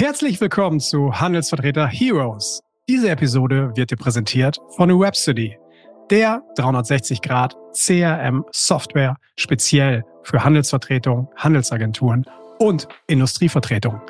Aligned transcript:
Herzlich 0.00 0.40
willkommen 0.40 0.80
zu 0.80 1.20
Handelsvertreter 1.20 1.86
Heroes. 1.86 2.62
Diese 2.88 3.10
Episode 3.10 3.72
wird 3.76 3.90
dir 3.90 3.98
präsentiert 3.98 4.58
von 4.74 4.88
Webstudy, 4.98 5.58
der 6.08 6.42
360 6.56 7.20
Grad 7.20 7.54
CRM 7.74 8.46
Software 8.50 9.16
speziell 9.36 10.02
für 10.22 10.42
Handelsvertretung, 10.42 11.28
Handelsagenturen 11.36 12.24
und 12.58 12.88
Industrievertretung. 13.08 14.00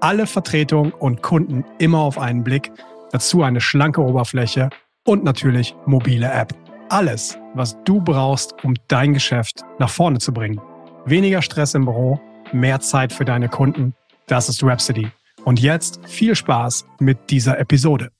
Alle 0.00 0.26
Vertretungen 0.26 0.92
und 0.92 1.22
Kunden 1.22 1.66
immer 1.76 1.98
auf 1.98 2.16
einen 2.16 2.42
Blick, 2.42 2.72
dazu 3.12 3.42
eine 3.42 3.60
schlanke 3.60 4.00
Oberfläche 4.00 4.70
und 5.04 5.22
natürlich 5.22 5.76
mobile 5.84 6.32
App. 6.32 6.54
Alles, 6.88 7.38
was 7.52 7.76
du 7.84 8.00
brauchst, 8.00 8.54
um 8.64 8.72
dein 8.88 9.12
Geschäft 9.12 9.60
nach 9.78 9.90
vorne 9.90 10.18
zu 10.18 10.32
bringen. 10.32 10.62
Weniger 11.04 11.42
Stress 11.42 11.74
im 11.74 11.84
Büro, 11.84 12.18
mehr 12.52 12.80
Zeit 12.80 13.12
für 13.12 13.26
deine 13.26 13.50
Kunden. 13.50 13.94
Das 14.28 14.48
ist 14.48 14.64
Rhapsody. 14.64 15.10
Und 15.46 15.60
jetzt 15.60 16.00
viel 16.08 16.34
Spaß 16.34 16.86
mit 16.98 17.30
dieser 17.30 17.60
Episode. 17.60 18.10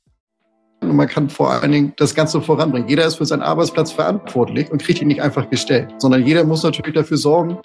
Man 0.81 1.09
kann 1.09 1.29
vor 1.29 1.51
allen 1.51 1.73
Dingen 1.73 1.93
das 1.97 2.15
Ganze 2.15 2.41
voranbringen. 2.41 2.89
Jeder 2.89 3.05
ist 3.05 3.17
für 3.17 3.27
seinen 3.27 3.43
Arbeitsplatz 3.43 3.91
verantwortlich 3.91 4.71
und 4.71 4.81
kriegt 4.81 5.03
ihn 5.03 5.09
nicht 5.09 5.21
einfach 5.21 5.51
gestellt, 5.51 5.93
sondern 5.99 6.25
jeder 6.25 6.45
muss 6.45 6.63
natürlich 6.63 6.95
dafür 6.95 7.17
sorgen, 7.17 7.59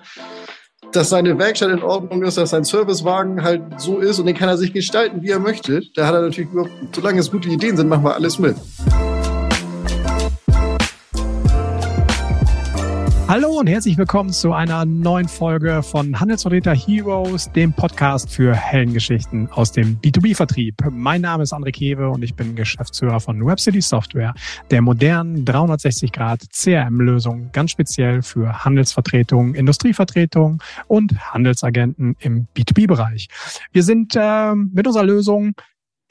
dass 0.94 1.10
seine 1.10 1.38
Werkstatt 1.38 1.70
in 1.70 1.84
Ordnung 1.84 2.24
ist, 2.24 2.40
dass 2.40 2.50
sein 2.50 2.64
Servicewagen 2.64 3.44
halt 3.44 3.80
so 3.80 4.00
ist 4.00 4.18
und 4.18 4.26
den 4.26 4.36
kann 4.36 4.50
er 4.50 4.58
sich 4.58 4.74
gestalten, 4.74 5.22
wie 5.22 5.30
er 5.30 5.40
möchte. 5.40 5.84
Da 5.94 6.08
hat 6.08 6.16
er 6.16 6.22
natürlich, 6.24 6.50
solange 6.96 7.20
es 7.20 7.30
gute 7.30 7.50
Ideen 7.50 7.78
sind, 7.78 7.88
machen 7.88 8.04
wir 8.04 8.16
alles 8.16 8.40
mit. 8.40 8.56
Hallo 13.32 13.60
und 13.60 13.68
herzlich 13.68 13.98
willkommen 13.98 14.32
zu 14.32 14.52
einer 14.52 14.84
neuen 14.84 15.30
Folge 15.30 15.84
von 15.84 16.20
Handelsvertreter 16.20 16.76
Heroes, 16.76 17.50
dem 17.54 17.72
Podcast 17.72 18.30
für 18.30 18.54
Heldengeschichten 18.54 19.50
aus 19.52 19.72
dem 19.72 19.98
B2B-Vertrieb. 20.02 20.76
Mein 20.92 21.22
Name 21.22 21.44
ist 21.44 21.54
André 21.54 21.72
Kewe 21.72 22.10
und 22.10 22.24
ich 22.24 22.36
bin 22.36 22.58
Geschäftsführer 22.58 23.22
von 23.22 23.46
Webcity 23.46 23.80
Software, 23.80 24.34
der 24.70 24.82
modernen 24.82 25.46
360-Grad 25.46 26.42
CRM-Lösung, 26.52 27.54
ganz 27.54 27.72
speziell 27.72 28.22
für 28.22 28.66
Handelsvertretung, 28.66 29.56
Industrievertretung 29.56 30.62
und 30.88 31.18
Handelsagenten 31.34 32.18
im 32.20 32.48
B2B-Bereich. 32.54 33.30
Wir 33.72 33.84
sind 33.84 34.14
äh, 34.18 34.54
mit 34.56 34.86
unserer 34.88 35.06
Lösung 35.06 35.54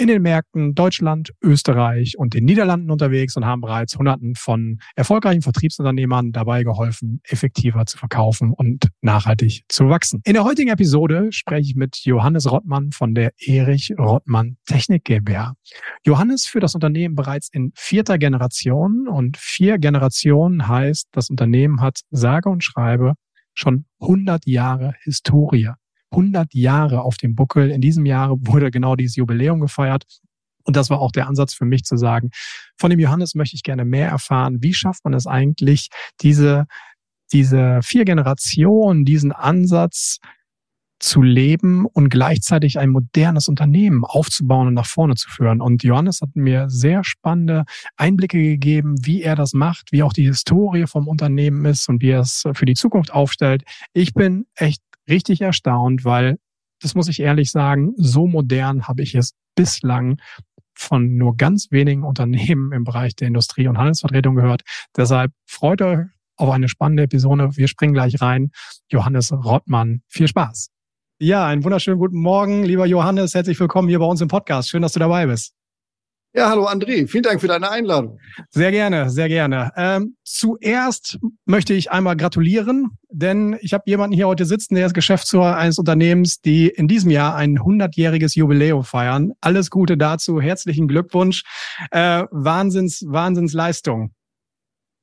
in 0.00 0.06
den 0.06 0.22
Märkten 0.22 0.74
Deutschland, 0.74 1.34
Österreich 1.42 2.16
und 2.16 2.32
den 2.32 2.46
Niederlanden 2.46 2.90
unterwegs 2.90 3.36
und 3.36 3.44
haben 3.44 3.60
bereits 3.60 3.98
Hunderten 3.98 4.34
von 4.34 4.80
erfolgreichen 4.96 5.42
Vertriebsunternehmern 5.42 6.32
dabei 6.32 6.62
geholfen, 6.62 7.20
effektiver 7.24 7.84
zu 7.84 7.98
verkaufen 7.98 8.54
und 8.54 8.88
nachhaltig 9.02 9.64
zu 9.68 9.90
wachsen. 9.90 10.22
In 10.24 10.32
der 10.32 10.44
heutigen 10.44 10.70
Episode 10.70 11.30
spreche 11.32 11.68
ich 11.68 11.76
mit 11.76 11.98
Johannes 11.98 12.50
Rottmann 12.50 12.92
von 12.92 13.14
der 13.14 13.32
Erich 13.38 13.92
Rottmann 13.98 14.56
Technik 14.64 15.04
GmbH. 15.04 15.52
Johannes 16.06 16.46
führt 16.46 16.64
das 16.64 16.74
Unternehmen 16.74 17.14
bereits 17.14 17.50
in 17.52 17.70
vierter 17.76 18.16
Generation 18.16 19.06
und 19.06 19.36
vier 19.36 19.76
Generationen 19.76 20.66
heißt, 20.66 21.08
das 21.12 21.28
Unternehmen 21.28 21.82
hat 21.82 22.00
sage 22.10 22.48
und 22.48 22.64
schreibe 22.64 23.16
schon 23.52 23.84
100 24.00 24.46
Jahre 24.46 24.94
Historie. 25.02 25.72
100 26.10 26.54
Jahre 26.54 27.02
auf 27.02 27.16
dem 27.16 27.34
Buckel. 27.34 27.70
In 27.70 27.80
diesem 27.80 28.06
Jahr 28.06 28.36
wurde 28.40 28.70
genau 28.70 28.96
dieses 28.96 29.16
Jubiläum 29.16 29.60
gefeiert. 29.60 30.04
Und 30.64 30.76
das 30.76 30.90
war 30.90 31.00
auch 31.00 31.12
der 31.12 31.26
Ansatz 31.26 31.54
für 31.54 31.64
mich 31.64 31.84
zu 31.84 31.96
sagen, 31.96 32.30
von 32.78 32.90
dem 32.90 33.00
Johannes 33.00 33.34
möchte 33.34 33.56
ich 33.56 33.62
gerne 33.62 33.84
mehr 33.84 34.08
erfahren. 34.08 34.58
Wie 34.60 34.74
schafft 34.74 35.04
man 35.04 35.14
es 35.14 35.26
eigentlich, 35.26 35.88
diese, 36.20 36.66
diese 37.32 37.80
vier 37.82 38.04
Generationen, 38.04 39.04
diesen 39.04 39.32
Ansatz 39.32 40.18
zu 41.00 41.22
leben 41.22 41.86
und 41.86 42.10
gleichzeitig 42.10 42.78
ein 42.78 42.90
modernes 42.90 43.48
Unternehmen 43.48 44.04
aufzubauen 44.04 44.68
und 44.68 44.74
nach 44.74 44.86
vorne 44.86 45.14
zu 45.14 45.30
führen. 45.30 45.62
Und 45.62 45.82
Johannes 45.82 46.20
hat 46.20 46.36
mir 46.36 46.68
sehr 46.68 47.02
spannende 47.04 47.64
Einblicke 47.96 48.38
gegeben, 48.38 48.96
wie 49.00 49.22
er 49.22 49.34
das 49.34 49.54
macht, 49.54 49.92
wie 49.92 50.02
auch 50.02 50.12
die 50.12 50.26
Historie 50.26 50.86
vom 50.86 51.08
Unternehmen 51.08 51.64
ist 51.64 51.88
und 51.88 52.02
wie 52.02 52.10
er 52.10 52.20
es 52.20 52.44
für 52.52 52.66
die 52.66 52.74
Zukunft 52.74 53.12
aufstellt. 53.12 53.62
Ich 53.94 54.12
bin 54.12 54.46
echt 54.54 54.82
richtig 55.10 55.42
erstaunt, 55.42 56.04
weil, 56.04 56.38
das 56.80 56.94
muss 56.94 57.08
ich 57.08 57.20
ehrlich 57.20 57.50
sagen, 57.50 57.92
so 57.96 58.26
modern 58.26 58.88
habe 58.88 59.02
ich 59.02 59.14
es 59.14 59.34
bislang 59.54 60.18
von 60.74 61.18
nur 61.18 61.36
ganz 61.36 61.70
wenigen 61.70 62.04
Unternehmen 62.04 62.72
im 62.72 62.84
Bereich 62.84 63.14
der 63.14 63.28
Industrie- 63.28 63.68
und 63.68 63.76
Handelsvertretung 63.76 64.34
gehört. 64.34 64.62
Deshalb 64.96 65.32
freut 65.46 65.82
euch 65.82 66.06
auf 66.36 66.48
eine 66.48 66.68
spannende 66.68 67.02
Episode. 67.02 67.50
Wir 67.56 67.68
springen 67.68 67.92
gleich 67.92 68.22
rein. 68.22 68.50
Johannes 68.90 69.30
Rottmann, 69.30 70.00
viel 70.08 70.26
Spaß. 70.26 70.70
Ja, 71.18 71.46
einen 71.46 71.64
wunderschönen 71.64 71.98
guten 71.98 72.18
Morgen, 72.18 72.64
lieber 72.64 72.86
Johannes. 72.86 73.34
Herzlich 73.34 73.60
willkommen 73.60 73.88
hier 73.88 73.98
bei 73.98 74.06
uns 74.06 74.22
im 74.22 74.28
Podcast. 74.28 74.70
Schön, 74.70 74.80
dass 74.80 74.92
du 74.92 75.00
dabei 75.00 75.26
bist. 75.26 75.52
Ja, 76.32 76.48
hallo 76.48 76.66
André, 76.66 77.08
vielen 77.08 77.24
Dank 77.24 77.40
für 77.40 77.48
deine 77.48 77.72
Einladung. 77.72 78.20
Sehr 78.50 78.70
gerne, 78.70 79.10
sehr 79.10 79.28
gerne. 79.28 79.72
Ähm, 79.76 80.14
zuerst 80.22 81.18
möchte 81.44 81.74
ich 81.74 81.90
einmal 81.90 82.16
gratulieren, 82.16 82.90
denn 83.10 83.56
ich 83.62 83.72
habe 83.72 83.82
jemanden 83.86 84.14
hier 84.14 84.28
heute 84.28 84.44
sitzen, 84.44 84.76
der 84.76 84.86
ist 84.86 84.94
Geschäftsführer 84.94 85.56
eines 85.56 85.80
Unternehmens, 85.80 86.40
die 86.40 86.68
in 86.68 86.86
diesem 86.86 87.10
Jahr 87.10 87.34
ein 87.34 87.58
100-jähriges 87.58 88.36
Jubiläum 88.36 88.84
feiern. 88.84 89.32
Alles 89.40 89.70
Gute 89.70 89.96
dazu, 89.96 90.40
herzlichen 90.40 90.86
Glückwunsch. 90.86 91.42
Äh, 91.90 92.22
Wahnsinns, 92.30 93.02
Wahnsinnsleistung. 93.08 94.14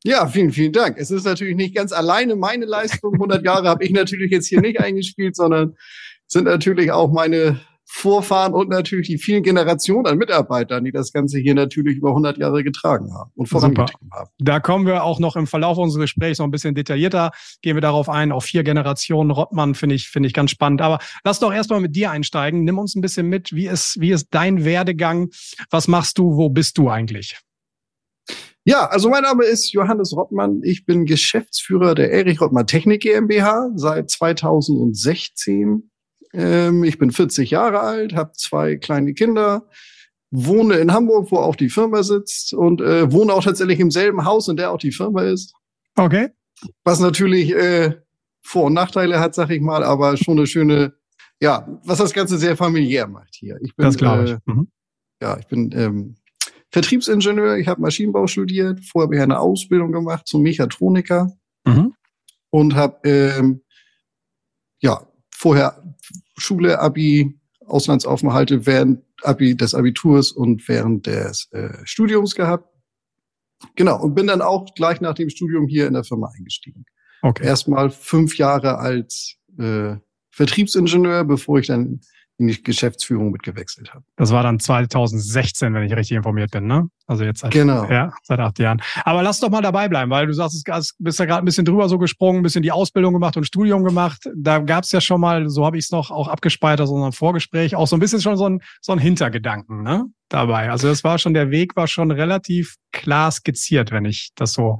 Ja, 0.05 0.27
vielen, 0.27 0.53
vielen 0.53 0.71
Dank. 0.71 0.97
Es 0.97 1.11
ist 1.11 1.25
natürlich 1.25 1.57
nicht 1.57 1.75
ganz 1.75 1.91
alleine 1.91 2.37
meine 2.37 2.63
Leistung. 2.63 3.15
100 3.15 3.43
Jahre 3.43 3.67
habe 3.67 3.83
ich 3.83 3.91
natürlich 3.91 4.31
jetzt 4.31 4.47
hier 4.47 4.61
nicht 4.61 4.79
eingespielt, 4.79 5.35
sondern 5.35 5.75
sind 6.25 6.45
natürlich 6.45 6.91
auch 6.91 7.11
meine 7.11 7.59
Vorfahren 7.89 8.53
und 8.53 8.69
natürlich 8.69 9.07
die 9.07 9.17
vielen 9.17 9.43
Generationen 9.43 10.05
an 10.07 10.17
Mitarbeitern, 10.17 10.83
die 10.83 10.91
das 10.91 11.13
Ganze 11.13 11.39
hier 11.39 11.55
natürlich 11.55 11.97
über 11.97 12.09
100 12.09 12.37
Jahre 12.37 12.61
getragen 12.63 13.13
haben 13.13 13.31
und 13.35 13.47
vorangetrieben 13.47 14.11
haben. 14.11 14.29
Da 14.39 14.59
kommen 14.59 14.85
wir 14.85 15.03
auch 15.03 15.19
noch 15.19 15.37
im 15.37 15.47
Verlauf 15.47 15.77
unseres 15.77 16.03
Gesprächs 16.03 16.39
noch 16.39 16.45
ein 16.45 16.51
bisschen 16.51 16.75
detaillierter, 16.75 17.31
gehen 17.61 17.75
wir 17.75 17.81
darauf 17.81 18.09
ein, 18.09 18.33
auf 18.33 18.43
vier 18.43 18.63
Generationen 18.63 19.31
Rottmann 19.31 19.73
finde 19.73 19.95
ich, 19.95 20.09
finde 20.09 20.27
ich 20.27 20.33
ganz 20.33 20.51
spannend. 20.51 20.81
Aber 20.81 20.99
lass 21.23 21.39
doch 21.39 21.53
erstmal 21.53 21.79
mit 21.79 21.95
dir 21.95 22.11
einsteigen. 22.11 22.65
Nimm 22.65 22.77
uns 22.77 22.93
ein 22.95 23.01
bisschen 23.01 23.27
mit. 23.27 23.53
Wie 23.53 23.67
ist, 23.67 23.99
wie 23.99 24.11
ist 24.11 24.27
dein 24.31 24.65
Werdegang? 24.65 25.29
Was 25.69 25.87
machst 25.87 26.17
du? 26.17 26.35
Wo 26.35 26.49
bist 26.49 26.77
du 26.77 26.89
eigentlich? 26.89 27.39
Ja, 28.65 28.87
also 28.87 29.09
mein 29.09 29.23
Name 29.23 29.45
ist 29.45 29.71
Johannes 29.71 30.13
Rottmann. 30.13 30.59
Ich 30.61 30.85
bin 30.85 31.05
Geschäftsführer 31.05 31.95
der 31.95 32.11
Erich 32.11 32.41
Rottmann 32.41 32.67
Technik 32.67 33.01
GmbH 33.01 33.69
seit 33.75 34.09
2016 34.09 35.89
ähm, 36.37 36.83
ich 36.83 36.99
bin 36.99 37.11
40 37.11 37.49
Jahre 37.49 37.79
alt, 37.79 38.13
habe 38.13 38.33
zwei 38.33 38.75
kleine 38.75 39.13
Kinder, 39.13 39.67
wohne 40.29 40.75
in 40.75 40.93
Hamburg, 40.93 41.31
wo 41.31 41.37
auch 41.37 41.55
die 41.55 41.69
Firma 41.69 42.03
sitzt 42.03 42.53
und 42.53 42.79
äh, 42.79 43.11
wohne 43.11 43.33
auch 43.33 43.43
tatsächlich 43.43 43.79
im 43.79 43.89
selben 43.89 44.23
Haus, 44.23 44.47
in 44.47 44.55
der 44.55 44.71
auch 44.71 44.77
die 44.77 44.91
Firma 44.91 45.23
ist. 45.23 45.53
Okay. 45.95 46.29
Was 46.83 46.99
natürlich 46.99 47.51
äh, 47.53 47.95
Vor- 48.43 48.65
und 48.65 48.73
Nachteile 48.73 49.19
hat, 49.19 49.33
sag 49.33 49.49
ich 49.49 49.61
mal, 49.61 49.83
aber 49.83 50.15
schon 50.15 50.37
eine 50.37 50.47
schöne, 50.47 50.93
ja, 51.41 51.67
was 51.83 51.97
das 51.97 52.13
Ganze 52.13 52.37
sehr 52.37 52.55
familiär 52.55 53.07
macht 53.07 53.33
hier. 53.33 53.57
Ich 53.61 53.75
bin, 53.75 53.85
das 53.85 53.97
glaube 53.97 54.23
ich. 54.25 54.31
Äh, 54.31 54.39
mhm. 54.45 54.67
Ja, 55.21 55.39
ich 55.39 55.47
bin 55.47 55.71
ähm, 55.73 56.17
Vertriebsingenieur, 56.69 57.57
ich 57.57 57.67
habe 57.67 57.81
Maschinenbau 57.81 58.27
studiert, 58.27 58.81
vorher 58.85 59.07
habe 59.07 59.15
ich 59.15 59.21
eine 59.21 59.39
Ausbildung 59.39 59.91
gemacht 59.91 60.27
zum 60.27 60.43
Mechatroniker 60.43 61.31
mhm. 61.65 61.95
und 62.51 62.75
habe 62.75 63.09
ähm, 63.09 63.63
ja 64.79 65.07
vorher 65.31 65.86
Schule, 66.37 66.79
Abi, 66.79 67.37
Auslandsaufenthalte 67.65 68.65
während 68.65 69.03
Abi, 69.23 69.55
des 69.55 69.73
Abiturs 69.73 70.31
und 70.31 70.67
während 70.67 71.07
des 71.07 71.49
äh, 71.51 71.69
Studiums 71.83 72.35
gehabt. 72.35 72.69
Genau, 73.75 74.01
und 74.01 74.13
bin 74.13 74.27
dann 74.27 74.41
auch 74.41 74.65
gleich 74.75 75.01
nach 75.01 75.15
dem 75.15 75.29
Studium 75.29 75.67
hier 75.67 75.87
in 75.87 75.93
der 75.93 76.03
Firma 76.03 76.31
eingestiegen. 76.37 76.85
Okay. 77.23 77.45
Erstmal 77.45 77.89
fünf 77.89 78.37
Jahre 78.37 78.77
als 78.77 79.35
äh, 79.57 79.95
Vertriebsingenieur, 80.29 81.23
bevor 81.23 81.59
ich 81.59 81.67
dann 81.67 82.01
in 82.39 82.47
die 82.47 82.61
Geschäftsführung 82.61 83.31
mitgewechselt 83.31 83.93
habe. 83.93 84.03
Das 84.15 84.31
war 84.31 84.43
dann 84.43 84.59
2016, 84.59 85.73
wenn 85.73 85.83
ich 85.83 85.95
richtig 85.95 86.17
informiert 86.17 86.51
bin, 86.51 86.67
ne? 86.67 86.87
Also 87.07 87.23
jetzt 87.23 87.39
seit, 87.39 87.51
genau. 87.51 87.89
ja, 87.89 88.13
seit 88.23 88.39
acht 88.39 88.59
Jahren. 88.59 88.81
Aber 89.03 89.23
lass 89.23 89.39
doch 89.39 89.49
mal 89.49 89.61
dabei 89.61 89.87
bleiben, 89.87 90.11
weil 90.11 90.27
du 90.27 90.33
sagst, 90.33 90.67
du 90.67 90.81
bist 90.99 91.19
ja 91.19 91.25
gerade 91.25 91.41
ein 91.41 91.45
bisschen 91.45 91.65
drüber 91.65 91.89
so 91.89 91.97
gesprungen, 91.97 92.41
ein 92.41 92.43
bisschen 92.43 92.61
die 92.61 92.71
Ausbildung 92.71 93.13
gemacht 93.13 93.37
und 93.37 93.45
Studium 93.45 93.83
gemacht. 93.83 94.29
Da 94.35 94.59
gab 94.59 94.83
es 94.83 94.91
ja 94.91 95.01
schon 95.01 95.21
mal, 95.21 95.49
so 95.49 95.65
habe 95.65 95.77
ich 95.77 95.85
es 95.85 95.91
noch 95.91 96.11
auch 96.11 96.27
abgespeichert, 96.27 96.87
so 96.87 97.03
ein 97.03 97.11
Vorgespräch, 97.11 97.75
auch 97.75 97.87
so 97.87 97.95
ein 97.95 97.99
bisschen 97.99 98.21
schon 98.21 98.37
so 98.37 98.47
ein, 98.47 98.61
so 98.81 98.91
ein 98.91 98.99
Hintergedanken 98.99 99.81
ne? 99.81 100.05
dabei. 100.29 100.69
Also 100.69 100.87
das 100.87 101.03
war 101.03 101.17
schon, 101.17 101.33
der 101.33 101.49
Weg 101.49 101.75
war 101.75 101.87
schon 101.87 102.11
relativ 102.11 102.75
klar 102.91 103.31
skizziert, 103.31 103.91
wenn 103.91 104.05
ich 104.05 104.31
das 104.35 104.53
so. 104.53 104.79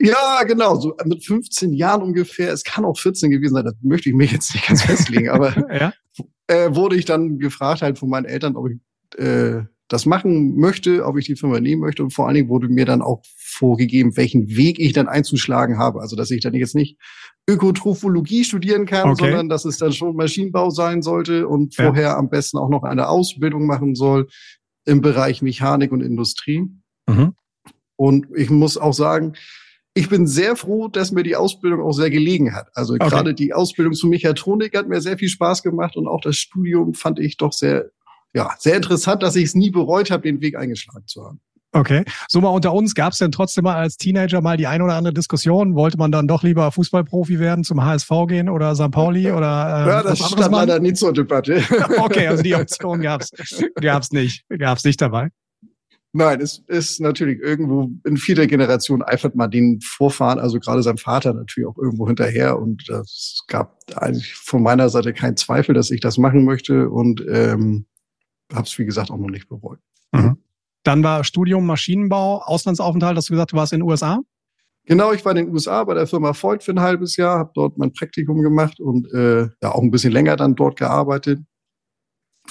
Ja, 0.00 0.44
genau, 0.44 0.76
so 0.76 0.96
mit 1.04 1.24
15 1.24 1.72
Jahren 1.72 2.02
ungefähr. 2.02 2.52
Es 2.52 2.62
kann 2.62 2.84
auch 2.84 2.96
14 2.96 3.30
gewesen 3.30 3.54
sein, 3.54 3.64
das 3.64 3.74
möchte 3.82 4.10
ich 4.10 4.14
mir 4.14 4.26
jetzt 4.26 4.54
nicht 4.54 4.66
ganz 4.66 4.82
festlegen, 4.84 5.30
aber 5.30 5.74
ja? 5.74 5.92
Äh, 6.48 6.74
wurde 6.74 6.96
ich 6.96 7.04
dann 7.04 7.38
gefragt 7.38 7.82
halt 7.82 7.98
von 7.98 8.08
meinen 8.08 8.24
Eltern, 8.24 8.56
ob 8.56 8.68
ich 8.68 8.78
äh, 9.18 9.62
das 9.88 10.04
machen 10.04 10.56
möchte, 10.56 11.06
ob 11.06 11.16
ich 11.16 11.24
die 11.24 11.36
Firma 11.36 11.60
nehmen 11.60 11.80
möchte. 11.80 12.02
Und 12.02 12.10
vor 12.10 12.26
allen 12.26 12.34
Dingen 12.34 12.48
wurde 12.48 12.68
mir 12.68 12.84
dann 12.84 13.00
auch 13.00 13.22
vorgegeben, 13.38 14.16
welchen 14.16 14.48
Weg 14.48 14.78
ich 14.78 14.92
dann 14.92 15.08
einzuschlagen 15.08 15.78
habe. 15.78 16.00
Also 16.00 16.14
dass 16.14 16.30
ich 16.30 16.42
dann 16.42 16.54
jetzt 16.54 16.74
nicht 16.74 16.98
Ökotrophologie 17.48 18.44
studieren 18.44 18.84
kann, 18.84 19.08
okay. 19.08 19.24
sondern 19.24 19.48
dass 19.48 19.64
es 19.64 19.78
dann 19.78 19.92
schon 19.92 20.14
Maschinenbau 20.14 20.68
sein 20.68 21.00
sollte 21.00 21.48
und 21.48 21.76
ja. 21.76 21.86
vorher 21.86 22.18
am 22.18 22.28
besten 22.28 22.58
auch 22.58 22.68
noch 22.68 22.82
eine 22.82 23.08
Ausbildung 23.08 23.66
machen 23.66 23.94
soll 23.94 24.28
im 24.84 25.00
Bereich 25.00 25.40
Mechanik 25.40 25.90
und 25.90 26.02
Industrie. 26.02 26.66
Mhm. 27.06 27.34
Und 27.96 28.26
ich 28.36 28.50
muss 28.50 28.76
auch 28.76 28.92
sagen, 28.92 29.32
ich 29.98 30.08
bin 30.08 30.26
sehr 30.28 30.54
froh, 30.54 30.86
dass 30.86 31.10
mir 31.10 31.24
die 31.24 31.34
Ausbildung 31.34 31.82
auch 31.82 31.92
sehr 31.92 32.10
gelegen 32.10 32.54
hat. 32.54 32.68
Also 32.74 32.94
okay. 32.94 33.08
gerade 33.08 33.34
die 33.34 33.52
Ausbildung 33.52 33.94
zum 33.94 34.10
Mechatronik 34.10 34.76
hat 34.76 34.88
mir 34.88 35.00
sehr 35.00 35.18
viel 35.18 35.28
Spaß 35.28 35.64
gemacht 35.64 35.96
und 35.96 36.06
auch 36.06 36.20
das 36.20 36.36
Studium 36.36 36.94
fand 36.94 37.18
ich 37.18 37.36
doch 37.36 37.52
sehr, 37.52 37.90
ja, 38.32 38.54
sehr 38.58 38.76
interessant, 38.76 39.24
dass 39.24 39.34
ich 39.34 39.44
es 39.44 39.54
nie 39.56 39.70
bereut 39.70 40.12
habe, 40.12 40.22
den 40.22 40.40
Weg 40.40 40.56
eingeschlagen 40.56 41.06
zu 41.06 41.24
haben. 41.24 41.40
Okay. 41.72 42.04
So 42.28 42.40
mal 42.40 42.48
unter 42.48 42.72
uns, 42.72 42.94
gab 42.94 43.12
es 43.12 43.18
denn 43.18 43.32
trotzdem 43.32 43.64
mal 43.64 43.74
als 43.74 43.96
Teenager 43.96 44.40
mal 44.40 44.56
die 44.56 44.66
ein 44.66 44.80
oder 44.80 44.94
andere 44.94 45.12
Diskussion? 45.12 45.74
Wollte 45.74 45.98
man 45.98 46.12
dann 46.12 46.26
doch 46.28 46.42
lieber 46.42 46.70
Fußballprofi 46.70 47.40
werden, 47.40 47.64
zum 47.64 47.84
HSV 47.84 48.10
gehen 48.28 48.48
oder 48.48 48.74
St. 48.74 48.90
Pauli 48.90 49.30
oder 49.32 49.84
äh, 49.84 49.88
Ja, 49.88 50.02
das 50.02 50.18
stand 50.20 50.52
leider 50.52 50.78
nie 50.78 50.94
zur 50.94 51.12
Debatte. 51.12 51.62
okay, 51.98 52.28
also 52.28 52.42
die 52.42 52.54
Option 52.54 53.02
gab's 53.02 53.30
gab's 53.74 54.12
nicht, 54.12 54.44
gab's 54.48 54.84
nicht 54.84 55.00
dabei. 55.02 55.30
Nein, 56.12 56.40
es 56.40 56.58
ist 56.66 57.00
natürlich 57.00 57.38
irgendwo 57.38 57.90
in 58.04 58.16
vierter 58.16 58.46
Generation 58.46 59.02
eifert 59.02 59.34
man 59.34 59.50
den 59.50 59.80
Vorfahren, 59.82 60.38
also 60.38 60.58
gerade 60.58 60.82
sein 60.82 60.96
Vater 60.96 61.34
natürlich 61.34 61.68
auch 61.68 61.76
irgendwo 61.76 62.06
hinterher. 62.06 62.58
Und 62.58 62.88
es 62.88 63.44
gab 63.46 63.78
eigentlich 63.94 64.34
von 64.34 64.62
meiner 64.62 64.88
Seite 64.88 65.12
keinen 65.12 65.36
Zweifel, 65.36 65.74
dass 65.74 65.90
ich 65.90 66.00
das 66.00 66.16
machen 66.16 66.44
möchte 66.44 66.88
und 66.88 67.22
ähm, 67.28 67.86
habe 68.52 68.64
es, 68.64 68.78
wie 68.78 68.86
gesagt, 68.86 69.10
auch 69.10 69.18
noch 69.18 69.28
nicht 69.28 69.48
bereut. 69.48 69.80
Mhm. 70.12 70.38
Dann 70.82 71.04
war 71.04 71.24
Studium 71.24 71.66
Maschinenbau, 71.66 72.40
Auslandsaufenthalt, 72.42 73.16
hast 73.16 73.28
du 73.28 73.34
gesagt, 73.34 73.52
du 73.52 73.56
warst 73.56 73.74
in 73.74 73.80
den 73.80 73.88
USA? 73.88 74.20
Genau, 74.86 75.12
ich 75.12 75.22
war 75.22 75.32
in 75.32 75.44
den 75.44 75.52
USA 75.52 75.84
bei 75.84 75.92
der 75.92 76.06
Firma 76.06 76.32
Voigt 76.32 76.62
für 76.62 76.72
ein 76.72 76.80
halbes 76.80 77.16
Jahr, 77.16 77.38
habe 77.38 77.50
dort 77.54 77.76
mein 77.76 77.92
Praktikum 77.92 78.40
gemacht 78.40 78.80
und 78.80 79.12
äh, 79.12 79.42
ja 79.62 79.74
auch 79.74 79.82
ein 79.82 79.90
bisschen 79.90 80.12
länger 80.12 80.36
dann 80.36 80.54
dort 80.54 80.78
gearbeitet. 80.78 81.40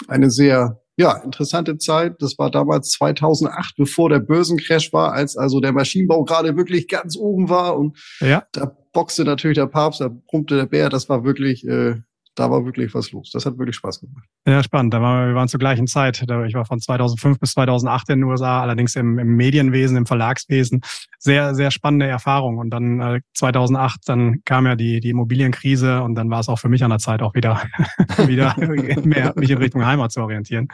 Eine 0.07 0.29
sehr 0.29 0.79
ja, 0.97 1.15
interessante 1.17 1.77
Zeit. 1.77 2.15
Das 2.19 2.37
war 2.37 2.49
damals 2.49 2.89
2008, 2.91 3.75
bevor 3.77 4.09
der 4.09 4.19
Börsencrash 4.19 4.91
war, 4.91 5.13
als 5.13 5.37
also 5.37 5.59
der 5.59 5.71
Maschinenbau 5.71 6.23
gerade 6.23 6.57
wirklich 6.57 6.87
ganz 6.87 7.15
oben 7.15 7.49
war 7.49 7.77
und 7.77 7.97
ja. 8.19 8.43
da 8.51 8.75
boxte 8.93 9.23
natürlich 9.23 9.57
der 9.57 9.67
Papst, 9.67 10.01
da 10.01 10.09
brummte 10.09 10.55
der 10.55 10.65
Bär. 10.65 10.89
Das 10.89 11.07
war 11.07 11.23
wirklich 11.23 11.65
äh, 11.67 12.01
da 12.37 12.51
war 12.51 12.65
wirklich 12.65 12.93
was 12.93 13.11
los. 13.11 13.31
Das 13.31 13.45
hat 13.45 13.57
wirklich 13.57 13.75
Spaß 13.77 14.01
gemacht. 14.01 14.23
Ja, 14.45 14.61
spannend. 14.61 14.93
Da 14.93 15.01
waren 15.01 15.21
wir, 15.21 15.27
wir 15.29 15.35
waren 15.35 15.47
zur 15.47 15.59
gleichen 15.59 15.87
Zeit. 15.87 16.21
Ich 16.21 16.53
war 16.53 16.65
von 16.65 16.79
2005 16.79 17.39
bis 17.39 17.51
2008 17.51 18.09
in 18.09 18.19
den 18.19 18.29
USA, 18.29 18.61
allerdings 18.61 18.95
im, 18.95 19.17
im 19.17 19.35
Medienwesen, 19.35 19.97
im 19.97 20.05
Verlagswesen. 20.05 20.81
Sehr, 21.17 21.55
sehr 21.55 21.71
spannende 21.71 22.05
Erfahrung. 22.05 22.59
Und 22.59 22.69
dann 22.69 23.01
äh, 23.01 23.21
2008, 23.33 24.01
dann 24.05 24.41
kam 24.45 24.67
ja 24.67 24.75
die, 24.75 24.99
die 24.99 25.09
Immobilienkrise 25.09 26.03
und 26.03 26.13
dann 26.13 26.29
war 26.29 26.39
es 26.39 26.47
auch 26.47 26.59
für 26.59 26.69
mich 26.69 26.83
an 26.83 26.91
der 26.91 26.99
Zeit 26.99 27.23
auch 27.23 27.33
wieder, 27.33 27.63
wieder 28.27 28.55
mehr 29.03 29.33
mich 29.35 29.49
in 29.49 29.57
Richtung 29.57 29.85
Heimat 29.85 30.11
zu 30.11 30.21
orientieren. 30.21 30.67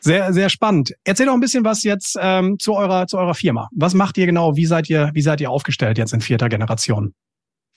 Sehr, 0.00 0.32
sehr 0.32 0.48
spannend. 0.48 0.94
Erzähl 1.04 1.26
doch 1.26 1.34
ein 1.34 1.40
bisschen 1.40 1.64
was 1.64 1.82
jetzt 1.82 2.16
ähm, 2.20 2.58
zu 2.58 2.74
eurer, 2.74 3.06
zu 3.06 3.18
eurer 3.18 3.34
Firma. 3.34 3.68
Was 3.72 3.92
macht 3.92 4.16
ihr 4.16 4.26
genau? 4.26 4.56
Wie 4.56 4.66
seid 4.66 4.88
ihr, 4.88 5.10
wie 5.12 5.22
seid 5.22 5.42
ihr 5.42 5.50
aufgestellt 5.50 5.98
jetzt 5.98 6.14
in 6.14 6.22
vierter 6.22 6.48
Generation? 6.48 7.14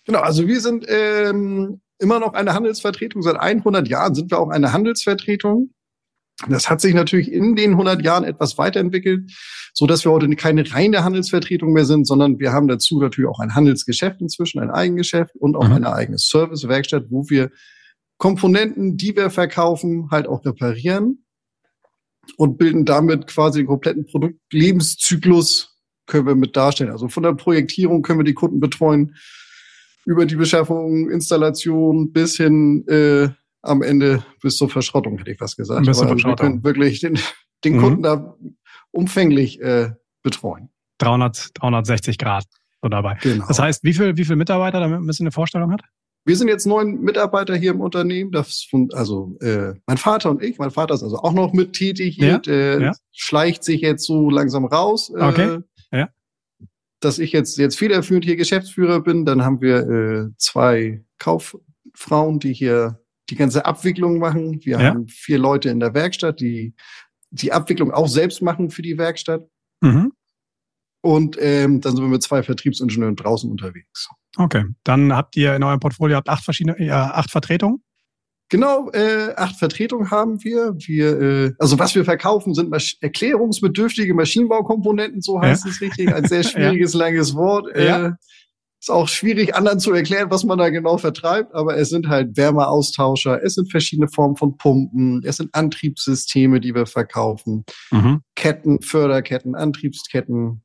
Genau, 0.06 0.20
also 0.20 0.48
wir 0.48 0.60
sind 0.62 0.86
ähm, 0.88 1.82
immer 2.00 2.20
noch 2.20 2.34
eine 2.34 2.54
Handelsvertretung. 2.54 3.22
Seit 3.22 3.40
100 3.40 3.88
Jahren 3.88 4.16
sind 4.16 4.32
wir 4.32 4.40
auch 4.40 4.50
eine 4.50 4.74
Handelsvertretung. 4.74 5.72
Das 6.48 6.70
hat 6.70 6.80
sich 6.80 6.94
natürlich 6.94 7.32
in 7.32 7.56
den 7.56 7.72
100 7.72 8.02
Jahren 8.02 8.24
etwas 8.24 8.58
weiterentwickelt, 8.58 9.30
so 9.74 9.86
dass 9.86 10.06
wir 10.06 10.12
heute 10.12 10.30
keine 10.36 10.72
reine 10.72 11.04
Handelsvertretung 11.04 11.74
mehr 11.74 11.86
sind, 11.86 12.08
sondern 12.08 12.40
wir 12.40 12.54
haben 12.54 12.70
dazu 12.70 13.00
natürlich 13.02 13.30
auch 13.30 13.40
ein 13.40 13.56
Handelsgeschäft 13.56 14.22
inzwischen, 14.22 14.60
ein 14.60 14.72
Eigengeschäft 14.72 15.36
und 15.36 15.58
auch 15.58 15.68
mhm. 15.68 15.74
eine 15.74 15.94
eigene 15.94 16.18
Servicewerkstatt, 16.18 17.08
wo 17.10 17.30
wir 17.30 17.52
Komponenten, 18.18 18.96
die 18.96 19.16
wir 19.16 19.30
verkaufen, 19.30 20.10
halt 20.12 20.28
auch 20.28 20.46
reparieren 20.46 21.26
und 22.38 22.58
bilden 22.58 22.86
damit 22.86 23.28
quasi 23.28 23.60
den 23.60 23.68
kompletten 23.68 24.06
Produktlebenszyklus 24.06 25.78
können 26.06 26.26
wir 26.26 26.36
mit 26.36 26.56
darstellen. 26.56 26.92
Also 26.92 27.08
von 27.08 27.24
der 27.24 27.34
Projektierung 27.34 28.02
können 28.02 28.20
wir 28.20 28.26
die 28.26 28.34
Kunden 28.34 28.60
betreuen, 28.60 29.16
über 30.10 30.26
die 30.26 30.36
Beschaffung, 30.36 31.12
Installation 31.12 32.12
bis 32.12 32.36
hin 32.38 32.84
äh, 32.88 33.30
am 33.62 33.84
Ende 33.84 34.24
bis 34.42 34.58
zur 34.58 34.68
Verschrottung, 34.68 35.20
hätte 35.20 35.30
ich 35.32 35.40
was 35.40 35.56
gesagt. 35.56 35.86
Bis 35.86 36.02
Aber 36.02 36.18
wir 36.18 36.36
können 36.36 36.64
wirklich 36.64 37.02
den, 37.02 37.20
den 37.64 37.76
mhm. 37.76 37.80
Kunden 37.80 38.04
da 38.04 38.36
umfänglich 38.90 39.62
äh, 39.62 39.92
betreuen. 40.24 40.70
300, 40.98 41.52
360 41.54 42.18
Grad 42.18 42.46
so 42.82 42.90
dabei. 42.90 43.20
Genau. 43.22 43.46
Das 43.48 43.60
heißt, 43.60 43.84
wie 43.84 43.94
viel, 43.94 44.18
wie 44.18 44.26
viel 44.26 44.36
Mitarbeiter, 44.36 44.80
damit 44.80 44.96
man 44.96 45.04
ein 45.04 45.08
bisschen 45.08 45.28
eine 45.28 45.32
Vorstellung 45.32 45.72
hat? 45.72 45.82
Wir 46.26 46.36
sind 46.36 46.48
jetzt 46.48 46.66
neun 46.66 47.02
Mitarbeiter 47.02 47.56
hier 47.56 47.72
im 47.72 47.80
Unternehmen. 47.80 48.32
Das 48.32 48.66
von, 48.68 48.90
also 48.94 49.38
äh, 49.42 49.74
mein 49.86 49.98
Vater 49.98 50.32
und 50.32 50.42
ich. 50.42 50.58
Mein 50.58 50.72
Vater 50.72 50.96
ist 50.96 51.04
also 51.04 51.20
auch 51.20 51.34
noch 51.34 51.54
mit 51.54 51.74
tätig 51.74 52.16
hier. 52.16 52.42
Ja, 52.44 52.52
äh, 52.52 52.84
ja. 52.84 52.92
Schleicht 53.12 53.64
sich 53.64 53.82
jetzt 53.82 54.08
so 54.08 54.32
langsam 54.32 54.66
raus. 54.66 55.12
Äh, 55.16 55.24
okay 55.24 55.60
dass 57.00 57.20
ich 57.20 57.32
jetzt, 57.32 57.58
jetzt 57.58 57.78
federführend 57.78 58.26
hier 58.26 58.36
Geschäftsführer 58.36 59.02
bin. 59.02 59.26
Dann 59.26 59.44
haben 59.44 59.62
wir 59.62 59.90
äh, 59.90 60.30
zwei 60.38 61.04
Kauffrauen, 61.18 62.40
die 62.40 62.54
hier 62.54 63.00
die 63.30 63.36
ganze 63.36 63.66
Abwicklung 63.66 64.20
machen. 64.20 64.60
Wir 64.64 64.80
ja. 64.80 64.90
haben 64.90 65.08
vier 65.08 65.38
Leute 65.38 65.70
in 65.70 65.80
der 65.80 65.94
Werkstatt, 65.94 66.40
die 66.40 66.74
die 67.32 67.52
Abwicklung 67.52 67.92
auch 67.92 68.08
selbst 68.08 68.42
machen 68.42 68.72
für 68.72 68.82
die 68.82 68.98
Werkstatt. 68.98 69.48
Mhm. 69.82 70.12
Und 71.02 71.38
ähm, 71.40 71.80
dann 71.80 71.96
sind 71.96 72.04
wir 72.04 72.10
mit 72.10 72.24
zwei 72.24 72.44
Vertriebsingenieuren 72.44 73.16
draußen 73.16 73.50
unterwegs. 73.50 74.10
Okay, 74.38 74.66
dann 74.84 75.14
habt 75.14 75.36
ihr 75.38 75.56
in 75.56 75.64
eurem 75.64 75.80
Portfolio 75.80 76.18
habt 76.18 76.30
acht 76.30 76.44
verschiedene, 76.44 76.78
äh, 76.78 76.92
acht 76.92 77.32
Vertretungen. 77.32 77.84
Genau, 78.50 78.90
äh, 78.92 79.34
acht 79.36 79.58
Vertretungen 79.58 80.10
haben 80.10 80.44
wir. 80.44 80.74
Wir, 80.78 81.22
äh, 81.22 81.54
also 81.60 81.78
was 81.78 81.94
wir 81.94 82.04
verkaufen, 82.04 82.56
sind 82.56 82.72
Masch 82.72 82.98
erklärungsbedürftige 83.00 84.16
Maschinenbaukomponenten, 84.16 85.22
so 85.22 85.40
heißt 85.40 85.66
ja. 85.66 85.72
es 85.72 85.82
richtig. 85.82 86.14
Ein 86.14 86.26
sehr 86.26 86.44
schwieriges, 86.44 86.94
ja. 86.94 87.00
langes 87.00 87.36
Wort. 87.36 87.70
Äh, 87.76 87.86
ja. 87.86 88.18
Ist 88.82 88.90
auch 88.90 89.10
schwierig, 89.10 89.56
anderen 89.56 89.80
zu 89.80 89.92
erklären, 89.92 90.32
was 90.32 90.46
man 90.46 90.58
da 90.58 90.70
genau 90.70 90.98
vertreibt, 90.98 91.54
aber 91.54 91.78
es 91.78 91.90
sind 91.90 92.08
halt 92.08 92.38
Wärmeaustauscher, 92.38 93.44
es 93.44 93.56
sind 93.56 93.70
verschiedene 93.70 94.08
Formen 94.08 94.38
von 94.38 94.56
Pumpen, 94.56 95.22
es 95.26 95.36
sind 95.36 95.54
Antriebssysteme, 95.54 96.62
die 96.62 96.74
wir 96.74 96.86
verkaufen, 96.86 97.66
mhm. 97.92 98.22
Ketten, 98.36 98.82
Förderketten, 98.82 99.54
Antriebsketten. 99.54 100.64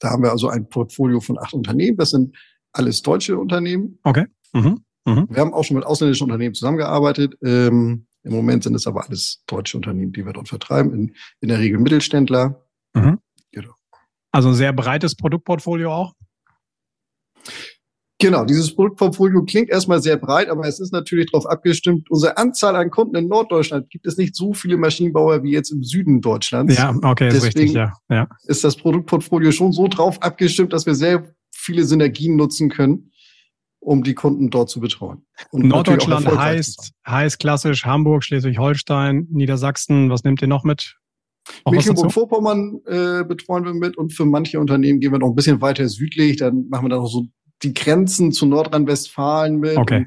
Da 0.00 0.10
haben 0.10 0.24
wir 0.24 0.32
also 0.32 0.48
ein 0.48 0.68
Portfolio 0.68 1.20
von 1.20 1.38
acht 1.38 1.54
Unternehmen. 1.54 1.96
Das 1.96 2.10
sind 2.10 2.36
alles 2.72 3.02
deutsche 3.02 3.38
Unternehmen. 3.38 4.00
Okay. 4.02 4.26
Mhm. 4.52 4.84
Mhm. 5.06 5.28
Wir 5.30 5.40
haben 5.40 5.54
auch 5.54 5.64
schon 5.64 5.76
mit 5.76 5.86
ausländischen 5.86 6.24
Unternehmen 6.24 6.54
zusammengearbeitet. 6.54 7.34
Ähm, 7.42 8.06
Im 8.24 8.32
Moment 8.32 8.64
sind 8.64 8.74
es 8.74 8.86
aber 8.86 9.06
alles 9.06 9.42
deutsche 9.46 9.76
Unternehmen, 9.76 10.12
die 10.12 10.26
wir 10.26 10.32
dort 10.32 10.48
vertreiben. 10.48 10.92
In, 10.92 11.14
in 11.40 11.48
der 11.48 11.60
Regel 11.60 11.78
Mittelständler. 11.78 12.66
Mhm. 12.92 13.18
Genau. 13.52 13.74
Also 14.32 14.48
ein 14.48 14.54
sehr 14.54 14.72
breites 14.72 15.14
Produktportfolio 15.14 15.92
auch? 15.92 16.12
Genau, 18.18 18.46
dieses 18.46 18.74
Produktportfolio 18.74 19.44
klingt 19.44 19.68
erstmal 19.68 20.02
sehr 20.02 20.16
breit, 20.16 20.48
aber 20.48 20.66
es 20.66 20.80
ist 20.80 20.90
natürlich 20.90 21.30
darauf 21.30 21.46
abgestimmt. 21.46 22.10
Unsere 22.10 22.38
Anzahl 22.38 22.74
an 22.74 22.90
Kunden 22.90 23.14
in 23.14 23.28
Norddeutschland 23.28 23.90
gibt 23.90 24.06
es 24.06 24.16
nicht 24.16 24.34
so 24.34 24.54
viele 24.54 24.78
Maschinenbauer 24.78 25.42
wie 25.42 25.52
jetzt 25.52 25.70
im 25.70 25.84
Süden 25.84 26.22
Deutschlands. 26.22 26.76
Ja, 26.76 26.96
okay, 27.02 27.28
ist 27.28 27.44
richtig, 27.44 27.72
ja. 27.72 27.92
ja. 28.08 28.26
Ist 28.44 28.64
das 28.64 28.76
Produktportfolio 28.76 29.52
schon 29.52 29.72
so 29.72 29.86
drauf 29.86 30.22
abgestimmt, 30.22 30.72
dass 30.72 30.86
wir 30.86 30.94
sehr 30.94 31.34
viele 31.52 31.84
Synergien 31.84 32.36
nutzen 32.36 32.70
können 32.70 33.12
um 33.86 34.02
die 34.02 34.14
Kunden 34.14 34.50
dort 34.50 34.68
zu 34.68 34.80
betreuen. 34.80 35.24
Und 35.50 35.68
Norddeutschland 35.68 36.26
heißt, 36.26 36.92
heißt 37.06 37.38
klassisch 37.38 37.84
Hamburg, 37.84 38.24
Schleswig-Holstein, 38.24 39.28
Niedersachsen. 39.30 40.10
Was 40.10 40.24
nehmt 40.24 40.42
ihr 40.42 40.48
noch 40.48 40.64
mit? 40.64 40.96
Mecklenburg-Vorpommern 41.70 42.80
äh, 42.86 43.24
betreuen 43.24 43.64
wir 43.64 43.74
mit 43.74 43.96
und 43.96 44.12
für 44.12 44.24
manche 44.24 44.58
Unternehmen 44.58 44.98
gehen 44.98 45.12
wir 45.12 45.20
noch 45.20 45.28
ein 45.28 45.36
bisschen 45.36 45.60
weiter 45.60 45.88
südlich. 45.88 46.36
Dann 46.36 46.68
machen 46.68 46.86
wir 46.86 46.88
dann 46.88 46.98
noch 46.98 47.08
so 47.08 47.26
die 47.62 47.74
Grenzen 47.74 48.32
zu 48.32 48.46
Nordrhein-Westfalen 48.46 49.60
mit. 49.60 49.76
Okay. 49.76 50.06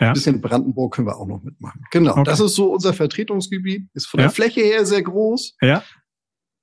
Ja. 0.00 0.08
Ein 0.08 0.12
bisschen 0.12 0.40
Brandenburg 0.40 0.94
können 0.94 1.08
wir 1.08 1.16
auch 1.16 1.26
noch 1.26 1.42
mitmachen. 1.42 1.82
Genau. 1.90 2.12
Okay. 2.12 2.22
Das 2.22 2.38
ist 2.38 2.54
so 2.54 2.72
unser 2.72 2.92
Vertretungsgebiet. 2.92 3.88
Ist 3.94 4.06
von 4.06 4.20
ja. 4.20 4.26
der 4.26 4.30
Fläche 4.30 4.60
her 4.60 4.86
sehr 4.86 5.02
groß. 5.02 5.56
Ja. 5.60 5.82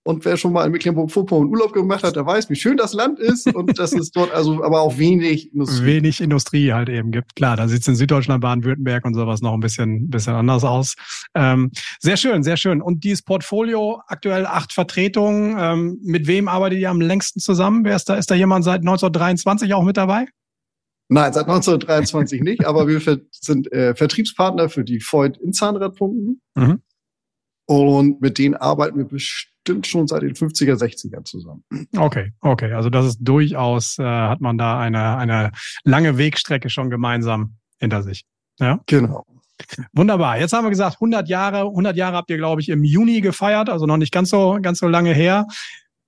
Und 0.07 0.23
wer 0.23 0.37
schon 0.37 0.53
mal 0.53 0.65
in 0.67 0.71
Mecklenburg-Vorpommern 0.71 1.49
Urlaub 1.49 1.73
gemacht 1.73 2.03
hat, 2.03 2.15
der 2.15 2.27
weiß, 2.27 2.47
wie 2.51 2.55
schön 2.55 2.77
das 2.77 2.93
Land 2.93 3.19
ist 3.19 3.53
und 3.55 3.79
dass 3.79 3.91
es 3.91 4.11
dort 4.11 4.31
also 4.31 4.63
aber 4.63 4.81
auch 4.81 4.99
wenig 4.99 5.51
Industrie 5.51 5.85
Wenig 5.85 6.21
Industrie 6.21 6.71
halt 6.73 6.89
eben 6.89 7.11
gibt. 7.11 7.35
Klar, 7.35 7.57
da 7.57 7.67
sieht 7.67 7.81
es 7.81 7.87
in 7.87 7.95
Süddeutschland, 7.95 8.39
Baden-Württemberg 8.39 9.03
und 9.03 9.15
sowas 9.15 9.41
noch 9.41 9.53
ein 9.53 9.61
bisschen, 9.61 10.09
bisschen 10.09 10.35
anders 10.35 10.63
aus. 10.63 10.93
Ähm, 11.33 11.71
sehr 11.99 12.17
schön, 12.17 12.43
sehr 12.43 12.55
schön. 12.55 12.83
Und 12.83 13.03
dieses 13.03 13.23
Portfolio, 13.23 13.99
aktuell 14.05 14.45
acht 14.45 14.73
Vertretungen. 14.73 15.57
Ähm, 15.59 15.99
mit 16.03 16.27
wem 16.27 16.47
arbeitet 16.47 16.79
ihr 16.79 16.91
am 16.91 17.01
längsten 17.01 17.39
zusammen? 17.39 17.83
Wer 17.83 17.95
ist 17.95 18.07
da? 18.07 18.15
Ist 18.15 18.29
da 18.29 18.35
jemand 18.35 18.63
seit 18.63 18.81
1923 18.81 19.73
auch 19.73 19.83
mit 19.83 19.97
dabei? 19.97 20.27
Nein, 21.07 21.33
seit 21.33 21.47
1923 21.47 22.41
nicht, 22.41 22.65
aber 22.65 22.87
wir 22.87 22.99
sind 23.31 23.71
äh, 23.71 23.95
Vertriebspartner 23.95 24.69
für 24.69 24.83
die 24.83 24.99
Void 24.99 25.37
in 25.37 25.53
Zahnradpumpen. 25.53 26.41
Mhm. 26.55 26.81
Und 27.65 28.21
mit 28.21 28.37
denen 28.37 28.55
arbeiten 28.55 28.97
wir 28.97 29.05
bestimmt 29.05 29.87
schon 29.87 30.07
seit 30.07 30.21
den 30.21 30.33
50er, 30.33 30.75
60er 30.75 31.23
zusammen. 31.25 31.63
Okay, 31.97 32.31
okay. 32.41 32.73
Also 32.73 32.89
das 32.89 33.05
ist 33.05 33.17
durchaus, 33.21 33.97
äh, 33.97 34.03
hat 34.03 34.41
man 34.41 34.57
da 34.57 34.79
eine, 34.79 35.17
eine 35.17 35.51
lange 35.83 36.17
Wegstrecke 36.17 36.69
schon 36.69 36.89
gemeinsam 36.89 37.57
hinter 37.79 38.03
sich. 38.03 38.23
Ja? 38.59 38.79
Genau. 38.85 39.25
Wunderbar. 39.93 40.37
Jetzt 40.37 40.53
haben 40.53 40.65
wir 40.65 40.69
gesagt, 40.69 40.95
100 40.95 41.29
Jahre, 41.29 41.61
100 41.61 41.95
Jahre 41.95 42.17
habt 42.17 42.29
ihr, 42.29 42.37
glaube 42.37 42.61
ich, 42.61 42.69
im 42.69 42.83
Juni 42.83 43.21
gefeiert, 43.21 43.69
also 43.69 43.85
noch 43.85 43.97
nicht 43.97 44.11
ganz 44.11 44.29
so, 44.29 44.59
ganz 44.61 44.79
so 44.79 44.87
lange 44.87 45.13
her. 45.13 45.47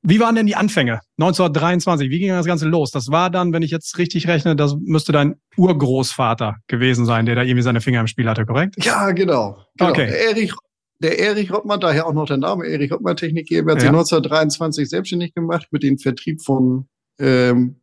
Wie 0.04 0.20
waren 0.20 0.36
denn 0.36 0.46
die 0.46 0.56
Anfänge? 0.56 1.02
1923, 1.18 2.10
wie 2.10 2.20
ging 2.20 2.30
das 2.30 2.46
Ganze 2.46 2.68
los? 2.68 2.92
Das 2.92 3.10
war 3.10 3.30
dann, 3.30 3.52
wenn 3.52 3.64
ich 3.64 3.72
jetzt 3.72 3.98
richtig 3.98 4.28
rechne, 4.28 4.56
das 4.56 4.76
müsste 4.80 5.12
dein 5.12 5.36
Urgroßvater 5.58 6.58
gewesen 6.68 7.06
sein, 7.06 7.26
der 7.26 7.36
da 7.36 7.42
irgendwie 7.42 7.64
seine 7.64 7.82
Finger 7.82 8.02
im 8.02 8.08
Spiel 8.08 8.30
hatte, 8.30 8.46
korrekt? 8.46 8.76
Ja, 8.84 9.12
genau. 9.12 9.58
genau. 9.78 9.92
Okay. 9.92 10.10
Erich, 10.30 10.54
der 11.00 11.20
Erich 11.20 11.52
Rottmann, 11.52 11.80
daher 11.80 12.08
auch 12.08 12.14
noch 12.14 12.26
der 12.26 12.38
Name, 12.38 12.66
Erich 12.66 12.92
Rottmann 12.92 13.18
Technik 13.18 13.48
GmbH, 13.48 13.74
hat 13.74 13.78
ja. 13.78 13.82
sich 13.82 13.90
1923 13.90 14.90
selbstständig 14.90 15.34
gemacht 15.34 15.68
mit 15.72 15.84
dem 15.84 15.98
Vertrieb 15.98 16.42
von 16.42 16.88
ähm, 17.20 17.82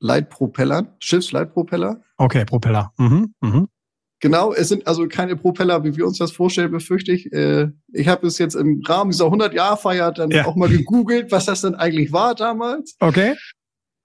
Leitpropellern, 0.00 0.94
Schiffsleitpropeller. 0.98 2.02
Okay, 2.18 2.44
Propeller. 2.44 2.92
Mhm, 2.98 3.34
mhm. 3.40 3.68
Genau, 4.20 4.54
es 4.54 4.68
sind 4.68 4.86
also 4.86 5.08
keine 5.08 5.36
Propeller, 5.36 5.84
wie 5.84 5.96
wir 5.96 6.06
uns 6.06 6.18
das 6.18 6.32
vorstellen, 6.32 6.70
befürchte 6.70 7.12
ich. 7.12 7.30
Äh, 7.32 7.68
ich 7.92 8.08
habe 8.08 8.26
es 8.26 8.38
jetzt 8.38 8.54
im 8.54 8.82
Rahmen 8.86 9.10
dieser 9.10 9.26
100-Jahr-Feier 9.26 10.12
dann 10.12 10.30
ja. 10.30 10.46
auch 10.46 10.56
mal 10.56 10.70
gegoogelt, 10.70 11.30
was 11.30 11.44
das 11.44 11.60
denn 11.60 11.74
eigentlich 11.74 12.12
war 12.12 12.34
damals. 12.34 12.96
Okay. 12.98 13.34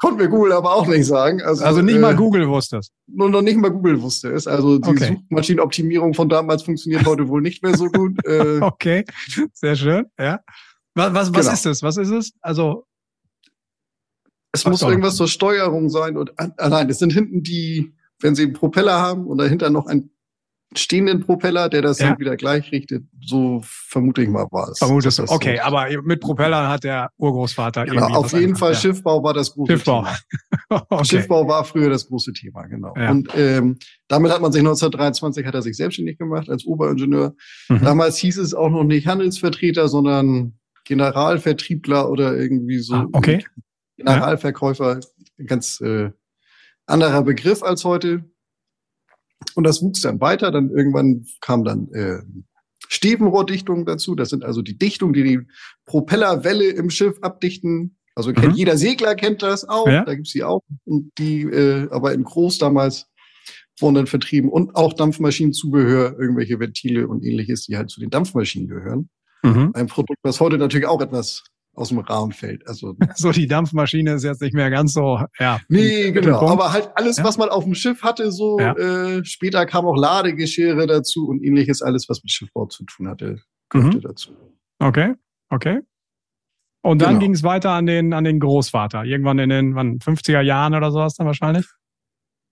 Konnten 0.02 0.20
wir 0.20 0.30
Google 0.30 0.54
aber 0.54 0.74
auch 0.74 0.88
nicht 0.88 1.06
sagen. 1.06 1.42
Also, 1.44 1.64
also 1.64 1.82
nicht 1.82 1.96
äh, 1.96 2.00
mal 2.00 2.16
Google 2.16 2.50
wusste 2.50 2.78
es. 2.78 2.92
Nur 3.06 3.30
noch 3.30 3.44
nicht 3.44 3.58
mal 3.58 3.70
Google 3.70 4.02
wusste 4.02 4.32
es. 4.32 4.48
Also 4.48 4.80
die 4.80 4.90
okay. 4.90 5.20
Suchmaschinenoptimierung 5.30 6.16
von 6.16 6.28
damals 6.28 6.64
funktioniert 6.64 7.06
heute 7.06 7.28
wohl 7.28 7.42
nicht 7.42 7.62
mehr 7.62 7.78
so 7.78 7.86
gut. 7.86 8.18
Äh, 8.26 8.60
okay, 8.62 9.06
sehr 9.54 9.76
schön. 9.76 10.08
Ja. 10.20 10.40
Was, 10.96 11.14
was, 11.14 11.34
was 11.34 11.42
genau. 11.42 11.54
ist 11.54 11.66
es? 11.68 11.84
Was 11.84 11.98
ist 11.98 12.10
es? 12.10 12.34
Also 12.42 12.88
es 14.52 14.66
muss 14.66 14.82
irgendwas 14.82 15.16
zur 15.16 15.28
Steuerung 15.28 15.90
sein 15.90 16.18
und 16.18 16.34
ah, 16.38 16.50
nein, 16.68 16.90
es 16.90 17.00
sind 17.00 17.14
hinten 17.14 17.44
die 17.44 17.94
wenn 18.24 18.36
sie 18.36 18.44
einen 18.44 18.54
Propeller 18.54 19.00
haben 19.00 19.28
und 19.28 19.38
dahinter 19.38 19.70
noch 19.70 19.88
einen 19.88 20.11
stehenden 20.76 21.20
Propeller, 21.22 21.68
der 21.68 21.82
das 21.82 22.00
ja. 22.00 22.10
dann 22.10 22.20
wieder 22.20 22.38
gleich 22.38 22.72
richtet, 22.72 23.04
so 23.22 23.62
vermute 23.64 24.24
ich 24.24 24.30
mal 24.30 24.48
war 24.52 24.70
es. 24.70 24.78
Vermutest 24.78 25.20
du. 25.20 25.24
Okay, 25.28 25.58
so. 25.58 25.64
aber 25.64 25.88
mit 26.04 26.22
Propellern 26.22 26.70
hat 26.70 26.84
der 26.84 27.12
Urgroßvater 27.18 27.86
genau, 27.86 28.04
irgendwie. 28.04 28.16
Auf 28.16 28.34
jeden 28.34 28.56
Fall 28.56 28.72
ja. 28.72 28.78
Schiffbau 28.78 29.22
war 29.24 29.34
das 29.34 29.54
große 29.54 29.74
Schiffbau. 29.74 30.04
Thema. 30.04 30.18
okay. 30.90 31.06
Schiffbau 31.06 31.48
war 31.48 31.66
früher 31.66 31.90
das 31.90 32.08
große 32.08 32.32
Thema, 32.34 32.68
genau. 32.68 32.94
Ja. 32.96 33.12
Und 33.12 33.30
ähm, 33.36 33.78
damit 34.08 34.32
hat 34.32 34.42
man 34.42 34.52
sich 34.52 34.62
1923 34.62 35.46
hat 35.46 35.56
er 35.56 35.62
sich 35.62 35.76
selbstständig 35.76 36.18
gemacht 36.18 36.50
als 36.50 36.66
Oberingenieur. 36.66 37.36
Mhm. 37.68 37.82
Damals 37.82 38.18
hieß 38.18 38.38
es 38.38 38.54
auch 38.54 38.70
noch 38.70 38.84
nicht 38.84 39.08
Handelsvertreter, 39.08 39.90
sondern 39.90 40.54
Generalvertriebler 40.86 42.10
oder 42.10 42.36
irgendwie 42.36 42.80
so. 42.80 42.96
Ah, 42.96 43.08
okay. 43.12 43.44
Generalverkäufer, 43.98 45.00
ganz 45.46 45.82
äh, 45.82 46.12
anderer 46.86 47.24
Begriff 47.24 47.62
als 47.62 47.84
heute. 47.84 48.31
Und 49.56 49.66
das 49.66 49.82
wuchs 49.82 50.02
dann 50.02 50.22
weiter. 50.22 50.52
Dann 50.52 50.70
irgendwann 50.70 51.26
kam 51.42 51.64
dann 51.64 51.90
äh, 51.94 52.20
Stevenrohrdichtung 52.88 53.86
dazu. 53.86 54.16
Das 54.16 54.30
sind 54.30 54.44
also 54.44 54.62
die 54.62 54.78
Dichtungen, 54.78 55.14
die 55.14 55.24
die 55.24 55.40
Propellerwelle 55.86 56.70
im 56.70 56.90
Schiff 56.90 57.18
abdichten. 57.22 57.98
Also 58.16 58.34
kennt 58.34 58.54
mhm. 58.54 58.58
jeder 58.58 58.78
Segler 58.78 59.16
kennt 59.16 59.42
das 59.42 59.68
auch. 59.68 59.88
Ja. 59.88 60.04
Da 60.04 60.16
gibt's 60.16 60.34
die 60.34 60.44
auch. 60.44 60.62
Und 60.86 61.12
die 61.18 61.44
äh, 61.44 61.88
aber 61.92 62.14
in 62.14 62.24
groß 62.24 62.58
damals 62.58 63.08
wurden 63.80 63.96
dann 63.96 64.08
vertrieben. 64.08 64.50
Und 64.50 64.76
auch 64.76 64.94
Dampfmaschinenzubehör, 64.94 66.20
irgendwelche 66.20 66.60
Ventile 66.60 67.08
und 67.08 67.24
ähnliches, 67.24 67.66
die 67.66 67.78
halt 67.78 67.90
zu 67.90 68.00
den 68.00 68.10
Dampfmaschinen 68.10 68.68
gehören. 68.68 69.10
Mhm. 69.44 69.72
Ein 69.74 69.88
Produkt, 69.88 70.20
was 70.24 70.40
heute 70.40 70.58
natürlich 70.58 70.88
auch 70.88 71.02
etwas 71.02 71.44
aus 71.74 71.90
dem 71.90 72.00
Rahmen 72.00 72.32
fällt. 72.32 72.68
Also 72.68 72.96
so 73.16 73.32
die 73.32 73.48
Dampfmaschine 73.48 74.14
ist 74.14 74.24
jetzt 74.24 74.42
nicht 74.42 74.54
mehr 74.54 74.70
ganz 74.70 74.94
so, 74.94 75.20
ja. 75.40 75.60
Nee, 75.70 76.12
genau. 76.12 76.48
Aber 76.48 76.74
halt 76.74 76.90
alles, 76.96 77.18
ja. 77.18 77.24
was 77.24 77.38
man 77.38 77.50
auf 77.50 77.64
dem 77.64 77.76
Schiff 77.76 78.04
hatte, 78.04 78.32
so 78.32 78.60
ja. 78.60 78.74
äh, 78.76 79.24
später 79.26 79.66
kam 79.66 79.86
auch 79.86 79.98
Ladegeschirre 79.98 80.88
dazu 80.88 81.28
und 81.28 81.42
ähnliches, 81.42 81.82
alles, 81.82 82.10
was 82.10 82.24
mit 82.24 82.32
Schiffbau 82.32 82.66
zu 82.66 82.84
tun 82.86 83.08
hatte, 83.08 83.40
gehörte 83.70 83.98
mhm. 83.98 84.02
dazu. 84.02 84.32
Okay, 84.80 85.14
okay. 85.50 85.80
Und 86.84 87.02
dann 87.02 87.10
genau. 87.10 87.20
ging 87.20 87.34
es 87.34 87.44
weiter 87.44 87.72
an 87.72 87.86
den 87.86 88.12
an 88.14 88.24
den 88.24 88.40
Großvater. 88.40 89.04
Irgendwann 89.04 89.38
in 89.38 89.50
den 89.50 89.76
wann, 89.76 90.00
50er 90.00 90.42
Jahren 90.42 90.74
oder 90.74 90.92
sowas 90.92 91.14
dann 91.16 91.28
wahrscheinlich. 91.28 91.68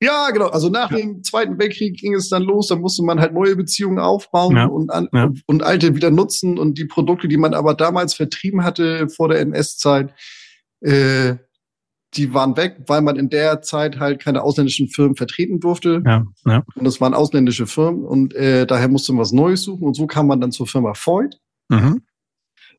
Ja, 0.01 0.29
genau. 0.31 0.47
Also 0.47 0.69
nach 0.69 0.91
ja. 0.91 0.97
dem 0.97 1.23
Zweiten 1.23 1.59
Weltkrieg 1.59 1.97
ging 1.97 2.13
es 2.13 2.29
dann 2.29 2.43
los. 2.43 2.67
Da 2.67 2.75
musste 2.75 3.03
man 3.03 3.19
halt 3.19 3.33
neue 3.33 3.55
Beziehungen 3.55 3.99
aufbauen 3.99 4.55
ja. 4.55 4.65
und, 4.65 4.91
an, 4.91 5.09
ja. 5.11 5.25
und, 5.25 5.43
und, 5.45 5.63
alte 5.63 5.95
wieder 5.95 6.09
nutzen. 6.09 6.57
Und 6.57 6.77
die 6.77 6.85
Produkte, 6.85 7.27
die 7.27 7.37
man 7.37 7.53
aber 7.53 7.73
damals 7.73 8.13
vertrieben 8.13 8.63
hatte 8.63 9.09
vor 9.09 9.27
der 9.27 9.39
NS-Zeit, 9.39 10.13
äh, 10.81 11.35
die 12.15 12.33
waren 12.33 12.57
weg, 12.57 12.77
weil 12.87 13.01
man 13.01 13.17
in 13.17 13.29
der 13.29 13.61
Zeit 13.61 13.99
halt 13.99 14.19
keine 14.19 14.41
ausländischen 14.41 14.87
Firmen 14.87 15.15
vertreten 15.15 15.59
durfte. 15.59 16.01
Ja, 16.05 16.25
ja. 16.45 16.63
Und 16.75 16.85
das 16.85 16.99
waren 17.01 17.13
ausländische 17.13 17.67
Firmen 17.67 18.03
und 18.03 18.33
äh, 18.33 18.65
daher 18.65 18.87
musste 18.87 19.11
man 19.11 19.21
was 19.21 19.31
Neues 19.31 19.63
suchen. 19.63 19.85
Und 19.85 19.95
so 19.95 20.07
kam 20.07 20.27
man 20.27 20.41
dann 20.41 20.51
zur 20.51 20.65
Firma 20.65 20.93
Voigt. 20.95 21.39
Mhm 21.67 22.01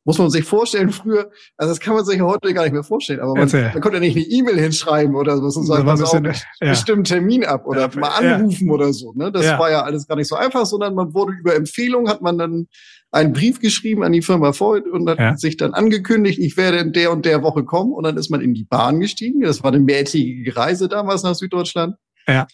muss 0.04 0.18
man 0.18 0.30
sich 0.30 0.44
vorstellen, 0.44 0.90
früher, 0.90 1.30
also 1.56 1.72
das 1.72 1.80
kann 1.80 1.94
man 1.94 2.04
sich 2.04 2.20
heute 2.20 2.54
gar 2.54 2.62
nicht 2.62 2.72
mehr 2.72 2.82
vorstellen, 2.82 3.20
aber 3.20 3.34
man, 3.34 3.50
man 3.50 3.80
konnte 3.80 3.98
ja 3.98 4.00
nicht 4.00 4.16
eine 4.16 4.24
E-Mail 4.24 4.58
hinschreiben 4.58 5.14
oder 5.14 5.36
so 5.36 5.60
und 5.60 5.66
sagen, 5.66 5.84
pass 5.84 6.02
auf, 6.02 6.14
ja. 6.14 6.32
bestimmten 6.60 7.04
Termin 7.04 7.44
ab 7.44 7.66
oder 7.66 7.90
ja, 7.92 8.00
mal 8.00 8.08
anrufen 8.08 8.68
ja. 8.68 8.72
oder 8.72 8.92
so. 8.92 9.12
Ne? 9.14 9.30
Das 9.30 9.46
war 9.58 9.70
ja 9.70 9.82
alles 9.82 10.06
gar 10.06 10.16
nicht 10.16 10.28
so 10.28 10.36
einfach, 10.36 10.64
sondern 10.66 10.94
man 10.94 11.12
wurde 11.12 11.32
über 11.32 11.54
Empfehlung, 11.54 12.08
hat 12.08 12.22
man 12.22 12.38
dann 12.38 12.68
einen 13.10 13.32
Brief 13.32 13.60
geschrieben 13.60 14.02
an 14.02 14.12
die 14.12 14.22
Firma 14.22 14.52
Voigt 14.58 14.86
und 14.86 15.08
hat 15.08 15.38
sich 15.40 15.56
dann 15.56 15.74
angekündigt, 15.74 16.38
ich 16.38 16.56
werde 16.56 16.78
in 16.78 16.92
der 16.92 17.12
und 17.12 17.26
der 17.26 17.42
Woche 17.42 17.64
kommen 17.64 17.92
und 17.92 18.04
dann 18.04 18.16
ist 18.16 18.30
man 18.30 18.40
in 18.40 18.54
die 18.54 18.64
Bahn 18.64 19.00
gestiegen. 19.00 19.40
Das 19.40 19.62
war 19.62 19.72
eine 19.72 19.80
mehrtägige 19.80 20.56
Reise 20.56 20.88
damals 20.88 21.22
nach 21.22 21.34
Süddeutschland. 21.34 21.96
Ja 22.26 22.46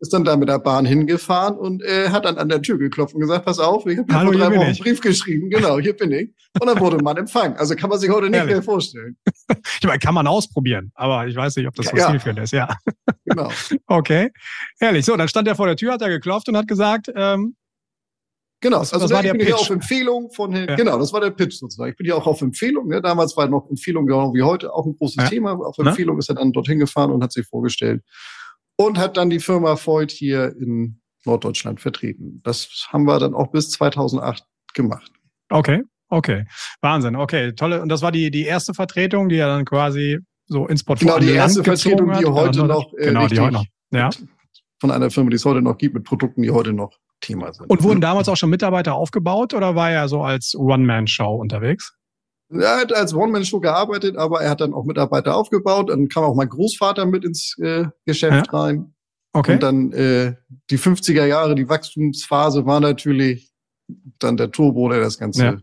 ist 0.00 0.14
dann 0.14 0.24
da 0.24 0.36
mit 0.36 0.48
der 0.48 0.58
Bahn 0.58 0.86
hingefahren 0.86 1.56
und 1.58 1.82
äh, 1.82 2.08
hat 2.08 2.24
dann 2.24 2.38
an 2.38 2.48
der 2.48 2.62
Tür 2.62 2.78
geklopft 2.78 3.14
und 3.14 3.20
gesagt, 3.20 3.44
pass 3.44 3.58
auf, 3.58 3.86
ich 3.86 3.98
habe 3.98 4.10
vor 4.10 4.32
drei 4.32 4.50
Wochen 4.50 4.58
einen 4.58 4.78
Brief 4.78 5.00
geschrieben, 5.00 5.50
genau, 5.50 5.78
hier 5.78 5.94
bin 5.94 6.10
ich. 6.10 6.30
Und 6.58 6.66
dann 6.66 6.80
wurde 6.80 6.96
man 7.04 7.18
empfangen. 7.18 7.56
Also 7.58 7.76
kann 7.76 7.90
man 7.90 7.98
sich 7.98 8.10
heute 8.10 8.30
nicht 8.30 8.38
Ehrlich. 8.38 8.54
mehr 8.54 8.62
vorstellen. 8.62 9.16
Ich 9.80 9.86
meine, 9.86 9.98
kann 9.98 10.14
man 10.14 10.26
ausprobieren, 10.26 10.92
aber 10.94 11.26
ich 11.26 11.34
weiß 11.34 11.56
nicht, 11.56 11.66
ob 11.66 11.74
das 11.74 11.86
so 11.86 11.96
ja. 11.96 12.10
zielführend 12.10 12.40
ist, 12.40 12.52
ja. 12.52 12.68
Genau. 13.24 13.50
Okay, 13.86 14.30
ehrlich. 14.78 15.04
So, 15.04 15.16
dann 15.16 15.28
stand 15.28 15.48
er 15.48 15.54
vor 15.54 15.66
der 15.66 15.76
Tür, 15.76 15.92
hat 15.92 16.02
er 16.02 16.08
geklopft 16.08 16.48
und 16.48 16.56
hat 16.56 16.68
gesagt, 16.68 17.10
ähm, 17.14 17.56
Genau, 18.62 18.78
also 18.78 18.98
das 18.98 19.10
war 19.10 19.22
der 19.22 19.32
ich 19.32 19.38
bin 19.38 19.46
Pitch. 19.46 19.56
hier 19.56 19.56
auf 19.56 19.70
Empfehlung 19.70 20.30
von 20.32 20.54
ja. 20.54 20.76
genau, 20.76 20.98
das 20.98 21.12
war 21.14 21.20
der 21.22 21.30
Pitch 21.30 21.54
sozusagen. 21.54 21.90
Ich 21.90 21.96
bin 21.96 22.06
ja 22.06 22.14
auch 22.14 22.26
auf 22.26 22.42
Empfehlung. 22.42 22.88
Ne? 22.88 23.00
Damals 23.00 23.34
war 23.36 23.48
noch 23.48 23.68
Empfehlung 23.70 24.06
genau 24.06 24.34
wie 24.34 24.42
heute 24.42 24.72
auch 24.72 24.84
ein 24.84 24.94
großes 24.96 25.16
ja. 25.16 25.28
Thema. 25.28 25.52
Auf 25.52 25.78
Empfehlung 25.78 26.16
Na? 26.16 26.18
ist 26.18 26.28
er 26.28 26.34
dann 26.34 26.52
dorthin 26.52 26.78
gefahren 26.78 27.10
und 27.10 27.22
hat 27.22 27.32
sich 27.32 27.46
vorgestellt 27.46 28.02
und 28.80 28.96
hat 28.96 29.18
dann 29.18 29.28
die 29.28 29.40
Firma 29.40 29.76
Voigt 29.76 30.10
hier 30.10 30.56
in 30.58 31.02
Norddeutschland 31.26 31.80
vertreten. 31.80 32.40
Das 32.44 32.88
haben 32.88 33.04
wir 33.04 33.18
dann 33.18 33.34
auch 33.34 33.48
bis 33.48 33.70
2008 33.72 34.42
gemacht. 34.72 35.12
Okay, 35.50 35.82
okay. 36.08 36.46
Wahnsinn, 36.80 37.14
okay, 37.14 37.52
tolle. 37.52 37.82
Und 37.82 37.90
das 37.90 38.00
war 38.00 38.10
die, 38.10 38.30
die 38.30 38.44
erste 38.44 38.72
Vertretung, 38.72 39.28
die 39.28 39.36
er 39.36 39.48
dann 39.48 39.66
quasi 39.66 40.20
so 40.46 40.66
ins 40.66 40.82
Portfolio 40.82 41.16
Genau, 41.16 41.26
die 41.26 41.36
erste 41.36 41.62
Vertretung, 41.62 42.10
die 42.18 42.24
heute 42.24 42.64
noch, 42.64 42.94
äh, 42.94 43.06
genau, 43.06 43.28
die 43.28 43.38
heute 43.38 43.52
noch, 43.52 43.64
ja. 43.92 44.08
Von 44.80 44.90
einer 44.90 45.10
Firma, 45.10 45.28
die 45.28 45.36
es 45.36 45.44
heute 45.44 45.60
noch 45.60 45.76
gibt, 45.76 45.94
mit 45.94 46.04
Produkten, 46.04 46.40
die 46.40 46.50
heute 46.50 46.72
noch 46.72 46.96
Thema 47.20 47.52
sind. 47.52 47.68
Und 47.68 47.82
wurden 47.82 48.00
damals 48.00 48.30
auch 48.30 48.36
schon 48.36 48.48
Mitarbeiter 48.48 48.94
aufgebaut 48.94 49.52
oder 49.52 49.74
war 49.74 49.90
er 49.90 50.08
so 50.08 50.22
als 50.22 50.54
One-Man-Show 50.56 51.34
unterwegs? 51.34 51.92
Er 52.52 52.80
hat 52.80 52.92
als 52.92 53.14
One-Man-Show 53.14 53.60
gearbeitet, 53.60 54.16
aber 54.16 54.42
er 54.42 54.50
hat 54.50 54.60
dann 54.60 54.74
auch 54.74 54.84
Mitarbeiter 54.84 55.36
aufgebaut. 55.36 55.90
Dann 55.90 56.08
kam 56.08 56.24
auch 56.24 56.34
mein 56.34 56.48
Großvater 56.48 57.06
mit 57.06 57.24
ins 57.24 57.56
äh, 57.58 57.84
Geschäft 58.06 58.48
ja. 58.52 58.58
rein. 58.58 58.94
Okay. 59.32 59.52
Und 59.52 59.62
dann 59.62 59.92
äh, 59.92 60.34
die 60.70 60.78
50er 60.78 61.24
Jahre, 61.24 61.54
die 61.54 61.68
Wachstumsphase 61.68 62.66
war 62.66 62.80
natürlich 62.80 63.52
dann 64.18 64.36
der 64.36 64.50
Turbo, 64.50 64.88
der 64.88 65.00
das 65.00 65.18
Ganze 65.18 65.44
ja. 65.44 65.56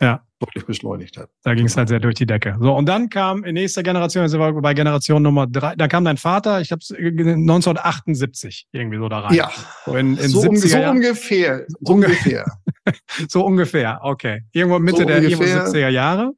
Ja. 0.00 0.22
deutlich 0.40 0.66
beschleunigt 0.66 1.16
hat. 1.16 1.30
Da 1.44 1.54
ging 1.54 1.66
es 1.66 1.76
halt 1.76 1.88
sehr 1.88 2.00
durch 2.00 2.16
die 2.16 2.26
Decke. 2.26 2.56
So, 2.60 2.74
und 2.74 2.86
dann 2.86 3.08
kam 3.08 3.44
in 3.44 3.54
nächster 3.54 3.84
Generation, 3.84 4.22
also 4.22 4.38
bei 4.60 4.74
Generation 4.74 5.22
Nummer 5.22 5.46
drei, 5.46 5.76
da 5.76 5.86
kam 5.86 6.04
dein 6.04 6.16
Vater, 6.16 6.60
ich 6.60 6.72
habe 6.72 6.82
1978 6.90 8.66
irgendwie 8.72 8.98
so 8.98 9.08
da 9.08 9.20
rein. 9.20 9.34
Ja, 9.34 9.50
so, 9.86 9.96
in, 9.96 10.16
in 10.16 10.30
so, 10.30 10.40
um, 10.40 10.56
so 10.56 10.78
ungefähr. 10.78 11.66
So 11.68 11.92
ungefähr. 11.94 12.44
so 13.28 13.44
ungefähr, 13.44 14.00
okay. 14.02 14.42
Irgendwo 14.52 14.78
Mitte 14.78 14.98
so 14.98 15.04
der 15.04 15.22
irgendwo 15.22 15.44
70er 15.44 15.88
Jahre. 15.88 16.32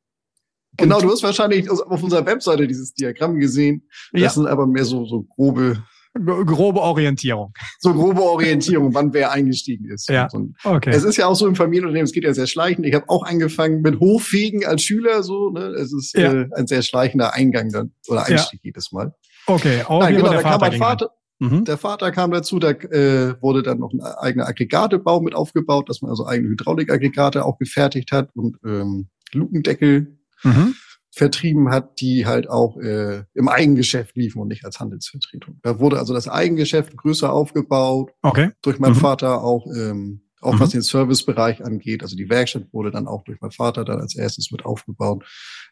Genau, 0.79 1.01
du 1.01 1.11
hast 1.11 1.23
wahrscheinlich 1.23 1.71
auf 1.71 2.03
unserer 2.03 2.27
Webseite 2.27 2.67
dieses 2.67 2.93
Diagramm 2.93 3.39
gesehen. 3.39 3.89
Das 4.13 4.21
ja. 4.23 4.31
sind 4.31 4.47
aber 4.47 4.67
mehr 4.67 4.85
so, 4.85 5.07
so 5.07 5.23
grobe 5.23 5.83
grobe 6.25 6.81
Orientierung. 6.81 7.53
So 7.79 7.93
grobe 7.93 8.23
Orientierung, 8.23 8.95
wann 8.95 9.13
wer 9.13 9.33
eingestiegen 9.33 9.91
ist. 9.91 10.09
Ja. 10.09 10.29
okay. 10.65 10.91
Es 10.91 11.05
ist 11.05 11.17
ja 11.17 11.27
auch 11.27 11.35
so 11.35 11.47
im 11.47 11.55
Familienunternehmen, 11.55 12.07
es 12.07 12.13
geht 12.13 12.25
ja 12.25 12.35
sehr 12.35 12.47
schleichend. 12.47 12.87
Ich 12.87 12.95
habe 12.95 13.09
auch 13.09 13.23
angefangen 13.25 13.83
mit 13.83 14.01
Hochfegen 14.01 14.65
als 14.65 14.83
Schüler, 14.83 15.23
so. 15.23 15.51
Ne? 15.51 15.67
Es 15.79 15.93
ist 15.93 16.17
ja. 16.17 16.33
äh, 16.33 16.49
ein 16.55 16.67
sehr 16.67 16.83
schleichender 16.83 17.35
Eingang 17.35 17.71
dann 17.71 17.93
oder 18.09 18.25
Einstieg 18.25 18.61
ja. 18.63 18.69
jedes 18.69 18.93
Mal. 18.93 19.15
Okay, 19.47 19.83
auch 19.87 20.01
Nein, 20.01 20.17
genau, 20.17 20.33
da 20.33 20.43
kam 20.43 20.61
mein 20.61 20.79
Vater. 20.79 21.11
Mhm. 21.39 21.65
Der 21.65 21.77
Vater 21.77 22.13
kam 22.13 22.31
dazu, 22.31 22.59
da 22.59 22.71
äh, 22.71 23.41
wurde 23.43 23.63
dann 23.63 23.79
noch 23.79 23.93
ein 23.93 24.01
eigener 24.01 24.47
Aggregatebau 24.47 25.21
mit 25.21 25.35
aufgebaut, 25.35 25.89
dass 25.89 26.01
man 26.01 26.11
also 26.11 26.27
eigene 26.27 26.51
Hydraulikaggregate 26.51 27.45
auch 27.45 27.59
gefertigt 27.59 28.13
hat 28.13 28.31
und 28.35 28.57
ähm, 28.65 29.09
Lukendeckel 29.33 30.19
mhm. 30.43 30.75
vertrieben 31.11 31.71
hat, 31.71 32.01
die 32.01 32.25
halt 32.27 32.49
auch 32.49 32.79
äh, 32.79 33.25
im 33.35 33.49
Eigengeschäft 33.49 34.17
liefen 34.17 34.41
und 34.41 34.49
nicht 34.49 34.65
als 34.65 34.81
Handelsvertretung. 34.81 35.59
Da 35.63 35.79
wurde 35.79 35.99
also 35.99 36.15
das 36.15 36.29
Eigengeschäft 36.29 36.97
größer 36.97 37.31
aufgebaut. 37.31 38.13
Okay. 38.23 38.51
Durch 38.63 38.79
meinen 38.79 38.95
mhm. 38.95 39.01
Vater 39.01 39.43
auch, 39.43 39.67
ähm, 39.67 40.23
auch 40.41 40.55
mhm. 40.55 40.61
was 40.61 40.71
den 40.71 40.83
Servicebereich 40.83 41.63
angeht. 41.63 42.03
Also 42.03 42.17
die 42.17 42.31
Werkstatt 42.31 42.73
wurde 42.73 42.91
dann 42.91 43.07
auch 43.07 43.25
durch 43.25 43.43
meinen 43.43 43.53
Vater 43.53 43.85
dann 43.85 44.01
als 44.01 44.17
erstes 44.17 44.51
mit 44.51 44.65
aufgebaut. 44.65 45.23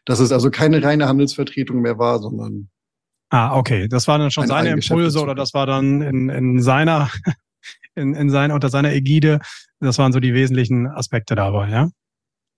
Dass 0.05 0.19
es 0.19 0.31
also 0.31 0.51
keine 0.51 0.83
reine 0.83 1.07
Handelsvertretung 1.07 1.81
mehr 1.81 1.97
war, 1.97 2.19
sondern 2.19 2.69
Ah, 3.29 3.55
okay. 3.55 3.87
Das 3.87 4.07
waren 4.07 4.21
dann 4.21 4.31
schon 4.31 4.47
seine 4.47 4.69
Impulse 4.69 5.21
oder 5.21 5.35
das 5.35 5.53
war 5.53 5.65
dann 5.65 6.01
in, 6.01 6.29
in 6.29 6.61
seiner, 6.61 7.09
in, 7.95 8.13
in 8.13 8.29
seiner, 8.29 8.53
unter 8.53 8.69
seiner 8.69 8.93
Ägide. 8.93 9.39
Das 9.79 9.97
waren 9.97 10.13
so 10.13 10.19
die 10.19 10.33
wesentlichen 10.33 10.87
Aspekte 10.87 11.35
dabei, 11.35 11.69
ja? 11.69 11.89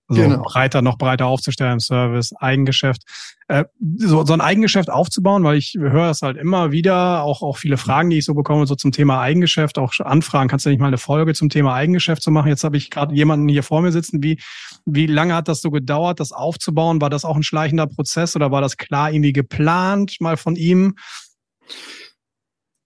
So 0.09 0.21
genau. 0.21 0.41
breiter, 0.41 0.81
noch 0.81 0.97
breiter 0.97 1.25
aufzustellen 1.25 1.73
im 1.73 1.79
Service, 1.79 2.33
Eigengeschäft. 2.33 3.03
Äh, 3.49 3.65
so, 3.97 4.25
so 4.25 4.33
ein 4.33 4.41
Eigengeschäft 4.41 4.89
aufzubauen, 4.89 5.43
weil 5.43 5.57
ich 5.57 5.75
höre 5.77 6.09
es 6.09 6.21
halt 6.21 6.37
immer 6.37 6.71
wieder, 6.71 7.23
auch, 7.23 7.41
auch 7.41 7.57
viele 7.57 7.77
Fragen, 7.77 8.09
die 8.09 8.19
ich 8.19 8.25
so 8.25 8.33
bekomme, 8.33 8.65
so 8.67 8.75
zum 8.75 8.91
Thema 8.91 9.19
Eigengeschäft, 9.21 9.77
auch 9.77 9.93
Anfragen, 9.99 10.47
kannst 10.49 10.65
du 10.65 10.69
nicht 10.69 10.79
mal 10.79 10.87
eine 10.87 10.97
Folge 10.97 11.33
zum 11.33 11.49
Thema 11.49 11.73
Eigengeschäft 11.73 12.21
zu 12.21 12.31
machen? 12.31 12.47
Jetzt 12.47 12.63
habe 12.63 12.77
ich 12.77 12.89
gerade 12.89 13.13
jemanden 13.15 13.49
hier 13.49 13.63
vor 13.63 13.81
mir 13.81 13.91
sitzen. 13.91 14.23
Wie, 14.23 14.39
wie 14.85 15.07
lange 15.07 15.35
hat 15.35 15.49
das 15.49 15.61
so 15.61 15.71
gedauert, 15.71 16.19
das 16.19 16.31
aufzubauen? 16.31 17.01
War 17.01 17.09
das 17.09 17.25
auch 17.25 17.35
ein 17.35 17.43
schleichender 17.43 17.87
Prozess 17.87 18.35
oder 18.35 18.51
war 18.51 18.61
das 18.61 18.77
klar 18.77 19.11
irgendwie 19.11 19.33
geplant, 19.33 20.17
mal 20.19 20.37
von 20.37 20.55
ihm? 20.55 20.95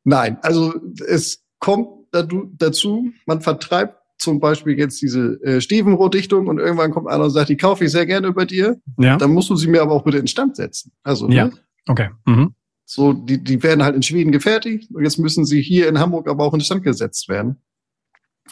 Nein, 0.03 0.39
also 0.41 0.73
es 1.07 1.43
kommt 1.59 1.87
dazu, 2.11 3.11
man 3.25 3.41
vertreibt 3.41 4.00
zum 4.21 4.39
Beispiel 4.39 4.77
jetzt 4.77 5.01
diese 5.01 5.41
äh, 5.43 5.61
Stiefenrohrdichtung 5.61 6.47
und 6.47 6.59
irgendwann 6.59 6.91
kommt 6.91 7.07
einer 7.07 7.25
und 7.25 7.31
sagt, 7.31 7.49
die 7.49 7.57
kaufe 7.57 7.85
ich 7.85 7.91
sehr 7.91 8.05
gerne 8.05 8.31
bei 8.31 8.45
dir, 8.45 8.79
ja. 8.97 9.17
dann 9.17 9.33
musst 9.33 9.49
du 9.49 9.55
sie 9.55 9.67
mir 9.67 9.81
aber 9.81 9.93
auch 9.93 10.03
bitte 10.03 10.19
in 10.19 10.27
Stand 10.27 10.55
setzen. 10.55 10.91
Also, 11.03 11.27
ja, 11.29 11.45
ne? 11.45 11.53
okay. 11.87 12.09
Mhm. 12.25 12.53
So, 12.85 13.13
die, 13.13 13.43
die 13.43 13.63
werden 13.63 13.83
halt 13.83 13.95
in 13.95 14.03
Schweden 14.03 14.31
gefertigt 14.31 14.91
und 14.93 15.03
jetzt 15.03 15.17
müssen 15.17 15.45
sie 15.45 15.61
hier 15.61 15.87
in 15.87 15.99
Hamburg 15.99 16.27
aber 16.29 16.43
auch 16.43 16.53
in 16.53 16.61
Stand 16.61 16.83
gesetzt 16.83 17.29
werden. 17.29 17.61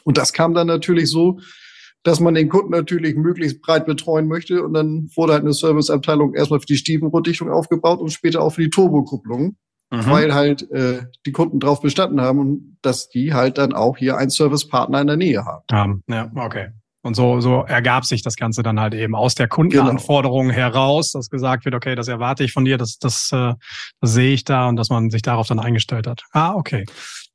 Und 0.04 0.18
das 0.18 0.34
kam 0.34 0.54
dann 0.54 0.68
natürlich 0.68 1.10
so, 1.10 1.40
dass 2.04 2.20
man 2.20 2.34
den 2.34 2.50
Kunden 2.50 2.72
natürlich 2.72 3.16
möglichst 3.16 3.62
breit 3.62 3.86
betreuen 3.86 4.28
möchte 4.28 4.64
und 4.64 4.74
dann 4.74 5.10
wurde 5.16 5.34
halt 5.34 5.44
eine 5.44 5.54
Serviceabteilung 5.54 6.34
erstmal 6.34 6.62
für 6.62 6.66
die 6.66 6.78
Stiefenrohrdichtung 6.78 7.50
aufgebaut 7.50 8.00
und 8.00 8.10
später 8.10 8.42
auch 8.42 8.52
für 8.52 8.62
die 8.62 8.70
Turbokupplung 8.70 9.58
mhm. 9.92 10.10
weil 10.10 10.34
halt 10.34 10.70
äh, 10.72 11.04
die 11.26 11.32
Kunden 11.32 11.60
drauf 11.60 11.82
bestanden 11.82 12.22
haben 12.22 12.40
und 12.40 12.78
dass 12.82 13.10
die 13.10 13.34
halt 13.34 13.58
dann 13.58 13.74
auch 13.74 13.98
hier 13.98 14.18
einen 14.18 14.30
Servicepartner 14.30 15.02
in 15.02 15.08
der 15.08 15.18
Nähe 15.18 15.46
haben. 15.46 15.64
Um, 15.72 16.04
ja, 16.08 16.32
okay. 16.36 16.70
Und 17.02 17.16
so, 17.16 17.40
so 17.40 17.64
ergab 17.64 18.04
sich 18.04 18.24
das 18.24 18.36
Ganze 18.36 18.62
dann 18.62 18.80
halt 18.80 18.94
eben 18.94 19.16
aus 19.16 19.34
der 19.34 19.48
Kundenanforderung 19.48 20.48
genau. 20.48 20.60
heraus, 20.60 21.12
dass 21.12 21.30
gesagt 21.30 21.64
wird, 21.64 21.74
okay, 21.74 21.96
das 21.96 22.10
erwarte 22.10 22.44
ich 22.44 22.52
von 22.52 22.66
dir, 22.66 22.78
das, 22.78 22.98
das, 22.98 23.32
äh, 23.32 23.54
das 24.02 24.14
sehe 24.14 24.34
ich 24.34 24.44
da 24.44 24.68
und 24.68 24.76
dass 24.76 24.90
man 24.90 25.10
sich 25.10 25.22
darauf 25.22 25.48
dann 25.48 25.60
eingestellt 25.60 26.08
hat. 26.08 26.24
Ah, 26.34 26.54
okay. 26.54 26.86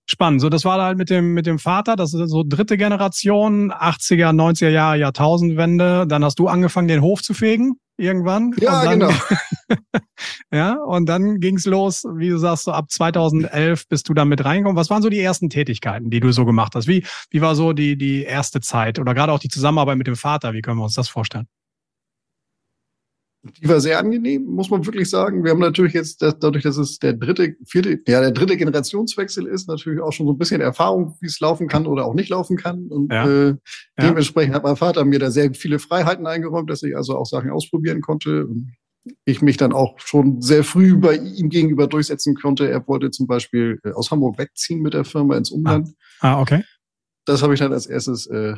Spannend. 0.06 0.42
So, 0.42 0.50
das 0.50 0.66
war 0.66 0.82
halt 0.82 0.99
mit 0.99 1.08
dem, 1.08 1.32
mit 1.32 1.46
dem 1.46 1.58
Vater, 1.58 1.96
das 1.96 2.12
ist 2.12 2.28
so 2.28 2.44
dritte 2.46 2.76
Generation, 2.76 3.73
80er, 3.73 4.34
90er 4.34 4.68
Jahre, 4.68 4.99
Jahrtausendwende. 4.99 6.06
Dann 6.06 6.23
hast 6.23 6.38
du 6.38 6.49
angefangen, 6.49 6.88
den 6.88 7.00
Hof 7.00 7.23
zu 7.23 7.32
fegen 7.32 7.78
irgendwann. 7.96 8.52
Ja, 8.60 8.84
dann, 8.84 9.00
genau. 9.00 9.12
ja, 10.52 10.74
und 10.74 11.06
dann 11.06 11.40
ging's 11.40 11.66
los, 11.66 12.04
wie 12.16 12.28
du 12.28 12.38
sagst, 12.38 12.64
so 12.64 12.72
ab 12.72 12.90
2011 12.90 13.88
bist 13.88 14.08
du 14.08 14.14
da 14.14 14.24
mit 14.24 14.44
reingekommen. 14.44 14.76
Was 14.76 14.90
waren 14.90 15.02
so 15.02 15.08
die 15.08 15.20
ersten 15.20 15.50
Tätigkeiten, 15.50 16.10
die 16.10 16.20
du 16.20 16.32
so 16.32 16.44
gemacht 16.44 16.74
hast? 16.74 16.86
Wie, 16.86 17.04
wie 17.30 17.40
war 17.40 17.54
so 17.54 17.72
die, 17.72 17.96
die 17.96 18.22
erste 18.22 18.60
Zeit 18.60 18.98
oder 18.98 19.14
gerade 19.14 19.32
auch 19.32 19.38
die 19.38 19.48
Zusammenarbeit 19.48 19.98
mit 19.98 20.06
dem 20.06 20.16
Vater? 20.16 20.52
Wie 20.52 20.60
können 20.60 20.78
wir 20.78 20.84
uns 20.84 20.94
das 20.94 21.08
vorstellen? 21.08 21.46
Die 23.44 23.68
war 23.68 23.78
sehr 23.80 23.98
angenehm, 23.98 24.44
muss 24.44 24.70
man 24.70 24.86
wirklich 24.86 25.10
sagen. 25.10 25.44
Wir 25.44 25.50
haben 25.50 25.60
natürlich 25.60 25.92
jetzt, 25.92 26.22
das, 26.22 26.38
dadurch, 26.38 26.62
dass 26.62 26.78
es 26.78 26.98
der 26.98 27.12
dritte, 27.12 27.56
vierte, 27.66 28.00
ja, 28.08 28.20
der 28.20 28.30
dritte 28.30 28.56
Generationswechsel 28.56 29.46
ist, 29.46 29.68
natürlich 29.68 30.00
auch 30.00 30.12
schon 30.12 30.26
so 30.26 30.32
ein 30.32 30.38
bisschen 30.38 30.62
Erfahrung, 30.62 31.16
wie 31.20 31.26
es 31.26 31.40
laufen 31.40 31.68
kann 31.68 31.86
oder 31.86 32.06
auch 32.06 32.14
nicht 32.14 32.30
laufen 32.30 32.56
kann. 32.56 32.86
Und 32.88 33.12
ja. 33.12 33.26
äh, 33.26 33.48
ja. 33.48 33.56
dementsprechend 34.00 34.54
hat 34.54 34.62
mein 34.62 34.76
Vater 34.76 35.04
mir 35.04 35.18
da 35.18 35.30
sehr 35.30 35.52
viele 35.52 35.78
Freiheiten 35.78 36.26
eingeräumt, 36.26 36.70
dass 36.70 36.82
ich 36.82 36.96
also 36.96 37.18
auch 37.18 37.26
Sachen 37.26 37.50
ausprobieren 37.50 38.00
konnte. 38.00 38.46
Und 38.46 38.72
ich 39.24 39.42
mich 39.42 39.57
dann 39.57 39.72
auch 39.72 39.98
schon 39.98 40.40
sehr 40.40 40.64
früh 40.64 40.96
bei 40.96 41.16
ihm 41.16 41.50
gegenüber 41.50 41.87
durchsetzen 41.87 42.35
konnte. 42.35 42.70
Er 42.70 42.87
wollte 42.88 43.11
zum 43.11 43.26
Beispiel 43.26 43.78
äh, 43.85 43.92
aus 43.92 44.11
Hamburg 44.11 44.38
wegziehen 44.38 44.80
mit 44.80 44.94
der 44.94 45.04
Firma 45.04 45.37
ins 45.37 45.50
Umland. 45.50 45.90
Ah, 46.20 46.35
ah 46.35 46.40
okay. 46.40 46.64
Das 47.26 47.42
habe 47.42 47.54
ich 47.54 47.61
dann 47.61 47.72
als 47.72 47.87
erstes 47.87 48.26
äh, 48.26 48.54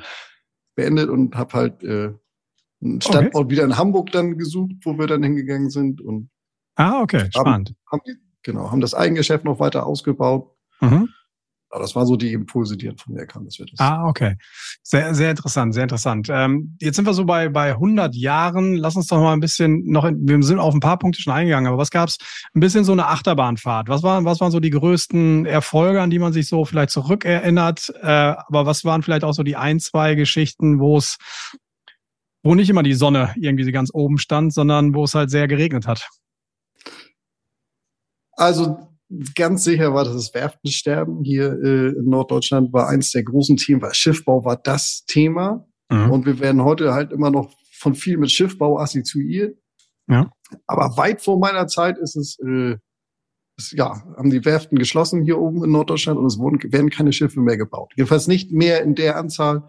beendet 0.77 1.09
und 1.09 1.35
habe 1.35 1.53
halt 1.55 1.83
äh, 1.83 2.13
einen 2.87 3.01
Standort 3.01 3.35
okay. 3.35 3.51
wieder 3.51 3.65
in 3.65 3.77
Hamburg 3.77 4.11
dann 4.13 4.39
gesucht, 4.39 4.75
wo 4.83 4.99
wir 4.99 5.07
dann 5.07 5.23
hingegangen 5.23 5.71
sind. 5.71 6.01
Und 6.01 6.31
ah, 6.77 7.01
okay, 7.01 7.29
spannend. 7.31 7.75
Haben, 7.91 8.03
haben, 8.07 8.21
genau, 8.43 8.71
haben 8.71 8.81
das 8.81 8.95
Eigengeschäft 8.95 9.45
noch 9.45 9.61
weiter 9.61 9.87
ausgebaut. 9.87 10.51
Mhm. 10.81 11.09
Aber 11.77 11.83
das 11.83 11.97
waren 11.97 12.07
so 12.07 12.17
die 12.17 12.33
Impulse, 12.33 12.77
die 12.77 12.91
von 12.97 13.15
mir 13.15 13.27
kamen. 13.27 13.45
Das 13.45 13.59
wird 13.59 13.73
das. 13.73 13.81
Ah, 13.81 14.07
okay. 14.07 14.37
Sehr, 14.83 15.15
sehr 15.15 15.31
interessant, 15.31 15.75
sehr 15.75 15.83
interessant. 15.83 16.29
Ähm, 16.31 16.77
jetzt 16.81 16.97
sind 16.97 17.07
wir 17.07 17.13
so 17.13 17.25
bei, 17.25 17.49
bei 17.49 17.73
100 17.73 18.15
Jahren. 18.15 18.77
Lass 18.77 18.97
uns 18.97 19.09
doch 19.09 19.21
mal 19.21 19.33
ein 19.33 19.41
bisschen 19.41 19.85
noch, 19.85 20.05
in, 20.05 20.27
wir 20.29 20.41
sind 20.43 20.61
auf 20.61 20.73
ein 20.73 20.81
paar 20.81 20.99
Punkte 20.99 21.21
schon 21.21 21.33
eingegangen, 21.33 21.67
aber 21.67 21.77
was 21.77 21.91
gab's? 21.91 22.19
Ein 22.55 22.61
bisschen 22.61 22.85
so 22.85 22.93
eine 22.93 23.09
Achterbahnfahrt. 23.09 23.89
Was 23.89 24.03
waren, 24.05 24.25
was 24.25 24.41
waren 24.41 24.53
so 24.53 24.61
die 24.61 24.71
größten 24.71 25.45
Erfolge, 25.45 26.01
an 26.01 26.11
die 26.11 26.21
man 26.21 26.33
sich 26.33 26.49
so 26.49 26.65
vielleicht 26.65 26.91
zurückerinnert? 26.91 27.93
Äh, 28.01 28.07
aber 28.07 28.65
was 28.65 28.85
waren 28.85 29.03
vielleicht 29.03 29.25
auch 29.25 29.35
so 29.35 29.43
die 29.43 29.57
ein, 29.57 29.81
zwei 29.81 30.15
Geschichten, 30.15 30.79
wo 30.79 30.97
es 30.97 31.19
wo 32.47 32.55
nicht 32.55 32.71
immer 32.71 32.85
die 32.85 32.95
Sonne 32.95 33.35
irgendwie 33.37 33.71
ganz 33.73 33.91
oben 33.93 34.19
stand, 34.19 34.55
sondern 34.55 34.95
wo 34.95 35.05
es 35.05 35.15
halt 35.15 35.31
sehr 35.31 35.49
geregnet 35.49 35.87
hat. 35.87 36.09
Also 38.33 38.79
ganz 39.35 39.65
sicher 39.65 39.95
war, 39.95 40.05
dass 40.05 40.15
das 40.15 40.35
Werftensterben 40.35 41.25
hier 41.25 41.53
äh, 41.53 41.89
in 41.99 42.05
Norddeutschland 42.05 42.73
war 42.73 42.89
eins 42.89 43.11
der 43.11 43.25
großen 43.25 43.57
Themen, 43.57 43.83
weil 43.83 43.95
Schiffbau 43.95 44.45
war 44.45 44.57
das 44.57 45.05
Thema. 45.07 45.67
Mhm. 45.91 46.11
Und 46.11 46.27
wir 46.27 46.39
werden 46.39 46.63
heute 46.63 46.93
halt 46.95 47.13
immer 47.13 47.31
noch 47.31 47.53
von 47.73 47.95
viel 47.95 48.17
mit 48.17 48.31
Schiffbau 48.31 48.79
assoziiert. 48.79 49.59
Ja. 50.09 50.31
Aber 50.67 50.97
weit 50.97 51.23
vor 51.23 51.39
meiner 51.39 51.67
Zeit 51.67 51.99
ist 51.99 52.17
es, 52.17 52.39
äh, 52.39 52.77
es, 53.59 53.73
ja, 53.73 54.03
haben 54.17 54.31
die 54.31 54.45
Werften 54.45 54.79
geschlossen 54.79 55.23
hier 55.23 55.39
oben 55.39 55.65
in 55.65 55.73
Norddeutschland 55.73 56.19
und 56.19 56.27
es 56.27 56.39
wurden, 56.39 56.61
werden 56.73 56.91
keine 56.91 57.13
Schiffe 57.13 57.41
mehr 57.41 57.57
gebaut. 57.57 57.93
Jedenfalls 57.97 58.29
nicht 58.29 58.53
mehr 58.53 58.83
in 58.83 58.95
der 58.95 59.17
Anzahl, 59.17 59.67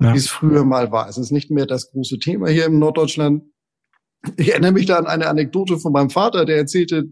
ja. 0.00 0.12
wie 0.12 0.18
es 0.18 0.28
früher 0.28 0.64
mal 0.64 0.90
war. 0.92 1.08
Es 1.08 1.18
ist 1.18 1.30
nicht 1.30 1.50
mehr 1.50 1.66
das 1.66 1.90
große 1.90 2.18
Thema 2.18 2.48
hier 2.48 2.66
im 2.66 2.78
Norddeutschland. 2.78 3.44
Ich 4.36 4.52
erinnere 4.52 4.72
mich 4.72 4.86
da 4.86 4.98
an 4.98 5.06
eine 5.06 5.28
Anekdote 5.28 5.78
von 5.78 5.92
meinem 5.92 6.10
Vater, 6.10 6.44
der 6.44 6.56
erzählte, 6.56 7.08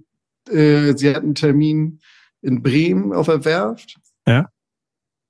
äh, 0.48 0.94
sie 0.96 1.10
hatten 1.10 1.26
einen 1.26 1.34
Termin 1.34 2.00
in 2.40 2.62
Bremen 2.62 3.12
auf 3.12 3.26
der 3.26 3.44
Werft. 3.44 3.96
Ja. 4.26 4.48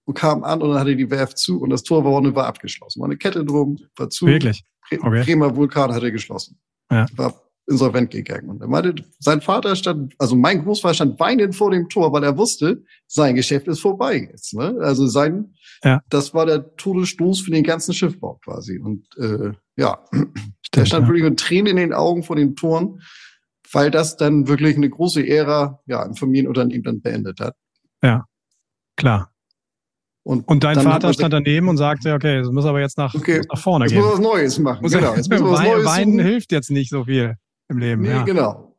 Und 0.05 0.15
kam 0.15 0.43
an 0.43 0.63
und 0.63 0.71
dann 0.71 0.81
hatte 0.81 0.97
die 0.97 1.11
Werft 1.11 1.39
zu 1.39 1.61
und 1.61 1.71
das 1.71 1.83
Tor 1.85 2.05
war, 2.05 2.35
war 2.35 2.47
abgeschlossen. 2.47 3.01
War 3.01 3.07
eine 3.07 3.17
Kette 3.17 3.45
drum, 3.45 3.79
war 3.97 4.11
zu. 4.11 4.27
Wirklich? 4.27 4.65
Okay. 4.91 5.23
Bremer 5.25 5.55
Vulkan 5.55 5.93
hatte 5.93 6.11
geschlossen. 6.13 6.59
Ja. 6.91 7.07
War 7.15 7.41
insolvent 7.67 8.11
gegangen. 8.11 8.49
Und 8.49 8.61
er 8.61 8.69
meinte, 8.69 9.05
sein 9.19 9.41
Vater 9.41 9.77
stand, 9.77 10.15
also 10.19 10.35
mein 10.35 10.65
Großvater 10.65 10.95
stand 10.95 11.21
weinend 11.21 11.55
vor 11.55 11.71
dem 11.71 11.89
Tor, 11.89 12.13
weil 12.13 12.25
er 12.25 12.37
wusste, 12.37 12.83
sein 13.07 13.37
Geschäft 13.37 13.69
ist 13.69 13.81
vorbei 13.81 14.29
jetzt. 14.31 14.55
Ne? 14.55 14.77
Also 14.81 15.07
sein, 15.07 15.55
ja. 15.85 16.01
das 16.09 16.35
war 16.35 16.47
der 16.47 16.75
Todesstoß 16.77 17.41
für 17.41 17.51
den 17.51 17.65
ganzen 17.65 17.95
Schiffbau 17.95 18.41
quasi. 18.45 18.79
Und 18.79 19.07
äh, 19.17 19.53
ja, 19.77 20.05
Stimmt, 20.13 20.37
er 20.77 20.87
stand 20.87 21.03
ja. 21.03 21.09
wirklich 21.09 21.25
mit 21.25 21.39
Tränen 21.39 21.69
in 21.69 21.77
den 21.77 21.93
Augen 21.93 22.23
vor 22.25 22.37
den 22.37 22.57
Toren, 22.57 23.01
weil 23.73 23.91
das 23.91 24.17
dann 24.17 24.49
wirklich 24.49 24.77
eine 24.77 24.91
große 24.91 25.27
Ära 25.27 25.81
ja, 25.87 26.05
im 26.05 26.15
Familienunternehmen 26.15 26.83
dann 26.83 27.01
beendet 27.01 27.41
hat. 27.41 27.55
Ja, 28.03 28.25
klar. 28.97 29.31
Und, 30.25 30.47
und 30.47 30.63
dein 30.63 30.81
Vater 30.81 31.13
stand 31.13 31.33
daneben 31.33 31.69
und 31.69 31.79
sagte, 31.79 32.13
okay, 32.15 32.39
es 32.39 32.49
muss 32.49 32.65
aber 32.65 32.81
jetzt 32.81 32.97
nach, 32.97 33.13
okay, 33.15 33.43
nach 33.51 33.59
vorne 33.59 33.87
jetzt 33.87 33.93
gehen. 33.93 34.03
Muss 34.03 34.13
was 34.13 34.21
Neues 34.21 34.59
machen. 34.61 34.83
Muss 34.83 34.93
genau, 34.93 35.15
jetzt 35.17 35.29
muss 35.29 35.43
was 35.43 35.63
Neues 35.63 35.85
Weinen 35.85 36.21
hilft 36.21 36.53
jetzt 36.53 36.71
nicht 36.71 36.91
so 36.91 37.05
viel 37.05 37.37
im 37.73 37.79
Leben. 37.79 38.03
Nee, 38.03 38.11
ja. 38.11 38.23
genau. 38.23 38.77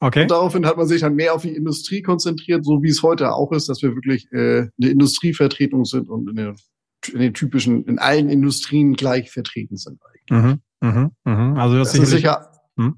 Okay. 0.00 0.22
Und 0.22 0.32
daraufhin 0.32 0.66
hat 0.66 0.76
man 0.76 0.88
sich 0.88 1.00
dann 1.00 1.14
mehr 1.14 1.32
auf 1.32 1.42
die 1.42 1.54
Industrie 1.54 2.02
konzentriert, 2.02 2.64
so 2.64 2.82
wie 2.82 2.88
es 2.88 3.04
heute 3.04 3.32
auch 3.34 3.52
ist, 3.52 3.68
dass 3.68 3.82
wir 3.82 3.94
wirklich 3.94 4.26
äh, 4.32 4.68
eine 4.80 4.90
Industrievertretung 4.90 5.84
sind 5.84 6.10
und 6.10 6.28
in, 6.28 6.36
der, 6.36 6.54
in 7.12 7.20
den 7.20 7.34
typischen, 7.34 7.84
in 7.84 8.00
allen 8.00 8.28
Industrien 8.28 8.94
gleich 8.94 9.30
vertreten 9.30 9.76
sind 9.76 10.00
eigentlich. 10.04 10.60
Mhm, 10.80 10.88
mhm, 10.88 11.10
mhm. 11.24 11.56
Also 11.56 11.78
das, 11.78 11.92
das 11.92 12.02
ist 12.02 12.10
sicher. 12.10 12.50
Hm? 12.76 12.96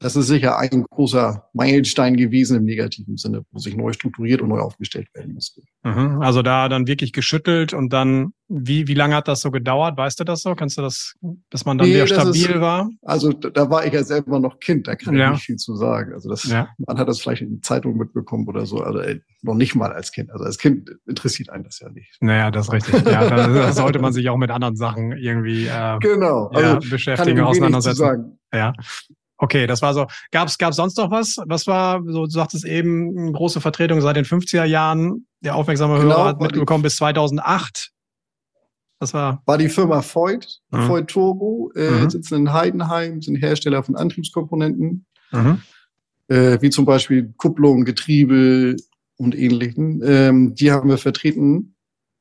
Das 0.00 0.16
ist 0.16 0.28
sicher 0.28 0.58
ein 0.58 0.84
großer 0.88 1.44
Meilenstein 1.52 2.16
gewesen 2.16 2.56
im 2.56 2.64
negativen 2.64 3.18
Sinne, 3.18 3.42
wo 3.52 3.58
sich 3.58 3.76
neu 3.76 3.92
strukturiert 3.92 4.40
und 4.40 4.48
neu 4.48 4.58
aufgestellt 4.58 5.08
werden 5.14 5.34
musste. 5.34 5.60
Mhm. 5.84 6.22
Also 6.22 6.40
da 6.40 6.70
dann 6.70 6.86
wirklich 6.86 7.12
geschüttelt 7.12 7.74
und 7.74 7.92
dann, 7.92 8.32
wie, 8.48 8.88
wie 8.88 8.94
lange 8.94 9.14
hat 9.14 9.28
das 9.28 9.42
so 9.42 9.50
gedauert? 9.50 9.98
Weißt 9.98 10.18
du 10.18 10.24
das 10.24 10.40
so? 10.40 10.54
Kannst 10.54 10.78
du 10.78 10.82
das, 10.82 11.14
dass 11.50 11.66
man 11.66 11.76
dann 11.76 11.86
nee, 11.86 11.96
wieder 11.96 12.06
stabil 12.06 12.46
ist, 12.50 12.60
war? 12.60 12.88
Also 13.02 13.32
da 13.34 13.68
war 13.70 13.84
ich 13.84 13.92
ja 13.92 14.02
selber 14.02 14.40
noch 14.40 14.58
Kind, 14.58 14.88
da 14.88 14.96
kann 14.96 15.14
ja. 15.16 15.26
ich 15.26 15.32
nicht 15.32 15.44
viel 15.44 15.56
zu 15.56 15.76
sagen. 15.76 16.14
Also 16.14 16.30
das, 16.30 16.44
ja. 16.44 16.68
man 16.78 16.98
hat 16.98 17.06
das 17.06 17.20
vielleicht 17.20 17.42
in 17.42 17.50
der 17.50 17.62
Zeitung 17.62 17.98
mitbekommen 17.98 18.48
oder 18.48 18.64
so, 18.64 18.78
also 18.78 19.00
ey, 19.00 19.20
noch 19.42 19.54
nicht 19.54 19.74
mal 19.74 19.92
als 19.92 20.12
Kind. 20.12 20.30
Also 20.30 20.44
als 20.46 20.56
Kind 20.56 20.90
interessiert 21.06 21.50
einen 21.50 21.64
das 21.64 21.78
ja 21.78 21.90
nicht. 21.90 22.16
Naja, 22.20 22.50
das 22.50 22.68
ist 22.68 22.72
richtig. 22.72 23.04
Ja, 23.04 23.28
da 23.28 23.72
sollte 23.72 23.98
man 23.98 24.14
sich 24.14 24.30
auch 24.30 24.38
mit 24.38 24.50
anderen 24.50 24.76
Sachen 24.76 25.12
irgendwie 25.12 25.66
äh, 25.66 25.98
genau. 26.00 26.46
Also 26.46 26.66
ja, 26.66 26.78
beschäftigen, 26.90 27.40
auseinandersetzen. 27.40 28.38
Ja. 28.52 28.72
Okay, 29.42 29.66
das 29.66 29.80
war 29.80 29.94
so. 29.94 30.06
Gab 30.32 30.48
es 30.48 30.58
gab's 30.58 30.76
sonst 30.76 30.98
noch 30.98 31.10
was? 31.10 31.38
Was 31.46 31.66
war, 31.66 32.02
so 32.04 32.26
du 32.26 32.30
sagtest 32.30 32.66
eben, 32.66 33.18
eine 33.18 33.32
große 33.32 33.62
Vertretung 33.62 34.00
seit 34.02 34.16
den 34.16 34.26
50er 34.26 34.64
Jahren. 34.64 35.26
Der 35.40 35.54
aufmerksame 35.56 35.98
genau, 35.98 36.16
Hörer 36.16 36.24
hat 36.26 36.40
mitbekommen 36.42 36.82
bis 36.82 36.96
2008. 36.96 37.90
Das 38.98 39.14
war. 39.14 39.42
War 39.46 39.56
die 39.56 39.70
Firma 39.70 40.02
Voigt, 40.02 40.60
mhm. 40.70 40.88
Voigt 40.88 41.08
Turbo, 41.08 41.72
äh, 41.74 41.90
mhm. 41.90 42.10
sitzen 42.10 42.34
in 42.34 42.52
Heidenheim, 42.52 43.22
sind 43.22 43.36
Hersteller 43.36 43.82
von 43.82 43.96
Antriebskomponenten, 43.96 45.06
mhm. 45.32 45.62
äh, 46.28 46.60
wie 46.60 46.68
zum 46.68 46.84
Beispiel 46.84 47.32
Kupplung, 47.38 47.86
Getriebe 47.86 48.76
und 49.16 49.34
ähnlichen. 49.34 50.02
Ähm, 50.04 50.54
die 50.54 50.70
haben 50.70 50.90
wir 50.90 50.98
vertreten 50.98 51.76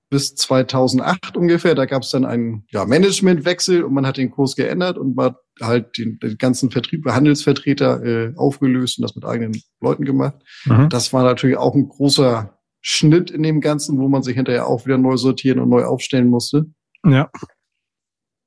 bis 0.10 0.36
2008 0.36 1.38
ungefähr. 1.38 1.76
Da 1.76 1.86
gab 1.86 2.04
es 2.04 2.12
dann 2.12 2.26
einen 2.26 2.66
ja, 2.72 2.86
Managementwechsel 2.86 3.84
und 3.84 3.94
man 3.94 4.06
hat 4.06 4.18
den 4.18 4.32
Kurs 4.32 4.56
geändert 4.56 4.98
und 4.98 5.16
man 5.16 5.28
hat 5.28 5.38
halt 5.62 5.98
den, 5.98 6.20
den 6.20 6.38
ganzen 6.38 6.72
Vertrieb, 6.72 7.06
Handelsvertreter 7.06 8.04
äh, 8.04 8.34
aufgelöst 8.36 8.98
und 8.98 9.04
das 9.04 9.16
mit 9.16 9.26
eigenen 9.26 9.62
Leuten 9.80 10.06
gemacht. 10.06 10.36
Mhm. 10.66 10.90
Das 10.90 11.14
war 11.14 11.24
natürlich 11.24 11.58
auch 11.58 11.76
ein 11.76 11.90
großer 11.90 12.58
Schnitt 12.82 13.30
in 13.30 13.44
dem 13.44 13.62
Ganzen, 13.62 14.00
wo 14.00 14.08
man 14.08 14.24
sich 14.24 14.36
hinterher 14.36 14.68
auch 14.68 14.86
wieder 14.86 14.98
neu 14.98 15.18
sortieren 15.18 15.60
und 15.60 15.70
neu 15.70 15.84
aufstellen 15.84 16.30
musste. 16.30 16.66
Ja. 17.06 17.30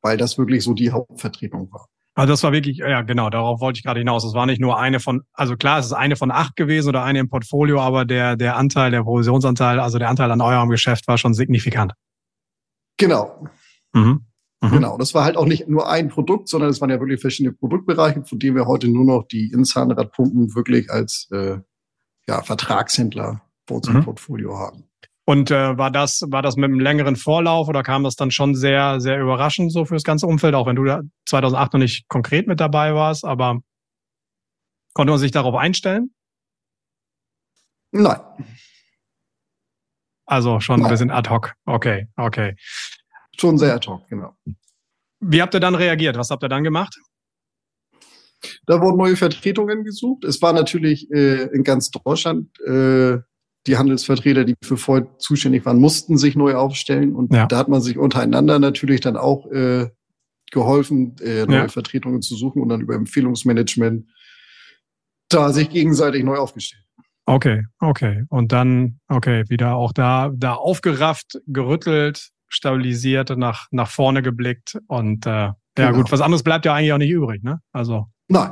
Weil 0.01 0.16
das 0.16 0.38
wirklich 0.38 0.64
so 0.64 0.75
die 0.75 0.90
Hauptvertretung 0.90 1.70
war. 1.70 1.88
Also 2.14 2.33
das 2.33 2.42
war 2.42 2.53
wirklich, 2.53 2.79
ja 2.79 3.01
genau, 3.03 3.31
darauf 3.31 3.61
wollte 3.61 3.79
ich 3.79 3.85
gerade 3.85 4.01
hinaus. 4.01 4.25
Es 4.25 4.35
war 4.35 4.44
nicht 4.44 4.61
nur 4.61 4.79
eine 4.79 5.01
von, 5.01 5.22
also 5.33 5.57
klar, 5.57 5.79
es 5.79 5.87
ist 5.87 5.92
eine 5.92 6.16
von 6.16 6.31
acht 6.31 6.57
gewesen 6.57 6.90
oder 6.90 7.05
eine 7.05 7.20
im 7.20 7.31
Portfolio, 7.31 7.81
aber 7.81 8.05
der, 8.05 8.37
der 8.37 8.57
Anteil, 8.57 8.90
der 8.90 9.03
Provisionsanteil, 9.03 9.81
also 9.81 9.98
der 9.98 10.11
Anteil 10.11 10.31
an 10.31 10.40
eurem 10.42 10.68
Geschäft 10.68 11.09
war 11.09 11.16
schon 11.16 11.33
signifikant. 11.33 11.92
Genau. 12.98 13.48
Mhm. 13.94 14.27
Mhm. 14.61 14.70
Genau. 14.70 14.98
Das 14.98 15.14
war 15.14 15.25
halt 15.25 15.37
auch 15.37 15.46
nicht 15.46 15.68
nur 15.68 15.88
ein 15.88 16.09
Produkt, 16.09 16.48
sondern 16.48 16.70
es 16.70 16.81
waren 16.81 16.90
ja 16.90 17.01
wirklich 17.01 17.20
verschiedene 17.20 17.55
Produktbereiche, 17.55 18.25
von 18.25 18.38
denen 18.38 18.57
wir 18.57 18.66
heute 18.66 18.88
nur 18.88 19.05
noch 19.05 19.27
die 19.27 19.51
Inzahnradpumpen 19.51 20.55
wirklich 20.55 20.90
als 20.90 21.29
äh, 21.33 21.59
ja, 22.29 22.42
Vertragshändler 22.42 23.42
vor 23.66 23.79
unserem 23.79 23.98
mhm. 23.98 24.05
Portfolio 24.05 24.59
haben. 24.59 24.85
Und 25.25 25.51
äh, 25.51 25.79
war 25.79 25.91
das 25.91 26.23
war 26.29 26.43
das 26.43 26.57
mit 26.57 26.65
einem 26.65 26.81
längeren 26.81 27.15
Vorlauf 27.17 27.69
oder 27.69 27.83
kam 27.83 28.03
das 28.03 28.17
dann 28.17 28.33
schon 28.33 28.55
sehr 28.57 29.01
sehr 29.01 29.21
überraschend 29.21 29.73
so 29.73 29.85
für 29.85 29.95
das 29.95 30.03
ganze 30.03 30.27
Umfeld, 30.27 30.55
auch 30.55 30.67
wenn 30.67 30.77
du 30.77 30.85
da 30.85 31.03
2008 31.27 31.75
noch 31.75 31.81
nicht 31.81 32.09
konkret 32.09 32.49
mit 32.49 32.59
dabei 32.59 32.95
warst, 32.95 33.25
aber 33.25 33.61
konnte 34.95 35.13
man 35.13 35.21
sich 35.21 35.31
darauf 35.31 35.55
einstellen? 35.55 36.13
Nein. 37.93 38.21
Also 40.27 40.61
schon 40.61 40.81
Nein. 40.81 40.87
ein 40.87 40.91
bisschen 40.91 41.11
ad 41.11 41.31
hoc. 41.31 41.53
Okay, 41.67 42.09
okay. 42.17 42.57
Schon 43.39 43.59
sehr 43.59 43.75
ad 43.75 43.89
hoc, 43.89 44.09
genau. 44.09 44.35
Wie 45.21 45.41
habt 45.41 45.55
ihr 45.55 45.61
dann 45.61 45.75
reagiert? 45.75 46.17
Was 46.17 46.31
habt 46.31 46.43
ihr 46.43 46.49
dann 46.49 46.65
gemacht? 46.65 46.99
Da 48.67 48.81
wurden 48.81 48.97
neue 48.97 49.17
Vertretungen 49.17 49.85
gesucht. 49.85 50.25
Es 50.25 50.43
war 50.43 50.53
natürlich 50.53 51.09
äh, 51.13 51.45
in 51.55 51.63
ganz 51.63 51.91
Deutschland 51.91 52.49
äh, 52.61 53.19
die 53.66 53.77
Handelsvertreter, 53.77 54.44
die 54.44 54.55
für 54.62 54.77
Voigt 54.77 55.20
zuständig 55.20 55.64
waren, 55.64 55.79
mussten 55.79 56.18
sich 56.18 56.37
neu 56.37 56.55
aufstellen. 56.55 57.14
Und 57.14 57.33
ja. 57.33 57.46
da 57.46 57.59
hat 57.59 57.68
man 57.68 57.81
sich 57.81 57.96
untereinander 57.98 58.59
natürlich 58.59 59.01
dann 59.01 59.16
auch 59.16 59.46
äh, 59.51 59.88
geholfen, 60.51 61.16
äh, 61.20 61.46
neue 61.46 61.57
ja. 61.57 61.68
Vertretungen 61.68 62.22
zu 62.22 62.37
suchen 62.37 62.62
und 62.62 62.68
dann 62.68 62.81
über 62.81 62.94
Empfehlungsmanagement 62.94 64.07
da 65.29 65.53
sich 65.53 65.70
gegenseitig 65.70 66.25
neu 66.25 66.37
aufgestellt. 66.37 66.85
Okay, 67.25 67.64
okay. 67.79 68.25
Und 68.29 68.53
dann, 68.53 69.01
okay, 69.09 69.44
wieder 69.48 69.77
auch 69.77 69.92
da, 69.92 70.31
da 70.35 70.55
aufgerafft, 70.55 71.40
gerüttelt, 71.46 72.31
stabilisiert, 72.48 73.37
nach, 73.37 73.68
nach 73.70 73.88
vorne 73.88 74.22
geblickt 74.22 74.79
und 74.88 75.27
äh, 75.27 75.31
ja 75.31 75.55
genau. 75.77 75.92
gut, 75.92 76.12
was 76.12 76.20
anderes 76.20 76.42
bleibt 76.42 76.66
ja 76.66 76.75
eigentlich 76.75 76.92
auch 76.92 76.98
nicht 76.98 77.11
übrig, 77.11 77.42
ne? 77.42 77.61
Also. 77.72 78.07
Nein. 78.33 78.51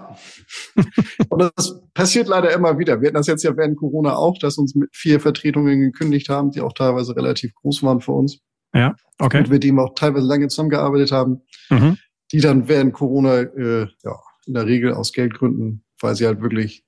und 1.31 1.39
das 1.57 1.81
passiert 1.95 2.29
leider 2.29 2.53
immer 2.53 2.79
wieder. 2.79 3.01
Wir 3.01 3.09
hatten 3.09 3.17
das 3.17 3.27
jetzt 3.27 3.43
ja 3.43 3.57
während 3.57 3.79
Corona 3.79 4.15
auch, 4.15 4.37
dass 4.39 4.59
uns 4.59 4.75
mit 4.75 4.91
vier 4.95 5.21
Vertretungen 5.21 5.81
gekündigt 5.81 6.29
haben, 6.29 6.51
die 6.51 6.61
auch 6.61 6.75
teilweise 6.75 7.17
relativ 7.17 7.55
groß 7.55 7.83
waren 7.83 8.03
für 8.03 8.13
uns. 8.13 8.41
Ja, 8.75 8.95
okay. 9.19 9.39
Und 9.39 9.49
mit 9.49 9.65
denen 9.65 9.79
auch 9.79 9.95
teilweise 9.95 10.27
lange 10.27 10.49
zusammengearbeitet 10.49 11.13
haben, 11.13 11.41
mhm. 11.71 11.97
die 12.31 12.41
dann 12.41 12.69
während 12.69 12.93
Corona 12.93 13.41
äh, 13.41 13.89
ja, 14.05 14.17
in 14.47 14.53
der 14.55 14.67
Regel 14.67 14.93
aus 14.93 15.13
Geldgründen, 15.13 15.83
weil 15.99 16.15
sie 16.15 16.27
halt 16.27 16.43
wirklich 16.43 16.85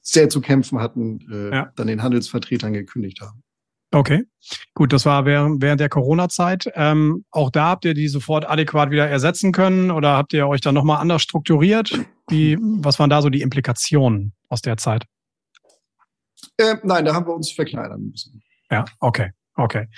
sehr 0.00 0.28
zu 0.28 0.40
kämpfen 0.40 0.78
hatten, 0.78 1.20
äh, 1.30 1.50
ja. 1.52 1.72
dann 1.74 1.88
den 1.88 2.02
Handelsvertretern 2.04 2.72
gekündigt 2.72 3.20
haben. 3.20 3.42
Okay, 3.94 4.24
gut, 4.74 4.92
das 4.92 5.04
war 5.04 5.26
während, 5.26 5.60
während 5.60 5.78
der 5.80 5.90
Corona-Zeit. 5.90 6.70
Ähm, 6.74 7.26
auch 7.30 7.50
da 7.50 7.66
habt 7.66 7.84
ihr 7.84 7.92
die 7.92 8.08
sofort 8.08 8.48
adäquat 8.48 8.90
wieder 8.90 9.06
ersetzen 9.06 9.52
können 9.52 9.90
oder 9.90 10.16
habt 10.16 10.32
ihr 10.32 10.48
euch 10.48 10.62
dann 10.62 10.74
nochmal 10.74 10.98
anders 10.98 11.20
strukturiert? 11.20 11.92
Wie, 12.28 12.56
was 12.58 12.98
waren 12.98 13.10
da 13.10 13.20
so 13.20 13.28
die 13.28 13.42
Implikationen 13.42 14.32
aus 14.48 14.62
der 14.62 14.78
Zeit? 14.78 15.04
Äh, 16.56 16.76
nein, 16.82 17.04
da 17.04 17.14
haben 17.14 17.26
wir 17.26 17.34
uns 17.34 17.52
verkleinern 17.52 18.08
müssen. 18.10 18.42
Ja, 18.70 18.86
okay, 18.98 19.32
okay. 19.56 19.88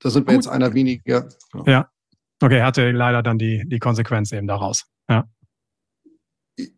Da 0.00 0.10
sind 0.10 0.26
wir 0.26 0.34
Gut. 0.34 0.44
jetzt 0.44 0.48
einer 0.52 0.74
weniger. 0.74 1.28
Ja. 1.54 1.62
ja. 1.66 1.88
Okay, 2.42 2.62
hatte 2.62 2.90
leider 2.90 3.22
dann 3.22 3.38
die, 3.38 3.62
die 3.66 3.78
Konsequenz 3.78 4.32
eben 4.32 4.48
daraus. 4.48 4.86
Ja. 5.08 5.24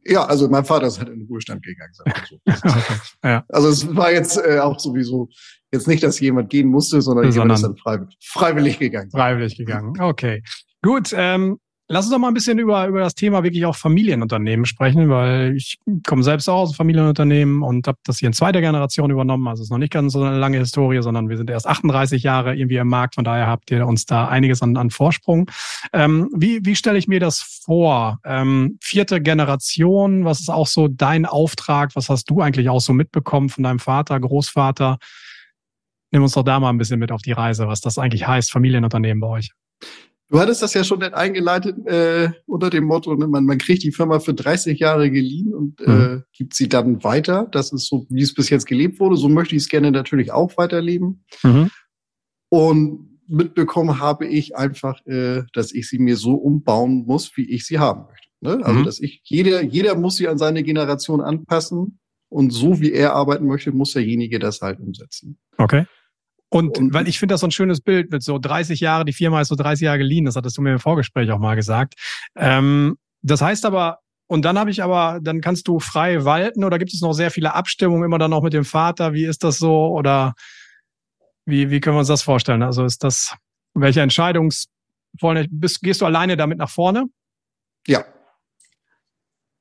Ja, 0.04 0.24
also 0.24 0.48
mein 0.48 0.64
Vater 0.64 0.86
ist 0.86 0.98
halt 0.98 1.08
in 1.08 1.20
den 1.20 1.28
Ruhestand 1.28 1.62
gegangen. 1.62 1.92
So. 1.92 2.04
ja. 3.24 3.44
Also 3.48 3.68
es 3.68 3.94
war 3.94 4.10
jetzt 4.10 4.38
äh, 4.38 4.58
auch 4.58 4.78
sowieso 4.78 5.28
jetzt 5.72 5.86
nicht, 5.86 6.02
dass 6.02 6.18
jemand 6.20 6.48
gehen 6.50 6.68
musste, 6.68 7.02
sondern, 7.02 7.30
sondern 7.30 7.56
jemand 7.56 7.58
ist 7.58 7.62
dann 7.62 7.76
freiwillig, 7.76 8.16
freiwillig 8.22 8.78
gegangen. 8.78 9.10
Freiwillig 9.10 9.56
gegangen. 9.56 10.00
Okay. 10.00 10.42
Gut, 10.82 11.12
ähm, 11.14 11.58
Lass 11.88 12.06
uns 12.06 12.12
doch 12.12 12.18
mal 12.18 12.28
ein 12.28 12.34
bisschen 12.34 12.58
über, 12.58 12.88
über 12.88 12.98
das 12.98 13.14
Thema 13.14 13.44
wirklich 13.44 13.64
auch 13.64 13.76
Familienunternehmen 13.76 14.66
sprechen, 14.66 15.08
weil 15.08 15.54
ich 15.54 15.78
komme 16.04 16.24
selbst 16.24 16.48
auch 16.48 16.62
aus 16.62 16.70
einem 16.70 16.76
Familienunternehmen 16.76 17.62
und 17.62 17.86
habe 17.86 17.98
das 18.04 18.18
hier 18.18 18.26
in 18.26 18.32
zweiter 18.32 18.60
Generation 18.60 19.10
übernommen. 19.10 19.46
Also 19.46 19.60
es 19.60 19.66
ist 19.66 19.70
noch 19.70 19.78
nicht 19.78 19.92
ganz 19.92 20.12
so 20.12 20.22
eine 20.24 20.36
lange 20.36 20.58
Historie, 20.58 21.00
sondern 21.00 21.28
wir 21.28 21.36
sind 21.36 21.48
erst 21.48 21.68
38 21.68 22.24
Jahre 22.24 22.56
irgendwie 22.56 22.78
im 22.78 22.88
Markt. 22.88 23.14
Von 23.14 23.22
daher 23.22 23.46
habt 23.46 23.70
ihr 23.70 23.86
uns 23.86 24.04
da 24.04 24.26
einiges 24.26 24.62
an, 24.62 24.76
an 24.76 24.90
Vorsprung. 24.90 25.48
Ähm, 25.92 26.28
wie 26.34 26.64
wie 26.64 26.74
stelle 26.74 26.98
ich 26.98 27.06
mir 27.06 27.20
das 27.20 27.40
vor? 27.40 28.18
Ähm, 28.24 28.78
vierte 28.82 29.20
Generation, 29.20 30.24
was 30.24 30.40
ist 30.40 30.50
auch 30.50 30.66
so 30.66 30.88
dein 30.88 31.24
Auftrag? 31.24 31.94
Was 31.94 32.08
hast 32.08 32.28
du 32.30 32.40
eigentlich 32.40 32.68
auch 32.68 32.80
so 32.80 32.94
mitbekommen 32.94 33.48
von 33.48 33.62
deinem 33.62 33.78
Vater, 33.78 34.18
Großvater? 34.18 34.98
Nimm 36.10 36.22
uns 36.24 36.32
doch 36.32 36.42
da 36.42 36.58
mal 36.58 36.70
ein 36.70 36.78
bisschen 36.78 36.98
mit 36.98 37.12
auf 37.12 37.22
die 37.22 37.32
Reise, 37.32 37.68
was 37.68 37.80
das 37.80 37.96
eigentlich 37.96 38.26
heißt, 38.26 38.50
Familienunternehmen 38.50 39.20
bei 39.20 39.28
euch. 39.28 39.52
Du 40.28 40.40
hattest 40.40 40.60
das 40.60 40.74
ja 40.74 40.82
schon 40.82 41.02
eingeleitet 41.02 41.86
äh, 41.86 42.30
unter 42.46 42.68
dem 42.68 42.84
Motto, 42.84 43.14
ne, 43.14 43.28
man, 43.28 43.44
man 43.44 43.58
kriegt 43.58 43.84
die 43.84 43.92
Firma 43.92 44.18
für 44.18 44.34
30 44.34 44.78
Jahre 44.80 45.10
geliehen 45.10 45.54
und 45.54 45.80
äh, 45.80 45.90
mhm. 45.90 46.18
äh, 46.18 46.22
gibt 46.32 46.54
sie 46.54 46.68
dann 46.68 47.04
weiter. 47.04 47.46
Das 47.52 47.72
ist 47.72 47.86
so, 47.86 48.06
wie 48.10 48.22
es 48.22 48.34
bis 48.34 48.50
jetzt 48.50 48.66
gelebt 48.66 48.98
wurde. 48.98 49.16
So 49.16 49.28
möchte 49.28 49.54
ich 49.54 49.62
es 49.62 49.68
gerne 49.68 49.92
natürlich 49.92 50.32
auch 50.32 50.56
weiterleben. 50.56 51.24
Mhm. 51.44 51.70
Und 52.48 53.20
mitbekommen 53.28 54.00
habe 54.00 54.26
ich 54.26 54.56
einfach, 54.56 55.04
äh, 55.06 55.42
dass 55.52 55.72
ich 55.72 55.88
sie 55.88 55.98
mir 55.98 56.16
so 56.16 56.34
umbauen 56.34 57.04
muss, 57.06 57.36
wie 57.36 57.48
ich 57.48 57.64
sie 57.64 57.78
haben 57.78 58.06
möchte. 58.06 58.28
Ne? 58.40 58.64
Also, 58.64 58.80
mhm. 58.80 58.84
dass 58.84 59.00
ich, 59.00 59.20
jeder, 59.24 59.62
jeder 59.62 59.96
muss 59.96 60.16
sie 60.16 60.26
an 60.26 60.38
seine 60.38 60.64
Generation 60.64 61.20
anpassen 61.20 62.00
und 62.28 62.50
so 62.50 62.80
wie 62.80 62.92
er 62.92 63.14
arbeiten 63.14 63.46
möchte, 63.46 63.70
muss 63.70 63.92
derjenige 63.92 64.40
das 64.40 64.60
halt 64.60 64.80
umsetzen. 64.80 65.38
Okay. 65.56 65.86
Und, 66.48 66.78
und 66.78 66.94
weil 66.94 67.08
ich 67.08 67.18
finde 67.18 67.34
das 67.34 67.40
so 67.40 67.46
ein 67.46 67.50
schönes 67.50 67.80
Bild 67.80 68.10
mit 68.10 68.22
so 68.22 68.38
30 68.38 68.80
Jahre, 68.80 69.04
die 69.04 69.12
Firma 69.12 69.40
ist 69.40 69.48
so 69.48 69.56
30 69.56 69.84
Jahre 69.84 69.98
geliehen, 69.98 70.24
das 70.24 70.36
hattest 70.36 70.56
du 70.56 70.62
mir 70.62 70.72
im 70.72 70.78
Vorgespräch 70.78 71.30
auch 71.32 71.38
mal 71.38 71.56
gesagt. 71.56 71.94
Ähm, 72.36 72.96
das 73.22 73.42
heißt 73.42 73.64
aber, 73.66 73.98
und 74.28 74.44
dann 74.44 74.58
habe 74.58 74.70
ich 74.70 74.82
aber, 74.82 75.20
dann 75.22 75.40
kannst 75.40 75.68
du 75.68 75.78
frei 75.78 76.24
walten 76.24 76.64
oder 76.64 76.78
gibt 76.78 76.92
es 76.92 77.00
noch 77.00 77.12
sehr 77.12 77.30
viele 77.30 77.54
Abstimmungen 77.54 78.04
immer 78.04 78.18
dann 78.18 78.30
noch 78.30 78.42
mit 78.42 78.52
dem 78.52 78.64
Vater? 78.64 79.12
Wie 79.12 79.24
ist 79.24 79.44
das 79.44 79.58
so? 79.58 79.88
Oder 79.88 80.34
wie, 81.44 81.70
wie 81.70 81.80
können 81.80 81.96
wir 81.96 82.00
uns 82.00 82.08
das 82.08 82.22
vorstellen? 82.22 82.62
Also 82.62 82.84
ist 82.84 83.04
das, 83.04 83.36
welche 83.74 84.00
Entscheidungs, 84.00 84.66
bist, 85.50 85.80
gehst 85.80 86.00
du 86.00 86.06
alleine 86.06 86.36
damit 86.36 86.58
nach 86.58 86.70
vorne? 86.70 87.04
Ja, 87.86 88.04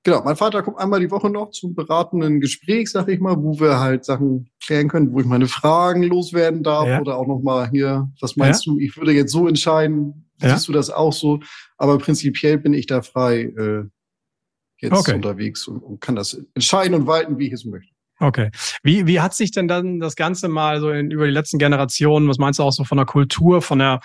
Genau, 0.05 0.21
mein 0.23 0.35
Vater 0.35 0.61
kommt 0.61 0.77
einmal 0.77 0.99
die 0.99 1.09
Woche 1.09 1.31
noch 1.31 1.49
zum 1.49 1.73
beratenden 1.73 2.39
Gespräch, 2.39 2.91
sag 2.91 3.09
ich 3.09 3.19
mal, 3.19 3.41
wo 3.41 3.59
wir 3.59 3.79
halt 3.79 4.05
Sachen 4.05 4.51
klären 4.63 4.87
können, 4.87 5.11
wo 5.11 5.19
ich 5.19 5.25
meine 5.25 5.47
Fragen 5.47 6.03
loswerden 6.03 6.61
darf 6.61 6.87
ja. 6.87 7.01
oder 7.01 7.17
auch 7.17 7.25
noch 7.25 7.39
mal 7.39 7.67
hier, 7.71 8.07
was 8.21 8.35
meinst 8.35 8.67
ja. 8.67 8.73
du, 8.73 8.79
ich 8.79 8.95
würde 8.97 9.13
jetzt 9.13 9.31
so 9.31 9.47
entscheiden, 9.47 10.29
ja. 10.39 10.53
siehst 10.53 10.67
du 10.67 10.73
das 10.73 10.91
auch 10.91 11.11
so? 11.11 11.39
Aber 11.77 11.97
prinzipiell 11.97 12.59
bin 12.59 12.75
ich 12.75 12.85
da 12.85 13.01
frei, 13.01 13.51
äh, 13.57 13.85
jetzt 14.77 14.93
okay. 14.93 15.15
unterwegs 15.15 15.67
und, 15.67 15.79
und, 15.79 16.01
kann 16.01 16.15
das 16.15 16.39
entscheiden 16.53 16.93
und 16.93 17.07
walten, 17.07 17.39
wie 17.39 17.47
ich 17.47 17.53
es 17.53 17.65
möchte. 17.65 17.91
Okay. 18.19 18.51
Wie, 18.83 19.07
wie 19.07 19.21
hat 19.21 19.33
sich 19.33 19.49
denn 19.49 19.67
dann 19.67 19.99
das 19.99 20.15
Ganze 20.15 20.49
mal 20.49 20.81
so 20.81 20.91
in, 20.91 21.09
über 21.09 21.25
die 21.25 21.33
letzten 21.33 21.57
Generationen, 21.57 22.29
was 22.29 22.37
meinst 22.37 22.59
du 22.59 22.63
auch 22.63 22.71
so 22.71 22.83
von 22.83 22.97
der 22.97 23.07
Kultur, 23.07 23.63
von 23.63 23.79
der, 23.79 24.01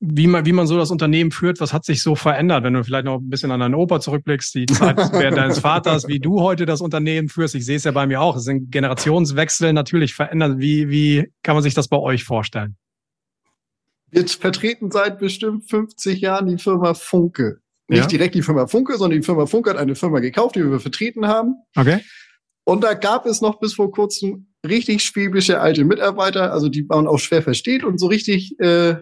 wie 0.00 0.26
man, 0.26 0.46
wie 0.46 0.52
man 0.52 0.66
so 0.66 0.76
das 0.76 0.90
Unternehmen 0.90 1.32
führt, 1.32 1.60
was 1.60 1.72
hat 1.72 1.84
sich 1.84 2.02
so 2.02 2.14
verändert, 2.14 2.62
wenn 2.62 2.74
du 2.74 2.84
vielleicht 2.84 3.04
noch 3.04 3.18
ein 3.18 3.28
bisschen 3.28 3.50
an 3.50 3.60
deinen 3.60 3.74
Opa 3.74 4.00
zurückblickst, 4.00 4.54
die 4.54 4.66
Zeit 4.66 4.96
während 5.12 5.36
deines 5.36 5.58
Vaters, 5.58 6.06
wie 6.06 6.20
du 6.20 6.40
heute 6.40 6.66
das 6.66 6.80
Unternehmen 6.80 7.28
führst? 7.28 7.54
Ich 7.54 7.64
sehe 7.64 7.76
es 7.76 7.84
ja 7.84 7.90
bei 7.90 8.06
mir 8.06 8.20
auch. 8.20 8.36
Es 8.36 8.44
sind 8.44 8.70
Generationswechsel 8.70 9.72
natürlich 9.72 10.14
verändert. 10.14 10.58
Wie, 10.58 10.88
wie 10.88 11.32
kann 11.42 11.54
man 11.54 11.62
sich 11.62 11.74
das 11.74 11.88
bei 11.88 11.96
euch 11.96 12.24
vorstellen? 12.24 12.76
Wir 14.10 14.26
vertreten 14.28 14.90
seit 14.90 15.18
bestimmt 15.18 15.68
50 15.68 16.20
Jahren 16.20 16.46
die 16.46 16.58
Firma 16.58 16.94
Funke. 16.94 17.60
Nicht 17.88 18.02
ja? 18.02 18.06
direkt 18.06 18.34
die 18.34 18.42
Firma 18.42 18.66
Funke, 18.66 18.96
sondern 18.96 19.20
die 19.20 19.24
Firma 19.24 19.46
Funke 19.46 19.70
hat 19.70 19.78
eine 19.78 19.94
Firma 19.94 20.20
gekauft, 20.20 20.54
die 20.54 20.64
wir 20.64 20.80
vertreten 20.80 21.26
haben. 21.26 21.56
Okay. 21.76 22.00
Und 22.64 22.84
da 22.84 22.94
gab 22.94 23.26
es 23.26 23.40
noch 23.40 23.58
bis 23.58 23.74
vor 23.74 23.90
kurzem 23.90 24.46
richtig 24.66 25.02
schwäbische 25.02 25.60
alte 25.60 25.84
Mitarbeiter, 25.84 26.52
also 26.52 26.68
die 26.68 26.84
man 26.84 27.08
auch 27.08 27.18
schwer 27.18 27.42
versteht 27.42 27.84
und 27.84 27.98
so 27.98 28.06
richtig, 28.06 28.58
äh. 28.60 28.96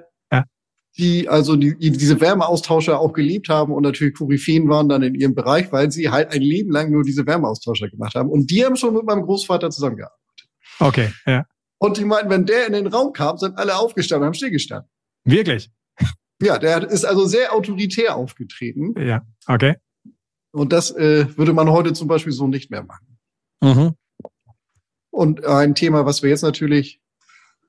Die 0.98 1.29
also 1.29 1.57
die, 1.57 1.76
die 1.79 1.92
diese 1.92 2.20
Wärmeaustauscher 2.20 2.98
auch 2.98 3.12
geliebt 3.12 3.48
haben 3.48 3.72
und 3.72 3.83
natürlich 3.83 4.14
Koryphäen 4.14 4.68
waren 4.68 4.88
dann 4.88 5.03
in 5.03 5.14
ihrem 5.14 5.35
Bereich, 5.35 5.72
weil 5.72 5.90
sie 5.90 6.11
halt 6.11 6.33
ein 6.33 6.42
Leben 6.42 6.70
lang 6.70 6.90
nur 6.90 7.05
diese 7.05 7.26
Wärmeaustauscher 7.26 7.88
gemacht 7.88 8.14
haben. 8.14 8.29
Und 8.29 8.50
die 8.50 8.64
haben 8.64 8.76
schon 8.76 8.94
mit 8.94 9.05
meinem 9.05 9.22
Großvater 9.22 9.70
zusammengearbeitet. 9.70 10.48
Okay, 10.79 11.12
ja. 11.26 11.44
Und 11.79 11.96
die 11.96 12.05
meinten, 12.05 12.31
wenn 12.31 12.44
der 12.44 12.66
in 12.66 12.72
den 12.72 12.87
Raum 12.88 13.12
kam, 13.12 13.38
sind 13.38 13.57
alle 13.57 13.76
aufgestanden, 13.76 14.26
haben 14.26 14.35
stillgestanden. 14.35 14.90
Wirklich? 15.24 15.70
Ja, 16.42 16.59
der 16.59 16.88
ist 16.90 17.05
also 17.05 17.26
sehr 17.26 17.55
autoritär 17.55 18.16
aufgetreten. 18.16 18.94
Ja, 18.98 19.22
okay. 19.46 19.76
Und 20.53 20.72
das 20.72 20.90
äh, 20.90 21.26
würde 21.37 21.53
man 21.53 21.70
heute 21.70 21.92
zum 21.92 22.09
Beispiel 22.09 22.33
so 22.33 22.48
nicht 22.48 22.70
mehr 22.70 22.83
machen. 22.83 23.18
Mhm. 23.61 23.94
Und 25.11 25.44
ein 25.44 25.74
Thema, 25.74 26.07
was 26.07 26.22
wir 26.22 26.31
jetzt 26.31 26.42
natürlich 26.42 27.00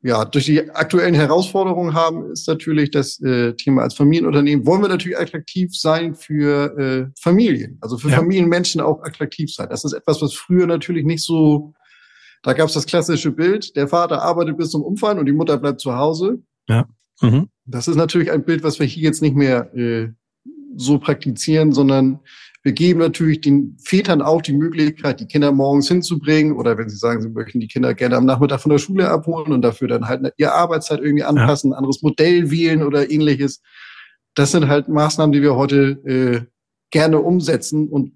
ja 0.02 0.26
durch 0.26 0.46
die 0.46 0.70
aktuellen 0.72 1.14
Herausforderungen 1.14 1.94
haben, 1.94 2.32
ist 2.32 2.48
natürlich 2.48 2.92
das 2.92 3.20
äh, 3.22 3.54
Thema 3.54 3.84
als 3.84 3.94
Familienunternehmen. 3.94 4.66
Wollen 4.66 4.82
wir 4.82 4.90
natürlich 4.90 5.18
attraktiv 5.18 5.76
sein 5.76 6.16
für 6.16 6.78
äh, 6.78 7.12
Familien, 7.20 7.78
also 7.82 7.98
für 7.98 8.10
ja. 8.10 8.18
Familienmenschen 8.18 8.82
auch 8.82 9.04
attraktiv 9.04 9.54
sein. 9.54 9.68
Das 9.70 9.84
ist 9.84 9.94
etwas, 9.94 10.22
was 10.22 10.34
früher 10.34 10.68
natürlich 10.68 11.06
nicht 11.06 11.24
so. 11.24 11.74
Da 12.44 12.54
gab 12.54 12.68
es 12.68 12.74
das 12.74 12.86
klassische 12.86 13.32
Bild: 13.32 13.76
Der 13.76 13.88
Vater 13.88 14.22
arbeitet 14.22 14.58
bis 14.58 14.72
zum 14.72 14.82
Umfallen 14.82 15.20
und 15.20 15.26
die 15.26 15.34
Mutter 15.34 15.58
bleibt 15.58 15.82
zu 15.82 15.96
Hause. 15.96 16.42
Ja. 16.68 16.88
Mhm. 17.22 17.50
Das 17.66 17.88
ist 17.88 17.96
natürlich 17.96 18.32
ein 18.32 18.44
Bild, 18.44 18.64
was 18.64 18.80
wir 18.80 18.88
hier 18.88 19.04
jetzt 19.04 19.22
nicht 19.22 19.36
mehr 19.36 19.74
äh, 19.76 20.10
so 20.76 20.98
praktizieren, 20.98 21.72
sondern 21.74 22.20
wir 22.64 22.74
geben 22.74 23.00
natürlich 23.00 23.42
den 23.42 23.78
Vätern 23.84 24.22
auch 24.22 24.42
die 24.42 24.54
Möglichkeit, 24.54 25.20
die 25.20 25.26
Kinder 25.26 25.52
morgens 25.52 25.88
hinzubringen 25.88 26.56
oder 26.56 26.78
wenn 26.78 26.90
sie 26.90 26.98
sagen, 26.98 27.22
sie 27.22 27.30
möchten 27.30 27.60
die 27.60 27.68
Kinder 27.68 27.94
gerne 27.96 28.18
am 28.18 28.26
Nachmittag 28.26 28.62
von 28.62 28.70
der 28.70 28.78
Schule 28.78 29.10
abholen 29.10 29.52
und 29.52 29.64
dafür 29.64 29.88
dann 29.88 30.08
halt 30.08 30.32
ihre 30.38 30.54
Arbeitszeit 30.54 31.00
irgendwie 31.00 31.24
anpassen, 31.24 31.72
ja. 31.72 31.76
ein 31.76 31.80
anderes 31.80 32.04
Modell 32.04 32.52
wählen 32.52 32.84
oder 32.84 33.10
ähnliches. 33.10 33.62
Das 34.36 34.52
sind 34.52 34.68
halt 34.68 34.90
Maßnahmen, 34.90 35.32
die 35.32 35.42
wir 35.42 35.56
heute 35.56 36.00
äh, 36.06 36.42
gerne 36.92 37.20
umsetzen 37.20 37.90
und 37.90 38.14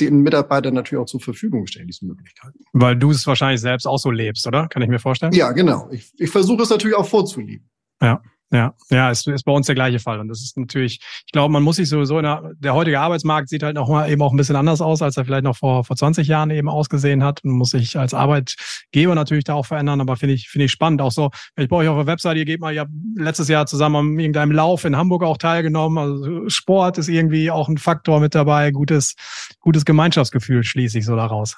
den 0.00 0.22
Mitarbeitern 0.22 0.74
natürlich 0.74 1.02
auch 1.02 1.06
zur 1.06 1.20
Verfügung 1.20 1.66
stellen, 1.66 1.88
diese 1.88 2.06
Möglichkeiten. 2.06 2.60
Weil 2.72 2.96
du 2.96 3.10
es 3.10 3.26
wahrscheinlich 3.26 3.60
selbst 3.60 3.86
auch 3.86 3.98
so 3.98 4.10
lebst, 4.10 4.46
oder? 4.46 4.68
Kann 4.68 4.80
ich 4.80 4.88
mir 4.88 5.00
vorstellen? 5.00 5.32
Ja, 5.32 5.52
genau. 5.52 5.88
Ich, 5.90 6.12
ich 6.16 6.30
versuche 6.30 6.62
es 6.62 6.70
natürlich 6.70 6.96
auch 6.96 7.08
vorzuleben. 7.08 7.68
Ja. 8.00 8.22
Ja, 8.50 8.72
ja, 8.88 9.10
ist, 9.10 9.28
ist 9.28 9.42
bei 9.42 9.52
uns 9.52 9.66
der 9.66 9.74
gleiche 9.74 9.98
Fall. 9.98 10.20
Und 10.20 10.28
das 10.28 10.40
ist 10.42 10.56
natürlich, 10.56 11.00
ich 11.26 11.32
glaube, 11.32 11.52
man 11.52 11.62
muss 11.62 11.76
sich 11.76 11.88
sowieso 11.88 12.16
in 12.16 12.22
der, 12.22 12.52
der 12.58 12.72
heutige 12.72 12.98
Arbeitsmarkt 12.98 13.50
sieht 13.50 13.62
halt 13.62 13.74
noch 13.74 13.88
mal 13.88 14.10
eben 14.10 14.22
auch 14.22 14.32
ein 14.32 14.38
bisschen 14.38 14.56
anders 14.56 14.80
aus, 14.80 15.02
als 15.02 15.18
er 15.18 15.26
vielleicht 15.26 15.44
noch 15.44 15.56
vor, 15.56 15.84
vor 15.84 15.96
20 15.96 16.26
Jahren 16.28 16.50
eben 16.50 16.70
ausgesehen 16.70 17.22
hat 17.22 17.44
und 17.44 17.50
muss 17.50 17.70
sich 17.70 17.98
als 17.98 18.14
Arbeitgeber 18.14 19.14
natürlich 19.14 19.44
da 19.44 19.52
auch 19.52 19.66
verändern. 19.66 20.00
Aber 20.00 20.16
finde 20.16 20.34
ich, 20.34 20.48
finde 20.48 20.64
ich 20.64 20.72
spannend. 20.72 21.02
Auch 21.02 21.12
so, 21.12 21.30
ich 21.56 21.68
bei 21.68 21.76
euch 21.76 21.88
auf 21.88 21.98
der 21.98 22.06
Webseite, 22.06 22.38
ihr 22.38 22.46
geht 22.46 22.60
mal, 22.60 22.72
ihr 22.72 22.80
habt 22.80 22.92
letztes 23.16 23.48
Jahr 23.48 23.66
zusammen 23.66 23.96
an 23.96 24.18
irgendeinem 24.18 24.52
Lauf 24.52 24.86
in 24.86 24.96
Hamburg 24.96 25.24
auch 25.24 25.36
teilgenommen. 25.36 25.98
Also 25.98 26.48
Sport 26.48 26.96
ist 26.96 27.08
irgendwie 27.08 27.50
auch 27.50 27.68
ein 27.68 27.76
Faktor 27.76 28.18
mit 28.18 28.34
dabei. 28.34 28.70
Gutes, 28.70 29.14
gutes 29.60 29.84
Gemeinschaftsgefühl 29.84 30.64
schließe 30.64 30.98
ich 30.98 31.04
so 31.04 31.16
daraus. 31.16 31.54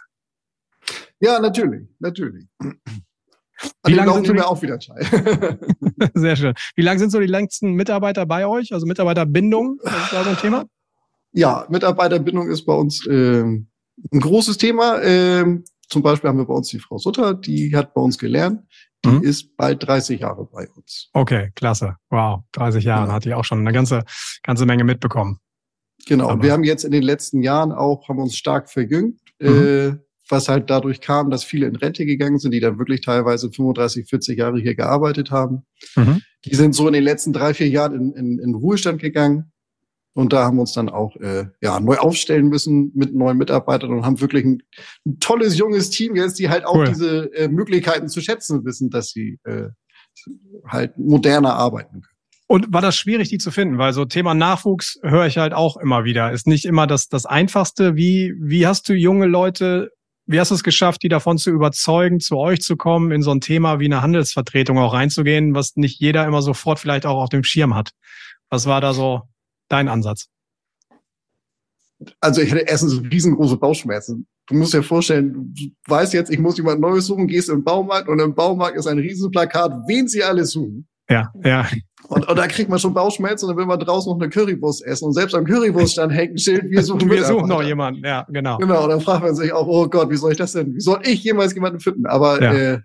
Ja, 1.20 1.38
natürlich, 1.38 1.87
natürlich. 2.00 2.46
Wie 3.85 3.92
lange 3.92 4.12
sind 4.14 4.27
so 4.27 4.33
die... 4.33 4.40
auch 4.40 4.62
wieder 4.62 4.79
Teil. 4.79 5.59
Sehr 6.14 6.37
schön. 6.37 6.55
Wie 6.77 6.83
lange 6.83 6.99
sind 6.99 7.11
so 7.11 7.20
die 7.20 7.27
längsten 7.27 7.75
Mitarbeiter 7.75 8.27
bei 8.27 8.46
euch? 8.46 8.73
Also 8.73 8.87
Mitarbeiterbindung, 8.87 9.79
das 9.83 9.94
ist 9.94 10.12
da 10.12 10.25
so 10.25 10.31
ein 10.31 10.37
Thema? 10.37 10.64
Ja, 11.33 11.66
Mitarbeiterbindung 11.68 12.51
ist 12.51 12.64
bei 12.64 12.75
uns 12.75 13.07
äh, 13.07 13.42
ein 13.42 13.68
großes 14.11 14.59
Thema. 14.59 15.01
Ähm, 15.03 15.64
zum 15.88 16.03
Beispiel 16.03 16.29
haben 16.29 16.38
wir 16.38 16.46
bei 16.46 16.55
uns 16.55 16.68
die 16.68 16.79
Frau 16.79 16.99
Sutter, 16.99 17.35
die 17.35 17.75
hat 17.75 17.94
bei 17.94 18.01
uns 18.01 18.18
gelernt. 18.18 18.62
Die 19.05 19.09
mhm. 19.09 19.23
ist 19.23 19.57
bald 19.57 19.87
30 19.87 20.20
Jahre 20.20 20.44
bei 20.44 20.68
uns. 20.68 21.09
Okay, 21.14 21.53
klasse. 21.55 21.96
Wow, 22.11 22.42
30 22.53 22.85
Jahre 22.85 23.05
genau. 23.05 23.14
hat 23.14 23.25
die 23.25 23.35
auch 23.35 23.44
schon 23.44 23.61
eine 23.61 23.73
ganze, 23.73 24.05
ganze 24.42 24.66
Menge 24.66 24.85
mitbekommen. 24.85 25.40
Genau. 26.07 26.29
Aber. 26.29 26.42
Wir 26.42 26.53
haben 26.53 26.64
jetzt 26.64 26.85
in 26.85 26.92
den 26.92 27.03
letzten 27.03 27.42
Jahren 27.42 27.73
auch, 27.73 28.09
haben 28.09 28.18
uns 28.18 28.37
stark 28.37 28.70
verjüngt. 28.70 29.20
Mhm. 29.40 29.49
Äh, 29.49 30.10
was 30.31 30.49
halt 30.49 30.71
dadurch 30.71 31.01
kam, 31.01 31.31
dass 31.31 31.45
viele 31.45 31.66
in 31.66 31.77
Rente 31.77 32.07
gegangen 32.07 32.38
sind, 32.38 32.53
die 32.53 32.61
dann 32.61 32.79
wirklich 32.79 33.01
teilweise 33.01 33.51
35, 33.51 34.09
40 34.09 34.38
Jahre 34.38 34.61
hier 34.61 34.75
gearbeitet 34.75 35.31
haben. 35.31 35.62
Mhm. 35.97 36.23
Die 36.45 36.55
sind 36.55 36.75
so 36.75 36.87
in 36.87 36.95
den 36.95 37.05
letzten 37.05 37.33
drei, 37.33 37.55
vier 37.55 37.69
Jahren 37.69 37.95
in, 37.95 38.12
in, 38.12 38.38
in 38.38 38.55
Ruhestand 38.55 39.01
gegangen. 39.01 39.53
Und 40.12 40.33
da 40.33 40.45
haben 40.45 40.57
wir 40.57 40.62
uns 40.62 40.73
dann 40.73 40.88
auch 40.88 41.14
äh, 41.16 41.47
ja, 41.61 41.79
neu 41.79 41.97
aufstellen 41.97 42.49
müssen 42.49 42.90
mit 42.95 43.14
neuen 43.14 43.38
Mitarbeitern 43.38 43.93
und 43.93 44.05
haben 44.05 44.21
wirklich 44.21 44.45
ein, 44.45 44.62
ein 45.07 45.21
tolles, 45.21 45.57
junges 45.57 45.90
Team 45.90 46.16
jetzt, 46.16 46.38
die 46.38 46.49
halt 46.49 46.64
auch 46.64 46.75
cool. 46.75 46.88
diese 46.88 47.33
äh, 47.35 47.49
Möglichkeiten 47.49 48.09
zu 48.09 48.21
schätzen 48.21 48.64
wissen, 48.64 48.90
dass 48.90 49.11
sie 49.11 49.38
äh, 49.45 49.69
halt 50.66 50.99
moderner 50.99 51.55
arbeiten 51.55 52.03
können. 52.03 52.16
Und 52.49 52.73
war 52.73 52.83
das 52.83 52.97
schwierig, 52.97 53.29
die 53.29 53.38
zu 53.38 53.53
finden? 53.53 53.79
Weil 53.79 53.93
so 53.93 54.05
Thema 54.05 54.35
Nachwuchs 54.35 54.99
höre 55.05 55.27
ich 55.27 55.38
halt 55.38 55.53
auch 55.53 55.77
immer 55.77 56.03
wieder. 56.03 56.33
Ist 56.33 56.49
nicht 56.49 56.64
immer 56.64 56.88
das, 56.88 57.09
das 57.09 57.25
Einfachste. 57.25 57.95
Wie, 57.95 58.35
wie 58.40 58.66
hast 58.66 58.88
du 58.88 58.93
junge 58.93 59.27
Leute 59.27 59.93
wie 60.31 60.38
hast 60.38 60.53
du 60.53 60.55
es 60.55 60.62
geschafft, 60.62 61.03
die 61.03 61.09
davon 61.09 61.38
zu 61.38 61.51
überzeugen, 61.51 62.21
zu 62.21 62.37
euch 62.37 62.61
zu 62.61 62.77
kommen, 62.77 63.11
in 63.11 63.23
so 63.23 63.33
ein 63.33 63.40
Thema 63.40 63.81
wie 63.81 63.87
eine 63.87 64.01
Handelsvertretung 64.01 64.79
auch 64.79 64.93
reinzugehen, 64.93 65.55
was 65.57 65.75
nicht 65.75 65.99
jeder 65.99 66.25
immer 66.25 66.40
sofort 66.40 66.79
vielleicht 66.79 67.05
auch 67.05 67.21
auf 67.21 67.31
dem 67.31 67.43
Schirm 67.43 67.75
hat? 67.75 67.90
Was 68.49 68.66
war 68.66 68.81
da 68.81 68.95
so 68.95 69.23
dein 69.69 69.88
Ansatz? 69.88 70.29
Also 72.21 72.43
ich 72.43 72.51
hatte 72.51 72.62
erstens 72.62 73.03
riesengroße 73.11 73.57
Bauchschmerzen. 73.57 74.27
Du 74.47 74.55
musst 74.55 74.73
dir 74.73 74.85
vorstellen, 74.85 75.53
du 75.53 75.71
weißt 75.88 76.12
jetzt, 76.12 76.31
ich 76.31 76.38
muss 76.38 76.57
jemand 76.57 76.81
Neues 76.81 77.07
suchen, 77.07 77.27
gehst 77.27 77.49
im 77.49 77.64
Baumarkt 77.64 78.09
und 78.09 78.21
im 78.21 78.35
Baumarkt 78.35 78.77
ist 78.77 78.87
ein 78.87 78.99
Riesenplakat, 78.99 79.73
wen 79.88 80.07
sie 80.07 80.23
alles 80.23 80.53
suchen. 80.53 80.87
Ja, 81.11 81.33
ja. 81.44 81.66
Und, 82.09 82.29
und 82.29 82.37
da 82.37 82.46
kriegt 82.46 82.70
man 82.70 82.79
schon 82.79 82.94
Bauchschmerzen 82.94 83.44
und 83.44 83.51
dann 83.51 83.59
will 83.59 83.66
man 83.66 83.79
draußen 83.79 84.11
noch 84.11 84.20
eine 84.20 84.31
Currywurst 84.31 84.85
essen. 84.85 85.07
Und 85.07 85.12
selbst 85.12 85.35
am 85.35 85.44
Currywurststand 85.44 86.12
hängt 86.12 86.35
ein 86.35 86.38
Schild, 86.38 86.70
wir 86.70 86.83
suchen 86.83 87.11
Wir 87.11 87.25
suchen 87.25 87.49
noch 87.49 87.62
jemanden, 87.62 88.05
ja, 88.05 88.27
genau. 88.31 88.59
Genau, 88.59 88.85
und 88.85 88.90
dann 88.90 89.01
fragt 89.01 89.23
man 89.23 89.35
sich 89.35 89.53
auch, 89.53 89.66
oh 89.66 89.88
Gott, 89.88 90.11
wie 90.11 90.16
soll 90.16 90.33
ich 90.33 90.38
das 90.38 90.53
denn? 90.53 90.75
Wie 90.75 90.81
soll 90.81 91.01
ich 91.05 91.23
jemals 91.23 91.55
jemanden 91.55 91.81
finden? 91.81 92.07
Aber 92.07 92.42
ja. 92.42 92.55
äh, 92.55 92.81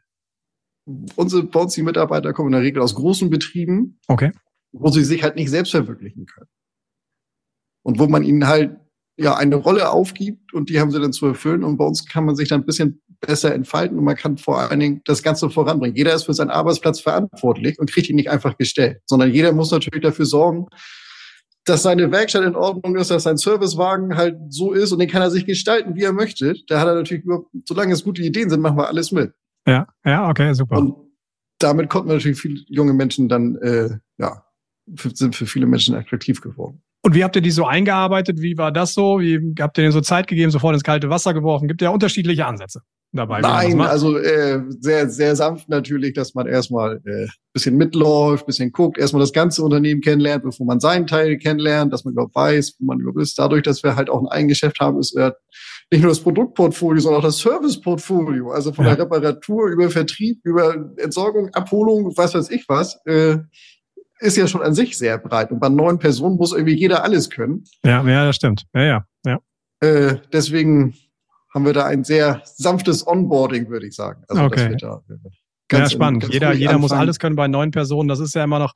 unsere, 1.16 1.44
bei 1.44 1.60
uns 1.60 1.74
die 1.74 1.84
Mitarbeiter 1.84 2.34
kommen 2.34 2.50
in 2.50 2.54
der 2.54 2.62
Regel 2.62 2.82
aus 2.82 2.96
großen 2.96 3.30
Betrieben, 3.30 4.00
okay. 4.08 4.32
wo 4.72 4.90
sie 4.90 5.04
sich 5.04 5.24
halt 5.24 5.36
nicht 5.36 5.50
selbst 5.50 5.72
verwirklichen 5.72 6.26
können. 6.26 6.50
Und 7.84 8.00
wo 8.00 8.08
man 8.08 8.24
ihnen 8.24 8.48
halt 8.48 8.78
ja 9.18 9.36
eine 9.36 9.56
Rolle 9.56 9.90
aufgibt 9.92 10.54
und 10.54 10.70
die 10.70 10.80
haben 10.80 10.92
sie 10.92 11.00
dann 11.00 11.14
zu 11.14 11.28
erfüllen. 11.28 11.64
Und 11.64 11.78
bei 11.78 11.86
uns 11.86 12.06
kann 12.06 12.26
man 12.26 12.36
sich 12.36 12.50
dann 12.50 12.62
ein 12.62 12.66
bisschen 12.66 13.02
besser 13.26 13.54
entfalten 13.54 13.98
und 13.98 14.04
man 14.04 14.16
kann 14.16 14.38
vor 14.38 14.60
allen 14.60 14.80
Dingen 14.80 15.02
das 15.06 15.24
Ganze 15.24 15.50
voranbringen. 15.50 15.96
Jeder 15.96 16.14
ist 16.14 16.24
für 16.24 16.34
seinen 16.34 16.50
Arbeitsplatz 16.50 17.00
verantwortlich 17.00 17.80
und 17.80 17.92
kriegt 17.92 18.10
ihn 18.10 18.16
nicht 18.16 18.30
einfach 18.30 18.58
gestellt, 18.58 19.02
sondern 19.06 19.32
jeder 19.32 19.52
muss 19.54 19.72
natürlich 19.72 20.04
dafür 20.04 20.26
sorgen, 20.26 20.68
dass 21.66 21.82
seine 21.82 22.12
Werkstatt 22.12 22.44
in 22.44 22.56
Ordnung 22.56 22.96
ist, 22.96 23.10
dass 23.10 23.24
sein 23.24 23.38
Servicewagen 23.38 24.16
halt 24.16 24.38
so 24.50 24.72
ist 24.72 24.92
und 24.92 25.00
den 25.00 25.10
kann 25.10 25.22
er 25.22 25.32
sich 25.32 25.46
gestalten, 25.46 25.96
wie 25.96 26.04
er 26.04 26.14
möchte. 26.14 26.56
Da 26.68 26.80
hat 26.80 26.88
er 26.88 26.96
natürlich, 26.96 27.24
solange 27.68 27.94
es 27.94 28.04
gute 28.04 28.22
Ideen 28.22 28.50
sind, 28.50 28.62
machen 28.62 28.78
wir 28.78 28.88
alles 28.88 29.12
mit. 29.12 29.34
Ja, 29.68 29.88
ja, 30.06 30.30
okay, 30.30 30.54
super. 30.54 30.78
Und 30.78 30.96
damit 31.58 31.90
konnten 31.90 32.10
natürlich 32.10 32.40
viele 32.40 32.62
junge 32.68 32.94
Menschen 32.94 33.28
dann, 33.28 33.56
äh, 33.58 33.90
ja, 34.20 34.44
sind 34.86 35.36
für 35.36 35.48
viele 35.48 35.66
Menschen 35.66 35.96
attraktiv 35.96 36.40
geworden. 36.42 36.84
Und 37.02 37.16
wie 37.16 37.24
habt 37.24 37.36
ihr 37.36 37.42
die 37.42 37.52
so 37.52 37.66
eingearbeitet? 37.66 38.42
Wie 38.42 38.58
war 38.58 38.72
das 38.72 38.94
so? 38.94 39.20
Wie 39.20 39.56
habt 39.60 39.78
ihr 39.78 39.84
denen 39.84 39.92
so 39.92 40.02
Zeit 40.02 40.28
gegeben, 40.28 40.52
sofort 40.52 40.74
ins 40.74 40.84
kalte 40.84 41.10
Wasser 41.10 41.34
geworfen? 41.34 41.68
Gibt 41.68 41.82
ja 41.82 41.90
unterschiedliche 41.90 42.46
Ansätze 42.46 42.82
dabei. 43.16 43.42
Nein, 43.42 43.82
also 43.82 44.18
äh, 44.18 44.62
sehr, 44.80 45.10
sehr 45.10 45.36
sanft 45.36 45.70
natürlich, 45.70 46.14
dass 46.14 46.34
man 46.34 46.48
erstmal 46.48 47.02
äh, 47.06 47.28
bisschen 47.54 47.78
mitläuft, 47.78 48.46
bisschen 48.46 48.72
guckt, 48.72 48.98
erstmal 48.98 49.22
das 49.22 49.34
ganze 49.34 49.64
Unternehmen 49.64 50.02
kennenlernt, 50.02 50.44
bevor 50.44 50.66
man 50.66 50.80
seinen 50.80 51.08
Teil 51.08 51.38
kennenlernt, 51.38 51.94
dass 51.94 52.04
man 52.06 52.14
überhaupt 52.14 52.36
weiß, 52.36 52.76
wo 52.80 52.86
man 52.86 53.00
überhaupt 53.00 53.22
ist. 53.22 53.40
Dadurch, 53.40 53.64
dass 53.64 53.84
wir 53.84 53.96
halt 53.96 54.10
auch 54.10 54.22
ein 54.22 54.28
Eigengeschäft 54.28 54.80
haben, 54.80 55.00
ist 55.00 55.16
äh, 55.16 55.32
nicht 55.92 56.02
nur 56.02 56.10
das 56.10 56.20
Produktportfolio, 56.20 57.02
sondern 57.02 57.22
auch 57.22 57.26
das 57.26 57.40
Serviceportfolio. 57.40 58.52
Also 58.52 58.74
von 58.74 58.86
ja. 58.86 58.96
der 58.96 59.06
Reparatur 59.06 59.68
über 59.68 59.90
Vertrieb, 59.90 60.40
über 60.44 60.76
Entsorgung, 60.98 61.50
Abholung, 61.54 62.14
was 62.18 62.34
weiß 62.34 62.50
ich 62.50 62.66
was. 62.68 63.00
Äh, 63.06 63.38
ist 64.20 64.38
ja 64.38 64.48
schon 64.48 64.62
an 64.62 64.74
sich 64.74 64.98
sehr 64.98 65.18
breit. 65.18 65.52
Und 65.52 65.60
bei 65.60 65.70
neun 65.70 66.00
Personen 66.00 66.38
muss 66.38 66.54
irgendwie 66.54 66.76
jeder 66.76 67.04
alles 67.04 67.30
können. 67.30 67.66
Ja, 67.84 68.06
ja, 68.08 68.26
das 68.26 68.38
stimmt. 68.38 68.64
Ja, 68.74 68.84
ja, 68.84 69.06
ja. 69.26 69.40
äh, 69.82 70.18
deswegen 70.32 70.96
haben 71.56 71.66
wir 71.66 71.74
da 71.74 71.86
ein 71.86 72.04
sehr 72.04 72.42
sanftes 72.44 73.08
Onboarding, 73.08 73.70
würde 73.70 73.88
ich 73.88 73.96
sagen. 73.96 74.24
Also 74.28 74.44
okay. 74.44 74.76
Da, 74.78 75.02
Ganz 75.68 75.92
ja, 75.92 75.96
spannend. 75.96 76.28
Jeder, 76.32 76.54
jeder 76.54 76.78
muss 76.78 76.92
alles 76.92 77.18
können 77.18 77.36
bei 77.36 77.48
neuen 77.48 77.72
Personen. 77.72 78.08
Das 78.08 78.20
ist 78.20 78.36
ja 78.36 78.44
immer 78.44 78.60
noch, 78.60 78.74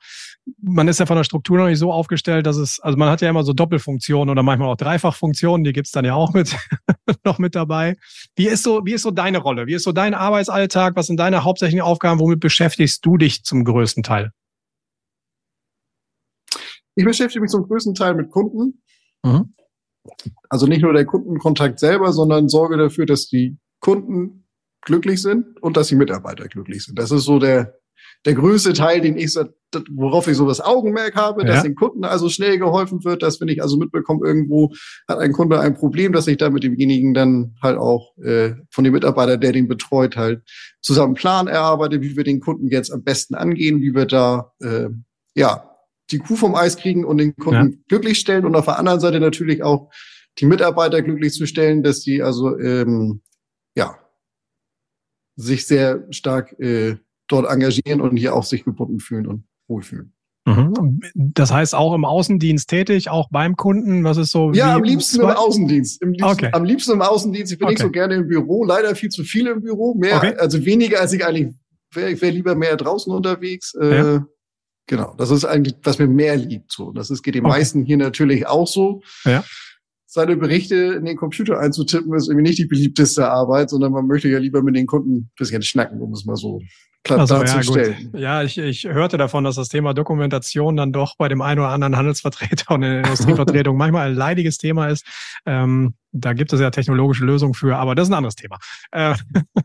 man 0.60 0.88
ist 0.88 0.98
ja 0.98 1.06
von 1.06 1.16
der 1.16 1.22
Struktur 1.22 1.56
noch 1.56 1.68
nicht 1.68 1.78
so 1.78 1.92
aufgestellt, 1.92 2.46
dass 2.46 2.56
es, 2.56 2.80
also 2.80 2.98
man 2.98 3.08
hat 3.08 3.20
ja 3.20 3.30
immer 3.30 3.44
so 3.44 3.52
Doppelfunktionen 3.52 4.28
oder 4.28 4.42
manchmal 4.42 4.68
auch 4.70 4.76
Dreifachfunktionen, 4.76 5.62
die 5.62 5.72
gibt's 5.72 5.92
dann 5.92 6.04
ja 6.04 6.14
auch 6.14 6.32
mit, 6.32 6.56
noch 7.24 7.38
mit 7.38 7.54
dabei. 7.54 7.96
Wie 8.34 8.48
ist 8.48 8.64
so, 8.64 8.84
wie 8.84 8.94
ist 8.94 9.02
so 9.02 9.12
deine 9.12 9.38
Rolle? 9.38 9.68
Wie 9.68 9.74
ist 9.74 9.84
so 9.84 9.92
dein 9.92 10.14
Arbeitsalltag? 10.14 10.96
Was 10.96 11.06
sind 11.06 11.20
deine 11.20 11.44
hauptsächlichen 11.44 11.82
Aufgaben? 11.82 12.18
Womit 12.18 12.40
beschäftigst 12.40 13.06
du 13.06 13.18
dich 13.18 13.44
zum 13.44 13.64
größten 13.64 14.02
Teil? 14.02 14.32
Ich 16.96 17.04
beschäftige 17.04 17.42
mich 17.42 17.52
zum 17.52 17.68
größten 17.68 17.94
Teil 17.94 18.14
mit 18.14 18.30
Kunden. 18.32 18.82
Mhm. 19.22 19.54
Also 20.48 20.66
nicht 20.66 20.82
nur 20.82 20.92
der 20.92 21.04
Kundenkontakt 21.04 21.78
selber, 21.78 22.12
sondern 22.12 22.48
sorge 22.48 22.76
dafür, 22.76 23.06
dass 23.06 23.26
die 23.26 23.58
Kunden 23.80 24.46
glücklich 24.82 25.20
sind 25.20 25.62
und 25.62 25.76
dass 25.76 25.88
die 25.88 25.96
Mitarbeiter 25.96 26.48
glücklich 26.48 26.84
sind. 26.84 26.98
Das 26.98 27.10
ist 27.10 27.24
so 27.24 27.38
der, 27.38 27.74
der 28.24 28.34
größte 28.34 28.72
Teil, 28.72 29.00
den 29.00 29.16
ich, 29.16 29.34
worauf 29.92 30.26
ich 30.26 30.36
so 30.36 30.46
das 30.46 30.60
Augenmerk 30.60 31.16
habe, 31.16 31.44
dass 31.44 31.62
den 31.62 31.74
Kunden 31.74 32.04
also 32.04 32.28
schnell 32.28 32.58
geholfen 32.58 33.04
wird, 33.04 33.22
dass 33.22 33.40
wenn 33.40 33.48
ich 33.48 33.62
also 33.62 33.76
mitbekomme, 33.76 34.26
irgendwo 34.26 34.72
hat 35.08 35.18
ein 35.18 35.32
Kunde 35.32 35.60
ein 35.60 35.74
Problem, 35.74 36.12
dass 36.12 36.26
ich 36.26 36.36
da 36.36 36.50
mit 36.50 36.62
demjenigen 36.62 37.14
dann 37.14 37.54
halt 37.62 37.78
auch 37.78 38.16
äh, 38.18 38.54
von 38.70 38.84
dem 38.84 38.92
Mitarbeiter, 38.92 39.36
der 39.36 39.52
den 39.52 39.68
betreut, 39.68 40.16
halt 40.16 40.42
zusammen 40.82 41.14
Plan 41.14 41.46
erarbeite, 41.46 42.00
wie 42.00 42.16
wir 42.16 42.24
den 42.24 42.40
Kunden 42.40 42.68
jetzt 42.68 42.92
am 42.92 43.02
besten 43.02 43.34
angehen, 43.34 43.80
wie 43.80 43.94
wir 43.94 44.06
da 44.06 44.52
äh, 44.60 44.88
ja 45.34 45.69
die 46.10 46.18
Kuh 46.18 46.36
vom 46.36 46.54
Eis 46.54 46.76
kriegen 46.76 47.04
und 47.04 47.18
den 47.18 47.36
Kunden 47.36 47.70
ja. 47.72 47.78
glücklich 47.88 48.18
stellen 48.18 48.44
und 48.44 48.54
auf 48.56 48.64
der 48.64 48.78
anderen 48.78 49.00
Seite 49.00 49.20
natürlich 49.20 49.62
auch 49.62 49.90
die 50.38 50.46
Mitarbeiter 50.46 51.02
glücklich 51.02 51.32
zu 51.32 51.46
stellen, 51.46 51.82
dass 51.82 52.00
die 52.00 52.22
also 52.22 52.58
ähm, 52.58 53.22
ja 53.76 53.98
sich 55.36 55.66
sehr 55.66 56.06
stark 56.10 56.58
äh, 56.60 56.96
dort 57.28 57.50
engagieren 57.50 58.00
und 58.00 58.16
hier 58.16 58.34
auch 58.34 58.44
sich 58.44 58.64
gebunden 58.64 59.00
fühlen 59.00 59.26
und 59.26 59.44
wohlfühlen. 59.68 60.12
Mhm. 60.46 61.00
Das 61.14 61.52
heißt 61.52 61.74
auch 61.74 61.94
im 61.94 62.04
Außendienst 62.04 62.68
tätig, 62.68 63.10
auch 63.10 63.28
beim 63.30 63.56
Kunden. 63.56 64.04
Was 64.04 64.16
ist 64.16 64.30
so? 64.30 64.52
Ja, 64.52 64.74
am 64.74 64.82
liebsten 64.82 65.20
im 65.20 65.28
Außendienst. 65.28 66.02
Im 66.02 66.12
liebsten, 66.12 66.30
okay. 66.30 66.50
Am 66.52 66.64
liebsten 66.64 66.92
im 66.92 67.02
Außendienst. 67.02 67.52
Ich 67.52 67.58
bin 67.58 67.66
okay. 67.66 67.74
nicht 67.74 67.82
so 67.82 67.90
gerne 67.90 68.14
im 68.14 68.26
Büro. 68.26 68.64
Leider 68.64 68.94
viel 68.94 69.10
zu 69.10 69.22
viel 69.22 69.46
im 69.46 69.60
Büro. 69.62 69.94
Mehr, 69.94 70.16
okay. 70.16 70.34
also 70.36 70.64
weniger 70.64 71.00
als 71.00 71.12
ich 71.12 71.24
eigentlich 71.24 71.54
wäre. 71.92 72.10
Ich 72.10 72.22
wäre 72.22 72.32
lieber 72.32 72.54
mehr 72.54 72.76
draußen 72.76 73.12
unterwegs. 73.12 73.74
Äh, 73.74 73.96
ja. 73.96 74.26
Genau. 74.90 75.14
Das 75.16 75.30
ist 75.30 75.44
eigentlich, 75.44 75.76
was 75.84 76.00
mir 76.00 76.08
mehr 76.08 76.36
liegt. 76.36 76.72
So, 76.72 76.90
das 76.90 77.10
ist, 77.10 77.22
geht 77.22 77.36
den 77.36 77.44
meisten 77.44 77.84
hier 77.84 77.96
natürlich 77.96 78.48
auch 78.48 78.66
so. 78.66 79.02
Ja 79.24 79.44
seine 80.12 80.36
Berichte 80.36 80.74
in 80.74 81.04
den 81.04 81.16
Computer 81.16 81.60
einzutippen, 81.60 82.12
ist 82.14 82.28
irgendwie 82.28 82.48
nicht 82.48 82.58
die 82.58 82.66
beliebteste 82.66 83.30
Arbeit, 83.30 83.70
sondern 83.70 83.92
man 83.92 84.08
möchte 84.08 84.28
ja 84.28 84.40
lieber 84.40 84.60
mit 84.60 84.74
den 84.74 84.88
Kunden 84.88 85.14
ein 85.14 85.30
bisschen 85.38 85.62
schnacken, 85.62 86.00
um 86.00 86.12
es 86.12 86.24
mal 86.24 86.34
so 86.34 86.60
klar 87.04 87.20
also, 87.20 87.42
darzustellen. 87.42 88.10
Ja, 88.14 88.20
ja 88.20 88.42
ich, 88.42 88.58
ich 88.58 88.84
hörte 88.84 89.16
davon, 89.16 89.44
dass 89.44 89.56
das 89.56 89.68
Thema 89.68 89.94
Dokumentation 89.94 90.76
dann 90.76 90.92
doch 90.92 91.16
bei 91.16 91.28
dem 91.28 91.42
einen 91.42 91.60
oder 91.60 91.70
anderen 91.70 91.96
Handelsvertreter 91.96 92.74
und 92.74 92.82
in 92.82 92.90
der 92.90 93.04
Industrievertretung 93.04 93.76
manchmal 93.78 94.08
ein 94.08 94.14
leidiges 94.14 94.58
Thema 94.58 94.88
ist. 94.88 95.04
Ähm, 95.46 95.94
da 96.12 96.32
gibt 96.32 96.52
es 96.52 96.60
ja 96.60 96.70
technologische 96.70 97.24
Lösungen 97.24 97.54
für, 97.54 97.76
aber 97.76 97.94
das 97.94 98.08
ist 98.08 98.12
ein 98.12 98.16
anderes 98.16 98.34
Thema. 98.34 98.58
Äh, 98.90 99.14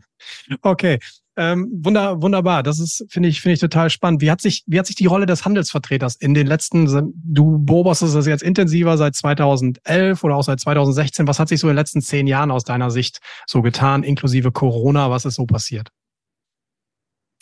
okay. 0.62 0.98
Ähm, 1.38 1.68
wunder, 1.82 2.22
wunderbar. 2.22 2.62
Das 2.62 2.78
ist, 2.78 3.04
finde 3.10 3.28
ich, 3.28 3.42
finde 3.42 3.54
ich 3.54 3.60
total 3.60 3.90
spannend. 3.90 4.22
Wie 4.22 4.30
hat 4.30 4.40
sich, 4.40 4.64
wie 4.66 4.78
hat 4.78 4.86
sich 4.86 4.96
die 4.96 5.04
Rolle 5.04 5.26
des 5.26 5.44
Handelsvertreters 5.44 6.16
in 6.16 6.32
den 6.32 6.46
letzten, 6.46 7.12
du 7.14 7.58
beobachtest 7.58 8.14
das 8.14 8.26
jetzt 8.26 8.42
intensiver 8.42 8.96
seit 8.96 9.14
2011 9.14 10.24
oder 10.24 10.36
auch 10.36 10.42
seit 10.42 10.60
2016. 10.60 11.28
Was 11.28 11.38
hat 11.38 11.48
sich 11.48 11.60
so 11.60 11.66
in 11.66 11.72
den 11.72 11.76
letzten 11.76 12.00
zehn 12.00 12.26
Jahren 12.26 12.50
aus 12.50 12.64
deiner 12.64 12.90
Sicht 12.90 13.18
so 13.46 13.60
getan, 13.60 14.02
inklusive 14.02 14.50
Corona? 14.50 15.10
Was 15.10 15.26
ist 15.26 15.34
so 15.34 15.44
passiert? 15.44 15.90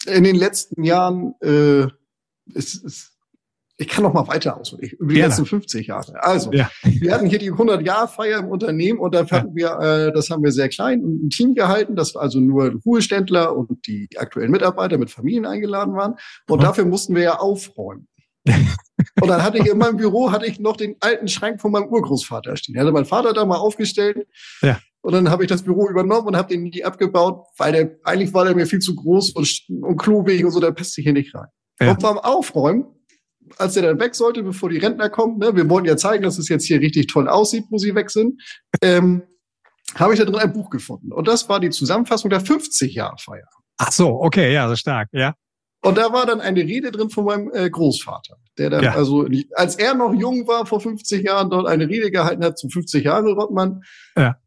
In 0.07 0.25
den 0.25 0.37
letzten 0.37 0.85
Jahren 0.85 1.35
äh, 1.41 1.87
ist, 2.55 2.85
ist 2.85 3.15
ich 3.77 3.89
kann 3.89 4.05
noch 4.05 4.13
mal 4.13 4.29
weiter 4.29 4.57
ausholen, 4.57 4.89
über 4.99 5.09
die 5.09 5.15
Gerne. 5.17 5.29
letzten 5.31 5.47
50 5.47 5.89
Jahre. 5.89 6.23
Also, 6.23 6.53
ja. 6.53 6.71
wir 6.85 7.13
hatten 7.13 7.27
hier 7.27 7.41
die 7.41 7.51
100-Jahr-Feier 7.51 8.39
im 8.39 8.49
Unternehmen 8.49 9.01
und 9.01 9.15
da 9.15 9.29
hatten 9.29 9.55
wir, 9.57 9.79
äh, 9.81 10.13
das 10.13 10.31
haben 10.31 10.45
wir 10.45 10.53
sehr 10.53 10.69
klein 10.69 11.03
und 11.03 11.25
ein 11.25 11.31
Team 11.31 11.55
gehalten, 11.55 11.97
das 11.97 12.15
also 12.15 12.39
nur 12.39 12.73
Ruheständler 12.87 13.57
und 13.57 13.87
die 13.87 14.09
aktuellen 14.17 14.53
Mitarbeiter 14.53 14.97
mit 14.97 15.11
Familien 15.11 15.45
eingeladen 15.45 15.95
waren. 15.95 16.15
Und 16.49 16.59
mhm. 16.59 16.63
dafür 16.63 16.85
mussten 16.85 17.17
wir 17.17 17.23
ja 17.23 17.39
aufräumen. 17.39 18.07
Und 18.47 19.29
dann 19.29 19.43
hatte 19.43 19.59
ich 19.59 19.67
in 19.67 19.79
meinem 19.79 19.97
Büro 19.97 20.31
hatte 20.31 20.47
ich 20.47 20.61
noch 20.61 20.77
den 20.77 20.97
alten 21.01 21.29
Schrank 21.29 21.61
von 21.61 21.73
meinem 21.73 21.89
Urgroßvater 21.89 22.57
stehen. 22.57 22.75
Der 22.75 22.83
hatte 22.83 22.93
mein 22.93 23.07
Vater 23.07 23.33
da 23.33 23.45
mal 23.45 23.57
aufgestellt. 23.57 24.27
Ja. 24.61 24.79
Und 25.01 25.13
dann 25.13 25.31
habe 25.31 25.45
ich 25.45 25.49
das 25.49 25.63
Büro 25.63 25.89
übernommen 25.89 26.29
und 26.29 26.37
habe 26.37 26.49
den 26.49 26.63
nie 26.63 26.85
abgebaut, 26.85 27.47
weil 27.59 27.73
der 27.73 27.97
eigentlich 28.05 28.33
war 28.33 28.45
der 28.45 28.55
mir 28.55 28.67
viel 28.67 28.79
zu 28.79 28.95
groß 28.95 29.31
und, 29.31 29.63
und 29.83 29.97
klobig 29.99 30.45
und 30.45 30.51
so, 30.51 30.61
der 30.61 30.73
passte 30.73 31.03
hier 31.03 31.13
nicht 31.13 31.35
rein. 31.35 31.49
Ja. 31.81 31.91
Und 31.91 32.01
beim 32.01 32.19
Aufräumen 32.19 32.87
als 33.59 33.77
er 33.77 33.83
dann 33.83 34.01
weg 34.01 34.15
sollte, 34.15 34.43
bevor 34.43 34.71
die 34.71 34.79
Rentner 34.79 35.09
kommen, 35.11 35.39
ne, 35.39 35.55
wir 35.55 35.69
wollten 35.69 35.87
ja 35.87 35.97
zeigen, 35.97 36.23
dass 36.23 36.39
es 36.39 36.49
jetzt 36.49 36.67
hier 36.67 36.81
richtig 36.81 37.09
toll 37.09 37.29
aussieht, 37.29 37.65
wo 37.71 37.79
sie 37.79 37.95
weg 37.95 38.11
sind, 38.11 38.41
ähm, 38.83 39.23
habe 39.97 40.15
ich 40.15 40.19
da 40.19 40.25
drin 40.25 40.37
ein 40.37 40.53
Buch 40.53 40.71
gefunden. 40.71 41.13
Und 41.13 41.29
das 41.29 41.49
war 41.49 41.61
die 41.61 41.71
Zusammenfassung 41.71 42.31
der 42.31 42.41
50-Jahr-Feier. 42.41 43.49
Ach 43.77 43.93
so, 43.93 44.21
okay, 44.21 44.53
ja, 44.53 44.69
so 44.69 44.77
stark, 44.77 45.09
ja. 45.13 45.35
Und 45.85 45.99
da 45.99 46.15
war 46.15 46.25
dann 46.25 46.41
eine 46.41 46.63
Rede 46.63 46.91
drin 46.91 47.11
von 47.11 47.27
meinem 47.27 47.51
äh, 47.53 47.69
Großvater, 47.69 48.39
der 48.57 48.71
dann 48.71 48.85
ja. 48.85 48.95
also, 48.95 49.29
als 49.55 49.77
er 49.77 49.95
noch 49.95 50.15
jung 50.15 50.47
war, 50.49 50.65
vor 50.65 50.81
50 50.81 51.23
Jahren, 51.23 51.51
dort 51.51 51.67
eine 51.67 51.87
Rede 51.87 52.11
gehalten 52.11 52.43
hat 52.43 52.59
zum 52.59 52.71
50 52.71 53.05
Jahre 53.05 53.35
Rottmann. 53.35 53.83
Ja. 54.17 54.39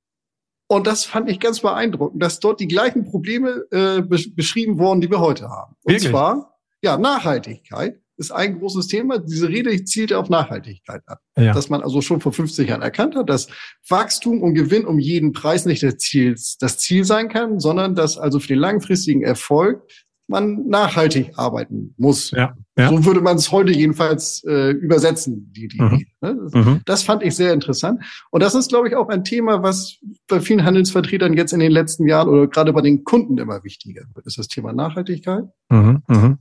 Und 0.66 0.88
das 0.88 1.06
fand 1.06 1.30
ich 1.30 1.40
ganz 1.40 1.60
beeindruckend, 1.60 2.24
dass 2.24 2.40
dort 2.40 2.60
die 2.60 2.68
gleichen 2.68 3.06
Probleme 3.06 3.66
äh, 3.70 4.02
beschrieben 4.02 4.80
wurden, 4.80 5.00
die 5.00 5.12
wir 5.12 5.20
heute 5.20 5.48
haben. 5.48 5.76
Und 5.84 5.94
Wirklich? 5.94 6.10
zwar, 6.10 6.58
ja, 6.82 6.98
Nachhaltigkeit 6.98 8.02
ist 8.18 8.32
ein 8.32 8.58
großes 8.58 8.88
Thema. 8.88 9.20
Diese 9.20 9.48
Rede 9.48 9.84
zielt 9.86 10.12
auf 10.14 10.30
Nachhaltigkeit 10.30 11.04
ab. 11.06 11.20
Ja. 11.38 11.54
Dass 11.54 11.70
man 11.70 11.84
also 11.84 12.02
schon 12.02 12.20
vor 12.20 12.34
50 12.34 12.68
Jahren 12.68 12.82
erkannt 12.82 13.16
hat, 13.16 13.30
dass 13.30 13.48
Wachstum 13.88 14.42
und 14.42 14.56
Gewinn 14.56 14.88
um 14.88 14.98
jeden 14.98 15.34
Preis 15.34 15.66
nicht 15.66 15.84
das 15.84 15.98
Ziel, 15.98 16.36
das 16.60 16.80
Ziel 16.80 17.06
sein 17.06 17.30
kann, 17.30 17.60
sondern 17.60 17.94
dass 17.94 18.18
also 18.18 18.40
für 18.40 18.48
den 18.48 18.60
langfristigen 18.60 19.22
Erfolg 19.22 19.84
man 20.28 20.68
nachhaltig 20.68 21.32
arbeiten 21.36 21.94
muss. 21.98 22.32
Ja, 22.32 22.56
ja. 22.78 22.90
So 22.90 23.06
würde 23.06 23.22
man 23.22 23.38
es 23.38 23.52
heute 23.52 23.72
jedenfalls 23.72 24.44
äh, 24.46 24.72
übersetzen, 24.72 25.52
die, 25.54 25.68
die 25.68 25.82
mhm. 25.82 26.06
Ne? 26.22 26.38
Das, 26.44 26.54
mhm. 26.54 26.82
das 26.86 27.04
fand 27.04 27.24
ich 27.24 27.36
sehr 27.36 27.54
interessant. 27.54 28.04
Und 28.30 28.44
das 28.44 28.54
ist, 28.56 28.70
glaube 28.70 28.90
ich, 28.90 28.96
auch 28.96 29.10
ein 29.10 29.24
Thema, 29.24 29.64
was 29.64 29.98
bei 30.28 30.40
vielen 30.40 30.64
Handelsvertretern 30.64 31.34
jetzt 31.34 31.54
in 31.54 31.60
den 31.60 31.72
letzten 31.72 32.08
Jahren 32.08 32.30
oder 32.30 32.48
gerade 32.48 32.74
bei 32.74 32.82
den 32.82 33.04
Kunden 33.04 33.38
immer 33.38 33.64
wichtiger 33.64 34.04
wird, 34.14 34.26
ist 34.26 34.38
das 34.38 34.48
Thema 34.48 34.74
Nachhaltigkeit. 34.74 35.46
Mhm. 35.70 36.04
Mhm. 36.08 36.38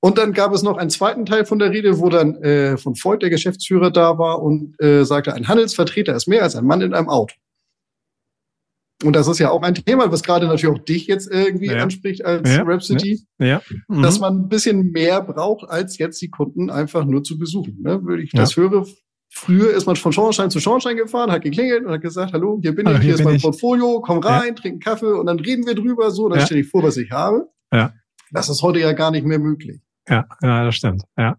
Und 0.00 0.16
dann 0.16 0.32
gab 0.32 0.52
es 0.52 0.62
noch 0.62 0.76
einen 0.76 0.90
zweiten 0.90 1.26
Teil 1.26 1.44
von 1.44 1.58
der 1.58 1.72
Rede, 1.72 1.98
wo 1.98 2.08
dann 2.08 2.36
äh, 2.36 2.76
von 2.76 2.94
Voigt, 2.94 3.22
der 3.22 3.30
Geschäftsführer, 3.30 3.90
da 3.90 4.16
war 4.16 4.40
und 4.42 4.80
äh, 4.80 5.04
sagte, 5.04 5.34
ein 5.34 5.48
Handelsvertreter 5.48 6.14
ist 6.14 6.28
mehr 6.28 6.44
als 6.44 6.54
ein 6.54 6.64
Mann 6.64 6.82
in 6.82 6.94
einem 6.94 7.08
Auto. 7.08 7.34
Und 9.04 9.14
das 9.14 9.28
ist 9.28 9.38
ja 9.38 9.50
auch 9.50 9.62
ein 9.62 9.74
Thema, 9.74 10.10
was 10.10 10.24
gerade 10.24 10.46
natürlich 10.46 10.66
auch 10.66 10.84
dich 10.84 11.06
jetzt 11.06 11.30
irgendwie 11.30 11.66
ja. 11.66 11.82
anspricht 11.82 12.24
als 12.24 12.50
ja. 12.50 12.62
Rhapsody, 12.62 13.20
ja. 13.38 13.46
ja. 13.46 13.62
Mhm. 13.86 14.02
dass 14.02 14.18
man 14.18 14.36
ein 14.36 14.48
bisschen 14.48 14.90
mehr 14.90 15.22
braucht, 15.22 15.68
als 15.70 15.98
jetzt 15.98 16.20
die 16.20 16.30
Kunden 16.30 16.68
einfach 16.68 17.04
nur 17.04 17.22
zu 17.22 17.38
besuchen. 17.38 17.78
Ne? 17.80 18.02
Würde 18.04 18.24
ich 18.24 18.32
das 18.32 18.56
höre, 18.56 18.86
früher 19.30 19.70
ist 19.70 19.86
man 19.86 19.94
von 19.94 20.12
Schornstein 20.12 20.50
zu 20.50 20.58
Schornstein 20.58 20.96
gefahren, 20.96 21.30
hat 21.30 21.42
geklingelt 21.42 21.84
und 21.84 21.92
hat 21.92 22.00
gesagt, 22.00 22.32
hallo, 22.32 22.58
hier 22.60 22.74
bin 22.74 22.86
ich, 22.86 22.92
hier, 22.94 23.00
hier 23.00 23.14
ist 23.14 23.24
mein 23.24 23.36
ich. 23.36 23.42
Portfolio, 23.42 24.00
komm 24.00 24.18
rein, 24.18 24.56
trink 24.56 24.72
einen 24.72 24.80
Kaffee 24.80 25.16
und 25.16 25.26
dann 25.26 25.38
reden 25.38 25.64
wir 25.64 25.76
drüber, 25.76 26.10
so, 26.10 26.28
dann 26.28 26.40
stelle 26.40 26.60
ich 26.60 26.68
vor, 26.68 26.82
was 26.82 26.96
ich 26.96 27.12
habe. 27.12 27.48
Ja. 27.72 27.92
Das 28.32 28.48
ist 28.48 28.62
heute 28.62 28.80
ja 28.80 28.92
gar 28.92 29.12
nicht 29.12 29.24
mehr 29.24 29.38
möglich. 29.38 29.80
Ja, 30.08 30.26
ja, 30.42 30.64
das 30.64 30.74
stimmt. 30.74 31.02
Ja. 31.16 31.38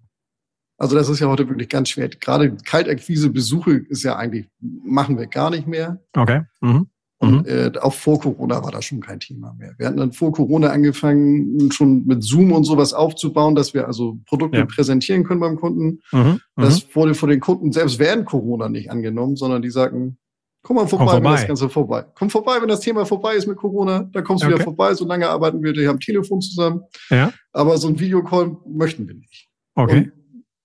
Also 0.77 0.95
das 0.95 1.09
ist 1.09 1.19
ja 1.19 1.27
heute 1.27 1.47
wirklich 1.49 1.67
ganz 1.67 1.89
schwer. 1.89 2.07
Gerade 2.07 2.55
Kaltakquise, 2.55 3.29
Besuche 3.29 3.81
ist 3.89 4.03
ja 4.03 4.15
eigentlich, 4.15 4.47
machen 4.61 5.17
wir 5.17 5.27
gar 5.27 5.49
nicht 5.49 5.67
mehr. 5.67 6.01
Okay. 6.15 6.43
Mhm. 6.61 6.89
Und 7.21 7.41
mhm. 7.41 7.45
äh, 7.45 7.71
auch 7.79 7.93
vor 7.93 8.19
Corona 8.21 8.63
war 8.63 8.71
das 8.71 8.85
schon 8.85 9.01
kein 9.01 9.19
Thema 9.19 9.53
mehr. 9.57 9.73
Wir 9.77 9.87
hatten 9.87 9.97
dann 9.97 10.13
vor 10.13 10.31
Corona 10.31 10.69
angefangen, 10.69 11.69
schon 11.69 12.05
mit 12.05 12.23
Zoom 12.23 12.53
und 12.53 12.63
sowas 12.63 12.93
aufzubauen, 12.93 13.55
dass 13.55 13.73
wir 13.73 13.87
also 13.87 14.19
Produkte 14.25 14.59
ja. 14.59 14.65
präsentieren 14.65 15.25
können 15.25 15.41
beim 15.41 15.57
Kunden. 15.57 15.99
Mhm. 16.13 16.39
Das 16.55 16.85
mhm. 16.85 16.95
wurde 16.95 17.15
von 17.15 17.29
den 17.29 17.41
Kunden 17.41 17.73
selbst 17.73 17.99
während 17.99 18.25
Corona 18.25 18.69
nicht 18.69 18.89
angenommen, 18.89 19.35
sondern 19.35 19.61
die 19.61 19.69
sagten, 19.69 20.17
komm 20.63 20.77
mal 20.77 20.87
vorbei, 20.87 21.11
vorbei, 21.11 21.23
wenn 21.23 21.31
das 21.31 21.47
Ganze 21.47 21.69
vorbei. 21.69 22.05
Komm 22.15 22.29
vorbei, 22.29 22.57
wenn 22.61 22.69
das 22.69 22.79
Thema 22.79 23.05
vorbei 23.05 23.35
ist 23.35 23.47
mit 23.47 23.57
Corona, 23.57 24.09
dann 24.13 24.23
kommst 24.23 24.43
du 24.43 24.47
okay. 24.47 24.55
wieder 24.55 24.63
vorbei. 24.63 24.93
So 24.93 25.05
lange 25.05 25.27
arbeiten 25.27 25.61
wir 25.61 25.73
hier 25.73 25.89
am 25.89 25.99
Telefon 25.99 26.39
zusammen. 26.39 26.83
Ja. 27.09 27.33
Aber 27.51 27.77
so 27.77 27.89
ein 27.89 27.99
Videocall 27.99 28.55
möchten 28.65 29.07
wir 29.09 29.15
nicht. 29.15 29.49
Okay. 29.75 29.97
Und 29.97 30.11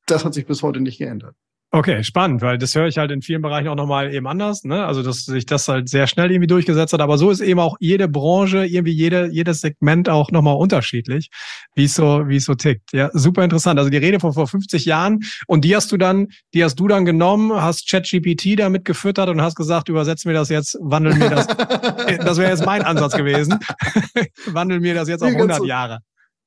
das 0.07 0.25
hat 0.25 0.35
sich 0.35 0.47
bis 0.47 0.63
heute 0.63 0.81
nicht 0.81 0.99
geändert. 0.99 1.35
Okay, 1.75 2.05
spannend, 2.05 2.41
weil 2.41 2.57
das 2.57 2.77
höre 2.77 2.87
ich 2.87 2.99
halt 2.99 3.11
in 3.11 3.21
vielen 3.21 3.43
Bereichen 3.43 3.67
auch 3.67 3.75
nochmal 3.75 4.15
eben 4.15 4.29
anders, 4.29 4.63
ne? 4.63 4.87
Also, 4.87 5.03
dass 5.03 5.25
sich 5.25 5.45
das 5.45 5.67
halt 5.67 5.89
sehr 5.89 6.07
schnell 6.07 6.31
irgendwie 6.31 6.47
durchgesetzt 6.47 6.93
hat. 6.93 7.01
Aber 7.01 7.19
so 7.19 7.33
ist 7.33 7.41
eben 7.41 7.59
auch 7.59 7.77
jede 7.81 8.07
Branche, 8.07 8.65
irgendwie 8.65 8.93
jede, 8.93 9.27
jedes 9.33 9.61
Segment 9.61 10.09
auch 10.09 10.31
nochmal 10.31 10.55
unterschiedlich, 10.55 11.31
wie 11.75 11.87
es 11.87 11.97
so, 11.97 12.29
wie 12.29 12.37
es 12.37 12.45
so 12.45 12.55
tickt. 12.55 12.93
Ja, 12.93 13.11
super 13.13 13.43
interessant. 13.43 13.81
Also 13.81 13.91
die 13.91 13.97
Rede 13.97 14.21
von 14.21 14.33
vor 14.33 14.47
50 14.47 14.85
Jahren 14.85 15.25
und 15.49 15.65
die 15.65 15.75
hast 15.75 15.91
du 15.91 15.97
dann, 15.97 16.29
die 16.55 16.63
hast 16.63 16.77
du 16.77 16.87
dann 16.87 17.05
genommen, 17.05 17.53
hast 17.53 17.91
ChatGPT 17.91 18.57
damit 18.57 18.85
gefüttert 18.85 19.29
und 19.29 19.43
hast 19.43 19.57
gesagt, 19.57 19.89
übersetz 19.89 20.25
mir 20.25 20.33
das 20.33 20.51
jetzt, 20.51 20.79
wandel 20.81 21.15
mir 21.17 21.31
das. 21.31 21.49
das 22.25 22.39
wäre 22.39 22.51
jetzt 22.51 22.65
mein 22.65 22.83
Ansatz 22.83 23.17
gewesen. 23.17 23.59
wandel 24.47 24.79
mir 24.79 24.95
das 24.95 25.09
jetzt 25.09 25.25
auf 25.25 25.35
100 25.35 25.57
so, 25.57 25.65
Jahre. 25.65 25.99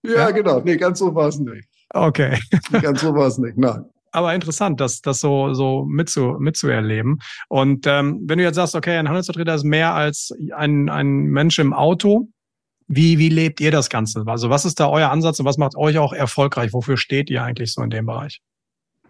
Ja, 0.03 0.13
ja, 0.13 0.31
genau. 0.31 0.61
Nee, 0.61 0.77
ganz 0.77 0.99
so 0.99 1.13
war 1.13 1.27
es 1.27 1.37
nicht. 1.37 1.67
Okay. 1.89 2.39
ganz 2.81 3.01
so 3.01 3.13
war 3.13 3.27
es 3.27 3.37
nicht, 3.37 3.57
nein 3.57 3.83
aber 4.17 4.33
interessant, 4.33 4.81
das, 4.81 5.01
das 5.01 5.19
so, 5.19 5.53
so 5.53 5.85
mitzu, 5.85 6.35
mitzuerleben. 6.39 7.19
Und 7.47 7.85
ähm, 7.87 8.21
wenn 8.25 8.37
du 8.37 8.43
jetzt 8.43 8.55
sagst, 8.55 8.75
okay, 8.75 8.97
ein 8.97 9.07
Handelsvertreter 9.07 9.55
ist 9.55 9.63
mehr 9.63 9.93
als 9.93 10.33
ein, 10.55 10.89
ein 10.89 11.25
Mensch 11.25 11.59
im 11.59 11.73
Auto, 11.73 12.29
wie, 12.87 13.19
wie 13.19 13.29
lebt 13.29 13.59
ihr 13.59 13.71
das 13.71 13.89
Ganze? 13.89 14.23
Also 14.25 14.49
was 14.49 14.65
ist 14.65 14.79
da 14.79 14.89
euer 14.89 15.11
Ansatz 15.11 15.39
und 15.39 15.45
was 15.45 15.57
macht 15.57 15.75
euch 15.75 15.97
auch 15.97 16.13
erfolgreich? 16.13 16.73
Wofür 16.73 16.97
steht 16.97 17.29
ihr 17.29 17.43
eigentlich 17.43 17.73
so 17.73 17.81
in 17.81 17.89
dem 17.89 18.05
Bereich? 18.05 18.41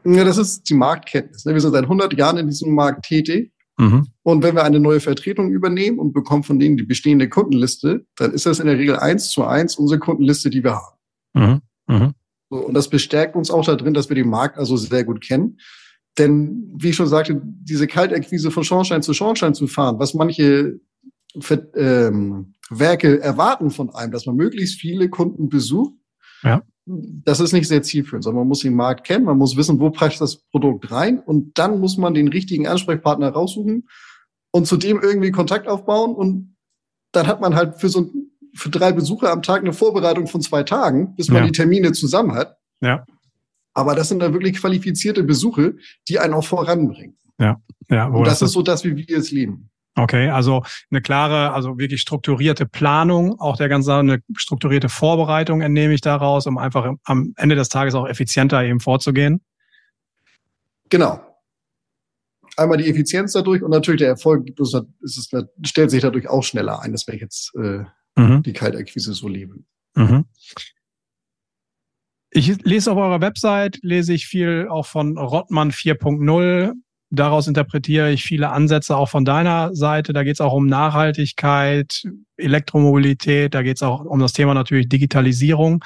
Ja, 0.03 0.23
das 0.23 0.37
ist 0.37 0.69
die 0.69 0.73
Marktkenntnis. 0.73 1.45
Ne? 1.45 1.53
Wir 1.53 1.61
sind 1.61 1.71
seit 1.71 1.83
100 1.83 2.13
Jahren 2.17 2.37
in 2.37 2.47
diesem 2.47 2.73
Markt 2.73 3.05
tätig. 3.05 3.51
Mhm. 3.77 4.07
Und 4.23 4.43
wenn 4.43 4.55
wir 4.55 4.63
eine 4.63 4.79
neue 4.79 4.99
Vertretung 4.99 5.51
übernehmen 5.51 5.99
und 5.99 6.13
bekommen 6.13 6.43
von 6.43 6.59
denen 6.59 6.77
die 6.77 6.83
bestehende 6.83 7.29
Kundenliste, 7.29 8.05
dann 8.15 8.31
ist 8.31 8.45
das 8.45 8.59
in 8.59 8.65
der 8.67 8.77
Regel 8.77 8.97
eins 8.97 9.29
zu 9.29 9.45
eins 9.45 9.75
unsere 9.75 9.99
Kundenliste, 9.99 10.49
die 10.49 10.63
wir 10.63 10.75
haben. 10.75 10.97
Mhm. 11.33 11.61
Mhm. 11.87 12.13
Und 12.49 12.73
das 12.73 12.89
bestärkt 12.89 13.35
uns 13.35 13.51
auch 13.51 13.65
darin, 13.65 13.93
dass 13.93 14.09
wir 14.09 14.15
den 14.15 14.29
Markt 14.29 14.57
also 14.57 14.77
sehr 14.77 15.03
gut 15.03 15.21
kennen. 15.21 15.57
Denn, 16.17 16.73
wie 16.75 16.89
ich 16.89 16.95
schon 16.95 17.07
sagte, 17.07 17.39
diese 17.43 17.87
Kaltakquise 17.87 18.51
von 18.51 18.63
Schornstein 18.63 19.03
zu 19.03 19.13
Schornstein 19.13 19.53
zu 19.53 19.67
fahren, 19.67 19.99
was 19.99 20.13
manche 20.13 20.79
ähm, 21.75 22.55
Werke 22.69 23.21
erwarten 23.21 23.69
von 23.69 23.93
einem, 23.93 24.11
dass 24.11 24.25
man 24.25 24.35
möglichst 24.35 24.79
viele 24.79 25.09
Kunden 25.09 25.49
besucht, 25.49 25.93
ja. 26.41 26.63
das 26.85 27.39
ist 27.39 27.53
nicht 27.53 27.67
sehr 27.67 27.83
zielführend, 27.83 28.23
sondern 28.23 28.41
man 28.41 28.47
muss 28.47 28.61
den 28.61 28.73
Markt 28.73 29.05
kennen, 29.05 29.25
man 29.25 29.37
muss 29.37 29.57
wissen, 29.57 29.79
wo 29.79 29.91
passt 29.91 30.21
das 30.21 30.37
Produkt 30.49 30.91
rein 30.91 31.19
und 31.19 31.57
dann 31.59 31.79
muss 31.79 31.97
man 31.97 32.13
den 32.13 32.29
richtigen 32.29 32.67
Ansprechpartner 32.67 33.29
raussuchen 33.29 33.87
und 34.51 34.65
zu 34.65 34.77
dem 34.77 34.99
irgendwie 35.01 35.31
Kontakt 35.31 35.67
aufbauen 35.67 36.15
und 36.15 36.55
dann 37.11 37.27
hat 37.27 37.41
man 37.41 37.55
halt 37.55 37.79
für 37.79 37.89
so 37.89 38.01
ein 38.01 38.31
für 38.57 38.69
drei 38.69 38.91
Besucher 38.91 39.31
am 39.31 39.41
Tag 39.41 39.61
eine 39.61 39.73
Vorbereitung 39.73 40.27
von 40.27 40.41
zwei 40.41 40.63
Tagen, 40.63 41.15
bis 41.15 41.29
man 41.29 41.43
ja. 41.43 41.45
die 41.45 41.51
Termine 41.51 41.91
zusammen 41.93 42.33
hat. 42.33 42.57
Ja. 42.81 43.05
Aber 43.73 43.95
das 43.95 44.09
sind 44.09 44.19
dann 44.19 44.33
wirklich 44.33 44.57
qualifizierte 44.57 45.23
Besuche, 45.23 45.75
die 46.09 46.19
einen 46.19 46.33
auch 46.33 46.45
voranbringen. 46.45 47.17
Ja, 47.39 47.61
ja. 47.89 48.07
Und 48.07 48.25
das, 48.25 48.39
das 48.39 48.49
ist 48.49 48.53
so 48.53 48.63
das, 48.63 48.83
wie 48.83 48.95
wir 48.95 49.17
es 49.17 49.31
leben. 49.31 49.69
Okay, 49.95 50.29
also 50.29 50.63
eine 50.91 51.01
klare, 51.01 51.53
also 51.53 51.79
wirklich 51.79 52.01
strukturierte 52.01 52.67
Planung, 52.67 53.39
auch 53.39 53.57
der 53.57 53.67
ganze 53.67 53.95
eine 53.95 54.19
strukturierte 54.35 54.89
Vorbereitung 54.89 55.61
entnehme 55.61 55.93
ich 55.93 56.01
daraus, 56.01 56.45
um 56.45 56.59
einfach 56.59 56.93
am 57.03 57.33
Ende 57.35 57.55
des 57.55 57.69
Tages 57.69 57.95
auch 57.95 58.07
effizienter 58.07 58.63
eben 58.63 58.79
vorzugehen. 58.79 59.41
Genau. 60.89 61.19
Einmal 62.55 62.77
die 62.77 62.89
Effizienz 62.89 63.33
dadurch 63.33 63.63
und 63.63 63.71
natürlich 63.71 63.99
der 63.99 64.09
Erfolg 64.09 64.47
ist 64.59 64.73
es, 65.03 65.29
stellt 65.63 65.91
sich 65.91 66.01
dadurch 66.01 66.27
auch 66.27 66.43
schneller 66.43 66.81
ein. 66.81 66.91
Das 66.91 67.07
wäre 67.07 67.17
jetzt 67.17 67.55
äh, 67.55 67.83
mhm. 68.17 68.43
die 68.43 68.53
Kaltakquise 68.53 69.13
so 69.13 69.27
leben. 69.27 69.65
Mhm. 69.95 70.25
Ich 72.29 72.63
lese 72.63 72.91
auf 72.91 72.97
eurer 72.97 73.21
Website, 73.21 73.79
lese 73.81 74.13
ich 74.13 74.27
viel 74.27 74.67
auch 74.69 74.85
von 74.85 75.17
Rottmann 75.17 75.71
4.0. 75.71 76.73
Daraus 77.09 77.47
interpretiere 77.47 78.11
ich 78.11 78.23
viele 78.23 78.49
Ansätze 78.49 78.97
auch 78.97 79.07
von 79.09 79.23
deiner 79.23 79.73
Seite. 79.73 80.11
Da 80.11 80.23
geht 80.23 80.33
es 80.33 80.41
auch 80.41 80.53
um 80.53 80.67
Nachhaltigkeit, 80.67 82.03
Elektromobilität, 82.35 83.53
da 83.53 83.63
geht 83.63 83.77
es 83.77 83.83
auch 83.83 84.03
um 84.03 84.19
das 84.19 84.33
Thema 84.33 84.53
natürlich 84.53 84.89
Digitalisierung. 84.89 85.83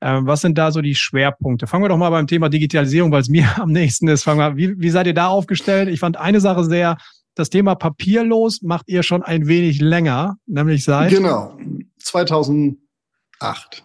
Ähm, 0.00 0.26
was 0.26 0.40
sind 0.40 0.58
da 0.58 0.72
so 0.72 0.82
die 0.82 0.94
Schwerpunkte? 0.94 1.66
Fangen 1.66 1.84
wir 1.84 1.88
doch 1.88 1.96
mal 1.96 2.10
beim 2.10 2.26
Thema 2.26 2.48
Digitalisierung, 2.48 3.12
weil 3.12 3.22
es 3.22 3.28
mir 3.30 3.46
am 3.58 3.70
nächsten 3.70 4.08
ist. 4.08 4.24
Fangen 4.24 4.40
wir, 4.40 4.56
wie, 4.56 4.78
wie 4.78 4.90
seid 4.90 5.06
ihr 5.06 5.14
da 5.14 5.28
aufgestellt? 5.28 5.88
Ich 5.88 6.00
fand 6.00 6.16
eine 6.16 6.40
Sache 6.40 6.64
sehr 6.64 6.98
das 7.36 7.50
Thema 7.50 7.74
papierlos 7.74 8.62
macht 8.62 8.88
ihr 8.88 9.02
schon 9.02 9.22
ein 9.22 9.46
wenig 9.46 9.80
länger, 9.80 10.38
nämlich 10.46 10.84
seit? 10.84 11.10
Genau, 11.10 11.56
2008. 11.98 12.78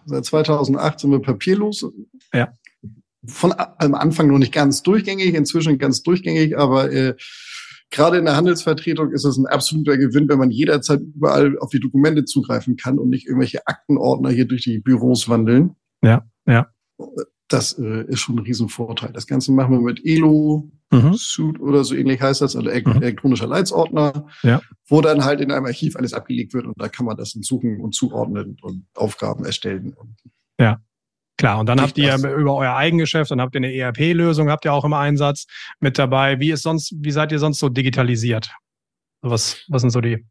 Seit 0.06 0.24
2008 0.24 1.00
sind 1.00 1.10
wir 1.10 1.20
papierlos. 1.20 1.86
Ja. 2.32 2.52
Von 3.24 3.54
am 3.56 3.94
Anfang 3.94 4.28
noch 4.28 4.38
nicht 4.38 4.52
ganz 4.52 4.82
durchgängig, 4.82 5.34
inzwischen 5.34 5.78
ganz 5.78 6.02
durchgängig, 6.02 6.58
aber 6.58 6.90
äh, 6.90 7.14
gerade 7.90 8.16
in 8.16 8.24
der 8.24 8.36
Handelsvertretung 8.36 9.12
ist 9.12 9.24
es 9.24 9.36
ein 9.36 9.46
absoluter 9.46 9.98
Gewinn, 9.98 10.28
wenn 10.30 10.38
man 10.38 10.50
jederzeit 10.50 11.00
überall 11.00 11.58
auf 11.58 11.70
die 11.70 11.78
Dokumente 11.78 12.24
zugreifen 12.24 12.76
kann 12.76 12.98
und 12.98 13.10
nicht 13.10 13.26
irgendwelche 13.26 13.66
Aktenordner 13.66 14.30
hier 14.30 14.46
durch 14.46 14.62
die 14.62 14.78
Büros 14.78 15.28
wandeln. 15.28 15.76
Ja, 16.02 16.24
ja. 16.46 16.68
Das 17.52 17.78
äh, 17.78 18.04
ist 18.08 18.20
schon 18.20 18.36
ein 18.36 18.44
Riesenvorteil. 18.44 19.12
Das 19.12 19.26
Ganze 19.26 19.52
machen 19.52 19.72
wir 19.72 19.80
mit 19.80 20.04
Elo, 20.04 20.70
mhm. 20.90 21.14
Suit 21.14 21.60
oder 21.60 21.84
so 21.84 21.94
ähnlich 21.94 22.20
heißt 22.20 22.40
das, 22.40 22.56
also 22.56 22.70
mhm. 22.70 23.02
elektronischer 23.02 23.46
Leitsordner, 23.46 24.26
ja. 24.42 24.62
wo 24.86 25.00
dann 25.00 25.24
halt 25.24 25.40
in 25.40 25.52
einem 25.52 25.66
Archiv 25.66 25.96
alles 25.96 26.14
abgelegt 26.14 26.54
wird 26.54 26.66
und 26.66 26.80
da 26.80 26.88
kann 26.88 27.04
man 27.04 27.16
das 27.16 27.32
dann 27.32 27.42
suchen 27.42 27.80
und 27.80 27.94
zuordnen 27.94 28.56
und 28.62 28.86
Aufgaben 28.94 29.44
erstellen. 29.44 29.94
Ja. 30.58 30.80
Klar, 31.38 31.58
und 31.58 31.66
dann 31.66 31.80
habt 31.80 31.98
ihr 31.98 32.12
das. 32.12 32.22
über 32.22 32.54
euer 32.54 32.76
Eigengeschäft, 32.76 33.30
dann 33.30 33.40
habt 33.40 33.54
ihr 33.54 33.60
eine 33.60 33.74
ERP-Lösung, 33.74 34.48
habt 34.48 34.64
ihr 34.64 34.72
auch 34.72 34.84
im 34.84 34.92
Einsatz 34.92 35.46
mit 35.80 35.98
dabei. 35.98 36.38
Wie 36.38 36.52
ist 36.52 36.62
sonst, 36.62 36.94
wie 36.96 37.10
seid 37.10 37.32
ihr 37.32 37.38
sonst 37.38 37.58
so 37.58 37.68
digitalisiert? 37.68 38.50
Was, 39.22 39.64
was 39.68 39.80
sind 39.82 39.90
so 39.90 40.00
die 40.00 40.24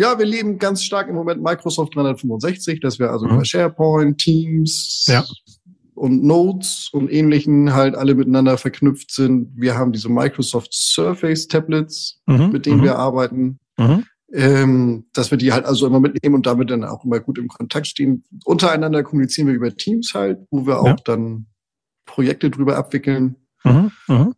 ja, 0.00 0.16
wir 0.16 0.26
leben 0.26 0.60
ganz 0.60 0.84
stark 0.84 1.08
im 1.08 1.16
Moment 1.16 1.42
Microsoft 1.42 1.96
365, 1.96 2.78
dass 2.78 3.00
wir 3.00 3.10
also 3.10 3.26
mhm. 3.26 3.34
über 3.34 3.44
SharePoint, 3.44 4.16
Teams, 4.16 5.04
ja 5.08 5.24
und 5.98 6.22
Notes 6.22 6.90
und 6.92 7.12
ähnlichen 7.12 7.74
halt 7.74 7.94
alle 7.94 8.14
miteinander 8.14 8.56
verknüpft 8.56 9.10
sind. 9.10 9.50
Wir 9.54 9.76
haben 9.76 9.92
diese 9.92 10.08
Microsoft 10.08 10.72
Surface 10.72 11.48
Tablets, 11.48 12.20
mhm, 12.26 12.50
mit 12.50 12.66
denen 12.66 12.78
mhm. 12.78 12.84
wir 12.84 12.96
arbeiten. 12.96 13.58
Mhm. 13.76 14.04
Ähm, 14.30 15.06
dass 15.14 15.30
wir 15.30 15.38
die 15.38 15.52
halt 15.52 15.64
also 15.64 15.86
immer 15.86 16.00
mitnehmen 16.00 16.34
und 16.34 16.46
damit 16.46 16.70
dann 16.70 16.84
auch 16.84 17.02
immer 17.02 17.18
gut 17.18 17.38
im 17.38 17.48
Kontakt 17.48 17.86
stehen. 17.86 18.24
Untereinander 18.44 19.02
kommunizieren 19.02 19.46
wir 19.46 19.54
über 19.54 19.74
Teams 19.74 20.12
halt, 20.14 20.40
wo 20.50 20.66
wir 20.66 20.80
auch 20.80 20.86
ja. 20.86 20.96
dann 21.04 21.46
Projekte 22.04 22.50
drüber 22.50 22.76
abwickeln. 22.76 23.36
Mhm, 23.64 23.90
mhm. 24.06 24.34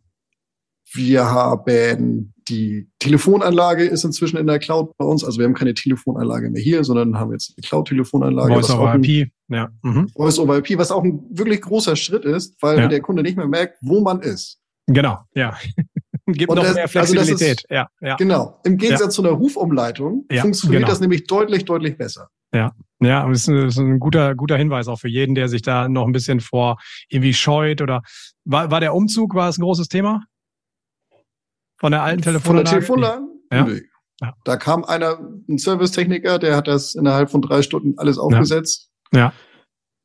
Wir 0.93 1.25
haben 1.25 2.33
die 2.47 2.89
Telefonanlage 2.99 3.85
ist 3.85 4.03
inzwischen 4.03 4.37
in 4.37 4.47
der 4.47 4.59
Cloud 4.59 4.97
bei 4.97 5.05
uns. 5.05 5.23
Also 5.23 5.39
wir 5.39 5.45
haben 5.45 5.53
keine 5.53 5.73
Telefonanlage 5.73 6.49
mehr 6.49 6.61
hier, 6.61 6.83
sondern 6.83 7.17
haben 7.17 7.31
jetzt 7.31 7.53
eine 7.55 7.67
Cloud-Telefonanlage. 7.67 8.53
Voice 8.53 8.71
over 8.71 8.95
IP, 8.95 9.31
ja. 9.51 9.69
Mhm. 9.81 10.09
Voice 10.15 10.39
over 10.39 10.57
IP, 10.57 10.77
was 10.77 10.91
auch 10.91 11.03
ein 11.03 11.23
wirklich 11.29 11.61
großer 11.61 11.95
Schritt 11.95 12.25
ist, 12.25 12.55
weil 12.61 12.79
ja. 12.79 12.87
der 12.87 13.01
Kunde 13.01 13.21
nicht 13.21 13.37
mehr 13.37 13.47
merkt, 13.47 13.77
wo 13.81 14.01
man 14.01 14.21
ist. 14.21 14.59
Genau, 14.87 15.19
ja. 15.33 15.57
Gibt 16.27 16.49
Und 16.49 16.57
noch 16.57 16.63
das, 16.63 16.75
mehr 16.75 16.87
Flexibilität. 16.87 17.41
Also 17.41 17.45
ist, 17.45 17.65
ja, 17.69 17.87
ja. 17.99 18.15
Genau. 18.15 18.59
Im 18.63 18.77
Gegensatz 18.77 19.01
ja. 19.01 19.09
zu 19.09 19.23
einer 19.23 19.31
Rufumleitung 19.31 20.25
funktioniert 20.39 20.81
genau. 20.81 20.87
das 20.87 20.99
nämlich 21.01 21.25
deutlich, 21.25 21.65
deutlich 21.65 21.97
besser. 21.97 22.29
Ja, 22.53 22.73
ja, 22.99 23.27
das 23.27 23.41
ist, 23.41 23.47
ein, 23.47 23.55
das 23.55 23.73
ist 23.75 23.79
ein 23.79 23.99
guter, 23.99 24.35
guter 24.35 24.57
Hinweis 24.57 24.87
auch 24.87 24.99
für 24.99 25.07
jeden, 25.07 25.35
der 25.35 25.47
sich 25.49 25.61
da 25.61 25.89
noch 25.89 26.05
ein 26.05 26.11
bisschen 26.11 26.39
vor 26.39 26.77
irgendwie 27.09 27.33
scheut 27.33 27.81
oder 27.81 28.03
war, 28.45 28.71
war 28.71 28.79
der 28.79 28.93
Umzug, 28.93 29.33
war 29.35 29.49
es 29.49 29.57
ein 29.57 29.61
großes 29.61 29.87
Thema? 29.87 30.23
Von 31.79 31.91
der 31.91 32.03
alten 32.03 32.21
Telefonanlage? 32.21 32.81
Von 32.83 33.01
der 33.01 33.11
Telefonanlage? 33.11 33.41
Ja. 33.51 33.63
Nee. 33.65 33.81
ja. 34.21 34.33
Da 34.43 34.57
kam 34.57 34.83
einer, 34.83 35.19
ein 35.49 35.57
Servicetechniker, 35.57 36.37
der 36.37 36.55
hat 36.55 36.67
das 36.67 36.93
innerhalb 36.93 37.31
von 37.31 37.41
drei 37.41 37.61
Stunden 37.63 37.97
alles 37.97 38.19
aufgesetzt. 38.19 38.90
Ja. 39.13 39.33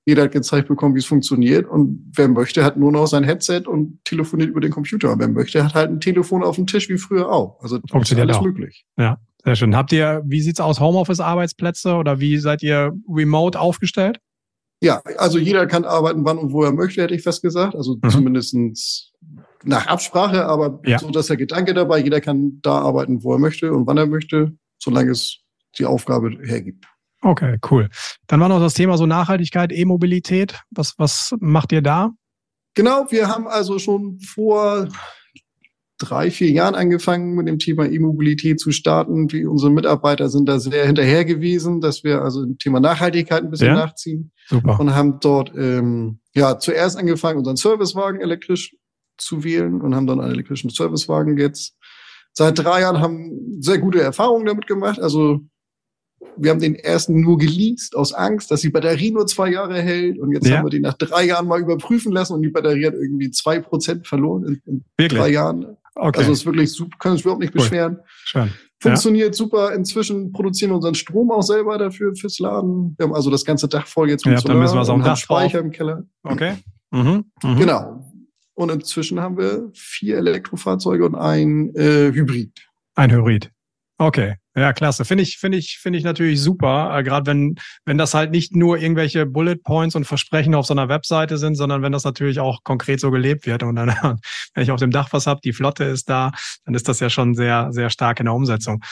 Jeder 0.09 0.23
hat 0.23 0.33
gezeigt 0.33 0.69
bekommen, 0.69 0.95
wie 0.95 1.01
es 1.01 1.07
funktioniert. 1.07 1.67
Und 1.67 2.13
wer 2.15 2.29
möchte, 2.29 2.65
hat 2.65 2.77
nur 2.77 2.93
noch 2.93 3.07
sein 3.07 3.25
Headset 3.25 3.63
und 3.67 4.05
telefoniert 4.05 4.51
über 4.51 4.61
den 4.61 4.71
Computer. 4.71 5.13
Und 5.13 5.19
wer 5.19 5.29
möchte, 5.29 5.65
hat 5.65 5.75
halt 5.75 5.91
ein 5.91 6.01
Telefon 6.01 6.45
auf 6.45 6.57
dem 6.57 6.67
Tisch 6.67 6.89
wie 6.89 6.99
früher 6.99 7.31
auch. 7.31 7.61
Also 7.61 7.81
funktioniert 7.91 8.29
alles 8.29 8.39
auch. 8.39 8.45
möglich. 8.45 8.87
Ja, 8.97 9.19
sehr 9.45 9.57
schön. 9.57 9.75
Habt 9.75 9.91
ihr, 9.93 10.23
wie 10.25 10.41
sieht's 10.41 10.61
aus, 10.61 10.79
Homeoffice-Arbeitsplätze 10.79 11.95
oder 11.95 12.21
wie 12.21 12.39
seid 12.39 12.63
ihr 12.63 12.93
remote 13.09 13.59
aufgestellt? 13.59 14.21
Ja, 14.81 15.03
also 15.17 15.39
jeder 15.39 15.67
kann 15.67 15.85
arbeiten, 15.85 16.25
wann 16.25 16.39
und 16.39 16.53
wo 16.53 16.63
er 16.63 16.73
möchte, 16.73 17.03
hätte 17.03 17.15
ich 17.15 17.23
fast 17.23 17.43
gesagt. 17.43 17.75
Also 17.75 17.97
mhm. 18.01 18.11
zumindestens 18.11 19.13
nach 19.65 19.87
Absprache, 19.87 20.45
aber 20.45 20.81
ja. 20.85 20.99
so, 20.99 21.11
dass 21.11 21.27
der 21.27 21.37
Gedanke 21.37 21.75
dabei, 21.75 21.99
jeder 21.99 22.21
kann 22.21 22.61
da 22.63 22.79
arbeiten, 22.79 23.25
wo 23.25 23.33
er 23.33 23.39
möchte 23.39 23.73
und 23.73 23.87
wann 23.87 23.97
er 23.97 24.07
möchte, 24.07 24.57
solange 24.79 25.11
es 25.11 25.39
die 25.79 25.87
Aufgabe 25.87 26.39
hergibt. 26.43 26.87
Okay, 27.27 27.59
cool. 27.73 27.89
Dann 28.29 28.39
war 28.39 28.49
noch 28.49 28.61
das 28.61 28.75
Thema 28.75 28.97
so 28.97 29.05
Nachhaltigkeit, 29.05 29.73
E-Mobilität. 29.73 30.61
Was, 30.71 30.95
was 30.97 31.35
macht 31.41 31.73
ihr 31.73 31.83
da? 31.83 32.13
Genau, 32.75 33.07
wir 33.11 33.27
haben 33.27 33.49
also 33.49 33.81
schon 33.81 34.21
vor 34.21 34.87
drei, 35.99 36.31
vier 36.31 36.51
Jahren 36.53 36.77
angefangen, 36.77 37.35
mit 37.35 37.49
dem 37.49 37.59
Thema 37.59 37.87
E-Mobilität 37.87 38.61
zu 38.61 38.71
starten. 38.71 39.33
Wie 39.33 39.45
unsere 39.45 39.73
Mitarbeiter 39.73 40.29
sind 40.29 40.49
da 40.49 40.61
sehr 40.61 40.87
hinterher 40.87 41.25
gewesen, 41.25 41.81
dass 41.81 42.05
wir 42.05 42.23
also 42.23 42.45
im 42.45 42.59
Thema 42.59 42.79
Nachhaltigkeit 42.79 43.43
ein 43.43 43.51
bisschen 43.51 43.75
ja? 43.75 43.75
nachziehen. 43.75 44.31
Super. 44.47 44.79
Und 44.79 44.95
haben 44.95 45.19
dort 45.19 45.53
ähm, 45.57 46.21
ja 46.33 46.61
zuerst 46.61 46.97
angefangen, 46.97 47.39
unseren 47.39 47.57
Servicewagen 47.57 48.21
elektrisch 48.21 48.77
zu 49.19 49.43
wählen 49.43 49.81
und 49.81 49.97
haben 49.97 50.07
dann 50.07 50.21
einen 50.21 50.31
elektrischen 50.31 50.71
Servicewagen 50.71 51.39
jetzt. 51.39 51.75
Seit 52.33 52.57
drei 52.57 52.83
Jahren 52.83 53.01
haben 53.01 53.61
sehr 53.61 53.79
gute 53.79 54.01
Erfahrungen 54.01 54.47
damit 54.47 54.69
gemacht. 54.69 55.01
Also 55.01 55.41
wir 56.37 56.51
haben 56.51 56.61
den 56.61 56.75
ersten 56.75 57.21
nur 57.21 57.39
geleast 57.39 57.97
aus 57.97 58.13
Angst, 58.13 58.51
dass 58.51 58.61
die 58.61 58.71
Batterie 58.71 59.11
nur 59.11 59.27
zwei 59.27 59.51
Jahre 59.51 59.81
hält. 59.81 60.19
Und 60.19 60.33
jetzt 60.33 60.47
ja. 60.47 60.59
haben 60.59 60.67
wir 60.67 60.71
den 60.71 60.83
nach 60.83 60.95
drei 60.95 61.25
Jahren 61.25 61.47
mal 61.47 61.61
überprüfen 61.61 62.13
lassen 62.13 62.35
und 62.35 62.43
die 62.43 62.49
Batterie 62.49 62.87
hat 62.87 62.95
irgendwie 62.95 63.31
zwei 63.31 63.61
Prozent 63.61 64.07
verloren 64.07 64.61
in, 64.67 64.85
in 64.99 65.09
drei 65.09 65.31
Jahren. 65.31 65.77
Okay. 65.95 66.19
Also 66.19 66.33
ist 66.33 66.47
wirklich 66.47 66.73
super, 66.73 66.97
können 66.99 67.13
uns 67.13 67.23
überhaupt 67.23 67.41
nicht 67.41 67.55
beschweren. 67.55 67.99
Schön. 68.25 68.51
Funktioniert 68.79 69.29
ja. 69.29 69.33
super. 69.33 69.73
Inzwischen 69.75 70.33
produzieren 70.33 70.71
wir 70.71 70.77
unseren 70.77 70.95
Strom 70.95 71.31
auch 71.31 71.43
selber 71.43 71.79
dafür 71.79 72.15
fürs 72.15 72.39
Laden. 72.39 72.95
Wir 72.99 73.07
haben 73.07 73.15
also 73.15 73.31
das 73.31 73.45
ganze 73.45 73.69
Dach 73.69 73.87
voll 73.87 74.11
jetzt 74.11 74.27
mit 74.27 74.35
ja, 74.35 74.41
Solar 74.41 74.55
dann 74.55 74.63
müssen 74.63 74.75
wir 74.75 74.95
auch 74.95 75.05
Dach 75.05 75.17
Speicher 75.17 75.59
drauf. 75.59 75.65
im 75.65 75.71
Keller. 75.71 76.05
Okay. 76.23 76.57
Mhm. 76.91 77.25
Mhm. 77.43 77.57
Genau. 77.57 78.05
Und 78.55 78.71
inzwischen 78.71 79.21
haben 79.21 79.39
wir 79.39 79.71
vier 79.75 80.19
Elektrofahrzeuge 80.19 81.05
und 81.07 81.15
ein 81.15 81.75
äh, 81.75 82.13
Hybrid. 82.13 82.53
Ein 82.95 83.13
Hybrid. 83.13 83.51
Okay, 83.99 84.35
ja, 84.55 84.75
klasse. 84.75 85.07
Finde 85.07 85.23
ich, 85.23 85.39
finde 85.39 85.57
ich, 85.57 85.79
finde 85.79 85.99
ich 85.99 86.05
natürlich 86.05 86.41
super. 86.43 86.95
Äh, 86.95 87.03
Gerade 87.03 87.27
wenn, 87.27 87.55
wenn 87.87 87.97
das 87.97 88.13
halt 88.13 88.31
nicht 88.31 88.55
nur 88.55 88.79
irgendwelche 88.79 89.25
Bullet 89.25 89.57
Points 89.57 89.95
und 89.95 90.05
Versprechen 90.05 90.55
auf 90.55 90.67
so 90.67 90.75
einer 90.75 90.91
Webseite 90.91 91.39
sind, 91.39 91.55
sondern 91.55 91.81
wenn 91.81 91.93
das 91.93 92.05
natürlich 92.05 92.39
auch 92.39 92.63
konkret 92.63 93.01
so 93.01 93.11
gelebt 93.11 93.47
wird. 93.47 93.63
Und 93.63 93.77
dann, 93.77 93.89
wenn 94.55 94.63
ich 94.63 94.71
auf 94.71 94.81
dem 94.81 94.91
Dach 94.91 95.09
was 95.13 95.27
habe, 95.27 95.41
die 95.43 95.55
Flotte 95.55 95.85
ist 95.85 96.11
da, 96.11 96.33
dann 96.67 96.75
ist 96.75 96.89
das 96.89 97.01
ja 97.01 97.09
schon 97.09 97.35
sehr, 97.35 97.73
sehr 97.73 97.89
stark 97.89 98.21
in 98.21 98.27
der 98.27 98.35
Umsetzung. 98.35 98.83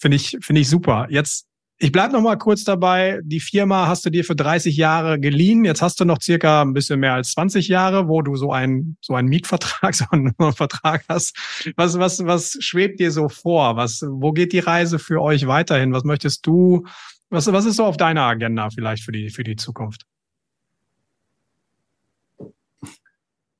Finde 0.00 0.16
ich, 0.16 0.36
finde 0.40 0.60
ich 0.60 0.68
super. 0.68 1.06
Jetzt 1.08 1.46
ich 1.80 1.92
bleib 1.92 2.10
noch 2.10 2.20
mal 2.20 2.36
kurz 2.36 2.64
dabei. 2.64 3.20
Die 3.22 3.38
Firma 3.38 3.86
hast 3.86 4.04
du 4.04 4.10
dir 4.10 4.24
für 4.24 4.34
30 4.34 4.76
Jahre 4.76 5.20
geliehen. 5.20 5.64
Jetzt 5.64 5.80
hast 5.80 6.00
du 6.00 6.04
noch 6.04 6.20
circa 6.20 6.62
ein 6.62 6.72
bisschen 6.72 6.98
mehr 6.98 7.14
als 7.14 7.32
20 7.32 7.68
Jahre, 7.68 8.08
wo 8.08 8.20
du 8.20 8.34
so 8.34 8.52
einen 8.52 8.96
so 9.00 9.14
einen 9.14 9.28
Mietvertrag, 9.28 9.94
so 9.94 10.04
einen 10.10 10.34
Vertrag 10.52 11.04
hast. 11.08 11.36
Was 11.76 11.98
was 11.98 12.24
was 12.26 12.56
schwebt 12.60 12.98
dir 12.98 13.12
so 13.12 13.28
vor? 13.28 13.76
Was 13.76 14.02
wo 14.08 14.32
geht 14.32 14.52
die 14.52 14.58
Reise 14.58 14.98
für 14.98 15.22
euch 15.22 15.46
weiterhin? 15.46 15.92
Was 15.92 16.02
möchtest 16.02 16.44
du? 16.46 16.84
Was 17.30 17.50
was 17.52 17.64
ist 17.64 17.76
so 17.76 17.84
auf 17.84 17.96
deiner 17.96 18.22
Agenda 18.22 18.70
vielleicht 18.70 19.04
für 19.04 19.12
die 19.12 19.30
für 19.30 19.44
die 19.44 19.56
Zukunft? 19.56 20.04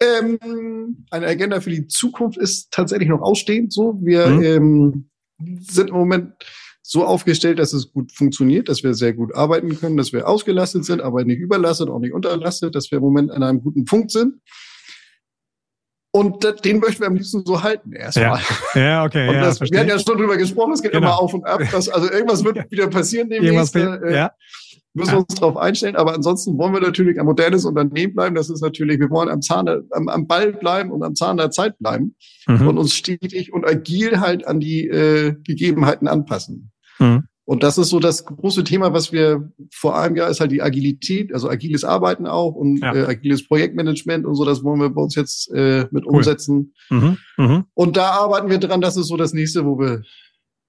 Ähm, 0.00 1.06
eine 1.10 1.26
Agenda 1.26 1.60
für 1.60 1.70
die 1.70 1.86
Zukunft 1.86 2.36
ist 2.36 2.72
tatsächlich 2.72 3.08
noch 3.08 3.20
ausstehend. 3.20 3.72
So, 3.72 3.96
wir 4.00 4.26
mhm. 4.26 4.42
ähm, 4.42 5.08
sind 5.60 5.90
im 5.90 5.94
Moment 5.94 6.32
so 6.90 7.04
aufgestellt, 7.04 7.58
dass 7.58 7.74
es 7.74 7.92
gut 7.92 8.12
funktioniert, 8.12 8.70
dass 8.70 8.82
wir 8.82 8.94
sehr 8.94 9.12
gut 9.12 9.34
arbeiten 9.34 9.78
können, 9.78 9.98
dass 9.98 10.14
wir 10.14 10.26
ausgelastet 10.26 10.86
sind, 10.86 11.02
aber 11.02 11.22
nicht 11.22 11.38
überlastet, 11.38 11.90
auch 11.90 11.98
nicht 11.98 12.14
unterlastet, 12.14 12.74
dass 12.74 12.90
wir 12.90 12.96
im 12.96 13.04
Moment 13.04 13.30
an 13.30 13.42
einem 13.42 13.60
guten 13.60 13.84
Punkt 13.84 14.10
sind. 14.10 14.40
Und 16.10 16.42
den 16.64 16.78
möchten 16.78 17.00
wir 17.00 17.08
am 17.08 17.14
liebsten 17.14 17.44
so 17.44 17.62
halten 17.62 17.92
erstmal. 17.92 18.40
Ja, 18.74 18.80
ja 18.80 19.04
okay. 19.04 19.28
Und 19.28 19.34
das, 19.34 19.58
ja, 19.58 19.66
wir 19.70 19.80
hatten 19.80 19.90
ja 19.90 19.98
schon 19.98 20.16
drüber 20.16 20.38
gesprochen, 20.38 20.72
es 20.72 20.80
geht 20.80 20.92
genau. 20.92 21.08
immer 21.08 21.20
auf 21.20 21.34
und 21.34 21.46
ab. 21.46 21.60
Dass, 21.70 21.90
also 21.90 22.10
irgendwas 22.10 22.42
wird 22.42 22.70
wieder 22.70 22.88
passieren 22.88 23.28
demnächst. 23.28 23.76
Äh, 23.76 24.14
ja. 24.14 24.32
Müssen 24.94 25.12
wir 25.12 25.18
uns 25.18 25.34
darauf 25.34 25.58
einstellen. 25.58 25.94
Aber 25.94 26.14
ansonsten 26.14 26.56
wollen 26.56 26.72
wir 26.72 26.80
natürlich 26.80 27.20
ein 27.20 27.26
modernes 27.26 27.66
Unternehmen 27.66 28.14
bleiben. 28.14 28.34
Das 28.34 28.48
ist 28.48 28.62
natürlich, 28.62 28.98
wir 28.98 29.10
wollen 29.10 29.28
am 29.28 29.42
Zahn, 29.42 29.68
am, 29.90 30.08
am 30.08 30.26
Ball 30.26 30.54
bleiben 30.54 30.90
und 30.90 31.02
am 31.02 31.14
Zahn 31.14 31.36
der 31.36 31.50
Zeit 31.50 31.78
bleiben 31.78 32.16
mhm. 32.46 32.66
und 32.66 32.78
uns 32.78 32.94
stetig 32.94 33.52
und 33.52 33.66
agil 33.66 34.20
halt 34.20 34.46
an 34.46 34.58
die 34.58 34.88
äh, 34.88 35.34
Gegebenheiten 35.44 36.08
anpassen. 36.08 36.72
Mhm. 36.98 37.24
Und 37.44 37.62
das 37.62 37.78
ist 37.78 37.88
so 37.88 37.98
das 37.98 38.26
große 38.26 38.62
Thema, 38.62 38.92
was 38.92 39.10
wir 39.10 39.50
vor 39.72 39.96
allem 39.96 40.16
ja 40.16 40.26
ist 40.26 40.40
halt 40.40 40.52
die 40.52 40.60
Agilität, 40.60 41.32
also 41.32 41.48
agiles 41.48 41.82
Arbeiten 41.82 42.26
auch 42.26 42.54
und 42.54 42.80
ja. 42.80 42.94
äh, 42.94 43.06
agiles 43.06 43.48
Projektmanagement 43.48 44.26
und 44.26 44.34
so. 44.34 44.44
Das 44.44 44.62
wollen 44.62 44.80
wir 44.80 44.90
bei 44.90 45.00
uns 45.00 45.14
jetzt 45.14 45.50
äh, 45.54 45.86
mit 45.90 46.04
cool. 46.04 46.16
umsetzen. 46.16 46.74
Mhm. 46.90 47.16
Mhm. 47.38 47.64
Und 47.72 47.96
da 47.96 48.10
arbeiten 48.10 48.50
wir 48.50 48.58
dran. 48.58 48.82
Das 48.82 48.98
ist 48.98 49.08
so 49.08 49.16
das 49.16 49.32
nächste, 49.32 49.64
wo 49.64 49.78
wir 49.78 50.02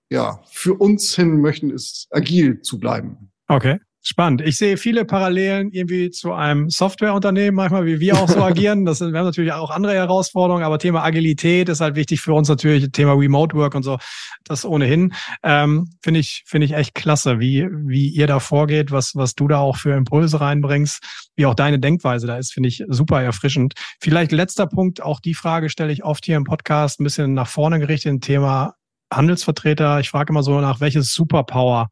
ja 0.10 0.40
für 0.52 0.74
uns 0.74 1.14
hin 1.14 1.42
möchten, 1.42 1.70
ist 1.70 2.08
agil 2.12 2.62
zu 2.62 2.80
bleiben. 2.80 3.32
Okay. 3.50 3.80
Spannend. 4.02 4.42
Ich 4.42 4.56
sehe 4.56 4.78
viele 4.78 5.04
Parallelen 5.04 5.72
irgendwie 5.72 6.10
zu 6.10 6.32
einem 6.32 6.70
Softwareunternehmen, 6.70 7.54
manchmal 7.54 7.86
wie 7.86 8.00
wir 8.00 8.16
auch 8.18 8.30
so 8.30 8.42
agieren. 8.42 8.86
Das 8.86 9.00
sind, 9.00 9.12
wir 9.12 9.20
haben 9.20 9.26
natürlich 9.26 9.52
auch 9.52 9.72
andere 9.72 9.94
Herausforderungen, 9.94 10.64
aber 10.64 10.80
Thema 10.80 11.04
Agilität 11.04 11.68
ist 11.68 11.82
halt 11.82 11.96
wichtig 11.96 12.22
für 12.22 12.34
uns 12.34 12.48
natürlich, 12.48 12.90
Thema 12.94 13.12
Remote 13.14 13.58
Work 13.58 13.76
und 13.76 13.84
so, 13.84 13.98
das 14.46 14.64
ohnehin. 14.64 15.14
Ähm, 15.44 15.90
finde 16.02 16.22
ich, 16.22 16.44
finde 16.48 16.66
ich 16.66 16.74
echt 16.74 16.96
klasse, 16.96 17.42
wie, 17.42 17.68
wie 17.72 18.08
ihr 18.08 18.26
da 18.26 18.40
vorgeht, 18.40 18.92
was, 18.92 19.16
was 19.16 19.36
du 19.36 19.50
da 19.50 19.58
auch 19.58 19.76
für 19.76 19.94
Impulse 19.94 20.40
reinbringst, 20.40 21.04
wie 21.36 21.46
auch 21.46 21.56
deine 21.56 21.78
Denkweise 21.78 22.26
da 22.26 22.38
ist, 22.38 22.54
finde 22.54 22.70
ich 22.70 22.86
super 22.88 23.22
erfrischend. 23.22 23.74
Vielleicht 24.00 24.32
letzter 24.32 24.68
Punkt, 24.68 25.04
auch 25.04 25.20
die 25.20 25.34
Frage 25.34 25.70
stelle 25.70 25.92
ich 25.92 26.06
oft 26.06 26.24
hier 26.24 26.38
im 26.38 26.46
Podcast, 26.46 27.02
ein 27.02 27.04
bisschen 27.04 27.34
nach 27.34 27.48
vorne 27.48 27.80
gerichtet, 27.80 28.22
Thema 28.22 28.76
Handelsvertreter. 29.12 30.00
Ich 30.00 30.10
frage 30.10 30.32
immer 30.32 30.44
so 30.44 30.62
nach, 30.62 30.80
welches 30.80 31.14
Superpower 31.14 31.90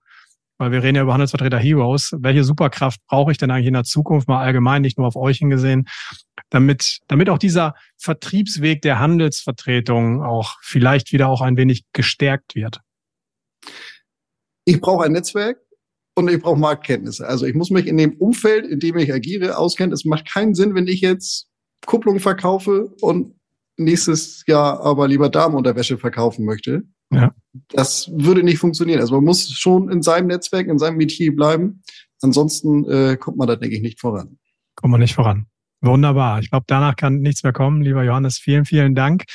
weil 0.58 0.72
wir 0.72 0.84
reden 0.84 0.96
ja 0.96 1.04
über 1.04 1.14
Handelsvertreter 1.14 1.60
Heroes. 1.60 2.12
Welche 2.20 2.44
Superkraft 2.44 3.00
brauche 3.08 3.32
ich 3.32 3.38
denn 3.38 3.52
eigentlich 3.52 3.68
in 3.68 3.74
der 3.74 3.84
Zukunft 3.84 4.28
mal 4.28 4.44
allgemein, 4.44 4.82
nicht 4.82 4.98
nur 4.98 5.08
auf 5.08 5.16
euch 5.16 5.38
hingesehen, 5.38 5.88
damit, 6.50 7.00
damit 7.08 7.30
auch 7.30 7.38
dieser 7.38 7.76
Vertriebsweg 7.98 8.82
der 8.82 9.00
Handelsvertretung 9.00 10.24
auch 10.24 10.56
vielleicht 10.62 11.12
wieder 11.12 11.30
auch 11.30 11.42
ein 11.42 11.58
wenig 11.58 11.86
gestärkt 11.94 12.56
wird? 12.56 12.82
Ich 14.66 14.82
brauche 14.82 15.06
ein 15.06 15.14
Netzwerk 15.14 15.58
und 16.16 16.30
ich 16.30 16.42
brauche 16.42 16.60
Marktkenntnisse. 16.60 17.28
Also 17.28 17.46
ich 17.46 17.54
muss 17.54 17.70
mich 17.70 17.88
in 17.88 17.98
dem 17.98 18.18
Umfeld, 18.18 18.66
in 18.66 18.80
dem 18.80 18.98
ich 18.98 19.14
agiere, 19.14 19.58
auskennen. 19.58 19.94
Es 19.94 20.06
macht 20.06 20.30
keinen 20.32 20.56
Sinn, 20.56 20.76
wenn 20.76 20.88
ich 20.88 21.02
jetzt 21.02 21.48
Kupplung 21.86 22.20
verkaufe 22.20 22.94
und 23.02 23.36
nächstes 23.78 24.44
Jahr 24.48 24.82
aber 24.82 25.08
lieber 25.08 25.30
Damenunterwäsche 25.30 25.98
verkaufen 25.98 26.44
möchte. 26.44 26.84
Ja. 27.12 27.34
Das 27.70 28.10
würde 28.14 28.44
nicht 28.44 28.60
funktionieren. 28.60 29.00
Also 29.00 29.16
man 29.16 29.26
muss 29.26 29.50
schon 29.52 29.90
in 29.90 30.02
seinem 30.02 30.28
Netzwerk, 30.28 30.68
in 30.68 30.80
seinem 30.80 30.98
Metier 30.98 31.36
bleiben. 31.36 31.82
Ansonsten 32.22 32.86
äh, 32.90 33.18
kommt 33.18 33.38
man 33.38 33.48
da, 33.48 33.56
denke 33.56 33.76
ich, 33.76 33.82
nicht 33.82 34.00
voran. 34.00 34.38
Kommt 34.76 34.92
man 34.92 35.02
nicht 35.02 35.16
voran. 35.16 35.48
Wunderbar. 35.82 36.40
Ich 36.40 36.50
glaube, 36.50 36.66
danach 36.68 36.96
kann 36.96 37.20
nichts 37.20 37.44
mehr 37.44 37.54
kommen. 37.54 37.84
Lieber 37.84 38.04
Johannes, 38.04 38.40
vielen, 38.40 38.66
vielen 38.66 38.96
Dank. 38.96 39.26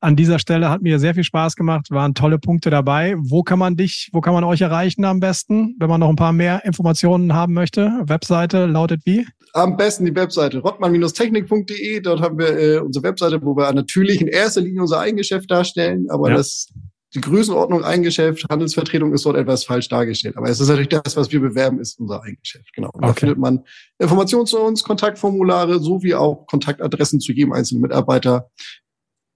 An 0.00 0.16
dieser 0.16 0.40
Stelle 0.40 0.68
hat 0.68 0.82
mir 0.82 0.98
sehr 0.98 1.14
viel 1.14 1.22
Spaß 1.22 1.54
gemacht, 1.54 1.90
waren 1.90 2.14
tolle 2.14 2.40
Punkte 2.40 2.70
dabei. 2.70 3.14
Wo 3.18 3.44
kann 3.44 3.60
man 3.60 3.76
dich, 3.76 4.08
wo 4.12 4.20
kann 4.20 4.34
man 4.34 4.42
euch 4.42 4.60
erreichen 4.60 5.04
am 5.04 5.20
besten, 5.20 5.76
wenn 5.78 5.88
man 5.88 6.00
noch 6.00 6.08
ein 6.08 6.16
paar 6.16 6.32
mehr 6.32 6.64
Informationen 6.64 7.34
haben 7.34 7.54
möchte? 7.54 8.00
Webseite 8.04 8.66
lautet 8.66 9.02
wie? 9.04 9.24
Am 9.52 9.76
besten 9.76 10.04
die 10.04 10.14
Webseite 10.14 10.58
rottmann-technik.de. 10.58 12.00
Dort 12.00 12.20
haben 12.20 12.38
wir 12.38 12.58
äh, 12.58 12.78
unsere 12.78 13.04
Webseite, 13.04 13.40
wo 13.40 13.56
wir 13.56 13.72
natürlich 13.72 14.20
in 14.20 14.26
erster 14.26 14.62
Linie 14.62 14.80
unser 14.80 14.98
Eigengeschäft 14.98 15.48
darstellen, 15.50 16.06
aber 16.10 16.30
ja. 16.30 16.36
das 16.36 16.68
die 17.14 17.20
Größenordnung 17.20 17.84
Eingeschäft, 17.84 18.46
Handelsvertretung 18.48 19.12
ist 19.12 19.26
dort 19.26 19.36
etwas 19.36 19.64
falsch 19.64 19.88
dargestellt. 19.88 20.36
Aber 20.36 20.48
es 20.48 20.60
ist 20.60 20.68
natürlich 20.68 20.88
das, 20.88 21.16
was 21.16 21.30
wir 21.30 21.40
bewerben, 21.40 21.78
ist 21.78 22.00
unser 22.00 22.22
Eingeschäft. 22.22 22.72
Genau. 22.72 22.88
Und 22.88 23.04
okay. 23.04 23.06
da 23.06 23.12
findet 23.14 23.38
man 23.38 23.64
Informationen 23.98 24.46
zu 24.46 24.58
uns, 24.58 24.82
Kontaktformulare 24.82 25.80
sowie 25.80 26.14
auch 26.14 26.46
Kontaktadressen 26.46 27.20
zu 27.20 27.32
jedem 27.32 27.52
einzelnen 27.52 27.82
Mitarbeiter. 27.82 28.50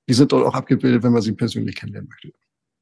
Die 0.09 0.15
sind 0.15 0.33
dort 0.33 0.47
auch 0.47 0.55
abgebildet, 0.55 1.03
wenn 1.03 1.13
man 1.13 1.23
sie 1.23 1.33
persönlich 1.33 1.77
kennenlernen 1.77 2.09
möchte. 2.09 2.33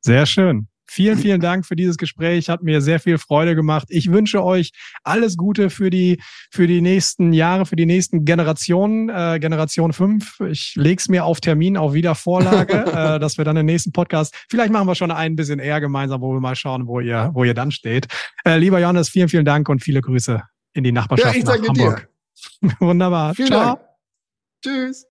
Sehr 0.01 0.27
schön. 0.27 0.69
Vielen, 0.87 1.19
vielen 1.19 1.41
Dank 1.41 1.67
für 1.67 1.77
dieses 1.77 1.97
Gespräch. 1.97 2.49
Hat 2.49 2.63
mir 2.63 2.81
sehr 2.81 3.01
viel 3.01 3.19
Freude 3.19 3.55
gemacht. 3.55 3.87
Ich 3.91 4.13
wünsche 4.13 4.45
euch 4.45 4.71
alles 5.03 5.37
Gute 5.37 5.71
für 5.71 5.91
die, 5.91 6.21
für 6.51 6.67
die 6.67 6.81
nächsten 6.81 7.33
Jahre, 7.33 7.67
für 7.67 7.77
die 7.77 7.87
nächsten 7.87 8.25
Generationen, 8.25 9.09
äh, 9.09 9.39
Generation 9.41 9.93
5. 9.93 10.41
Ich 10.51 10.75
leg's 10.77 11.09
mir 11.09 11.25
auf 11.25 11.41
Termin, 11.41 11.77
auf 11.77 11.95
Wiedervorlage, 11.95 12.73
äh, 13.15 13.19
dass 13.19 13.39
wir 13.39 13.45
dann 13.45 13.57
den 13.57 13.67
nächsten 13.67 13.93
Podcast, 13.93 14.35
vielleicht 14.51 14.73
machen 14.73 14.87
wir 14.87 14.95
schon 14.95 15.11
ein 15.11 15.37
bisschen 15.37 15.59
eher 15.59 15.81
gemeinsam, 15.81 16.21
wo 16.21 16.33
wir 16.33 16.41
mal 16.41 16.57
schauen, 16.57 16.87
wo 16.87 17.01
ihr, 17.01 17.31
wo 17.35 17.45
ihr 17.45 17.55
dann 17.55 17.71
steht. 17.71 18.07
Äh, 18.45 18.59
lieber 18.59 18.79
Johannes, 18.79 19.09
vielen, 19.09 19.29
vielen 19.29 19.45
Dank 19.45 19.69
und 19.69 19.83
viele 19.83 20.01
Grüße 20.01 20.43
in 20.75 20.85
die 20.85 20.93
Nachbarschaft 20.93 21.35
ja, 21.35 21.41
ich 21.41 21.45
nach 21.45 21.69
Hamburg. 21.69 22.09
Dir. 22.63 22.77
Wunderbar. 22.81 23.35
Vielen 23.35 23.49
Ciao. 23.49 23.65
Dank. 23.65 23.81
Tschüss. 24.63 25.03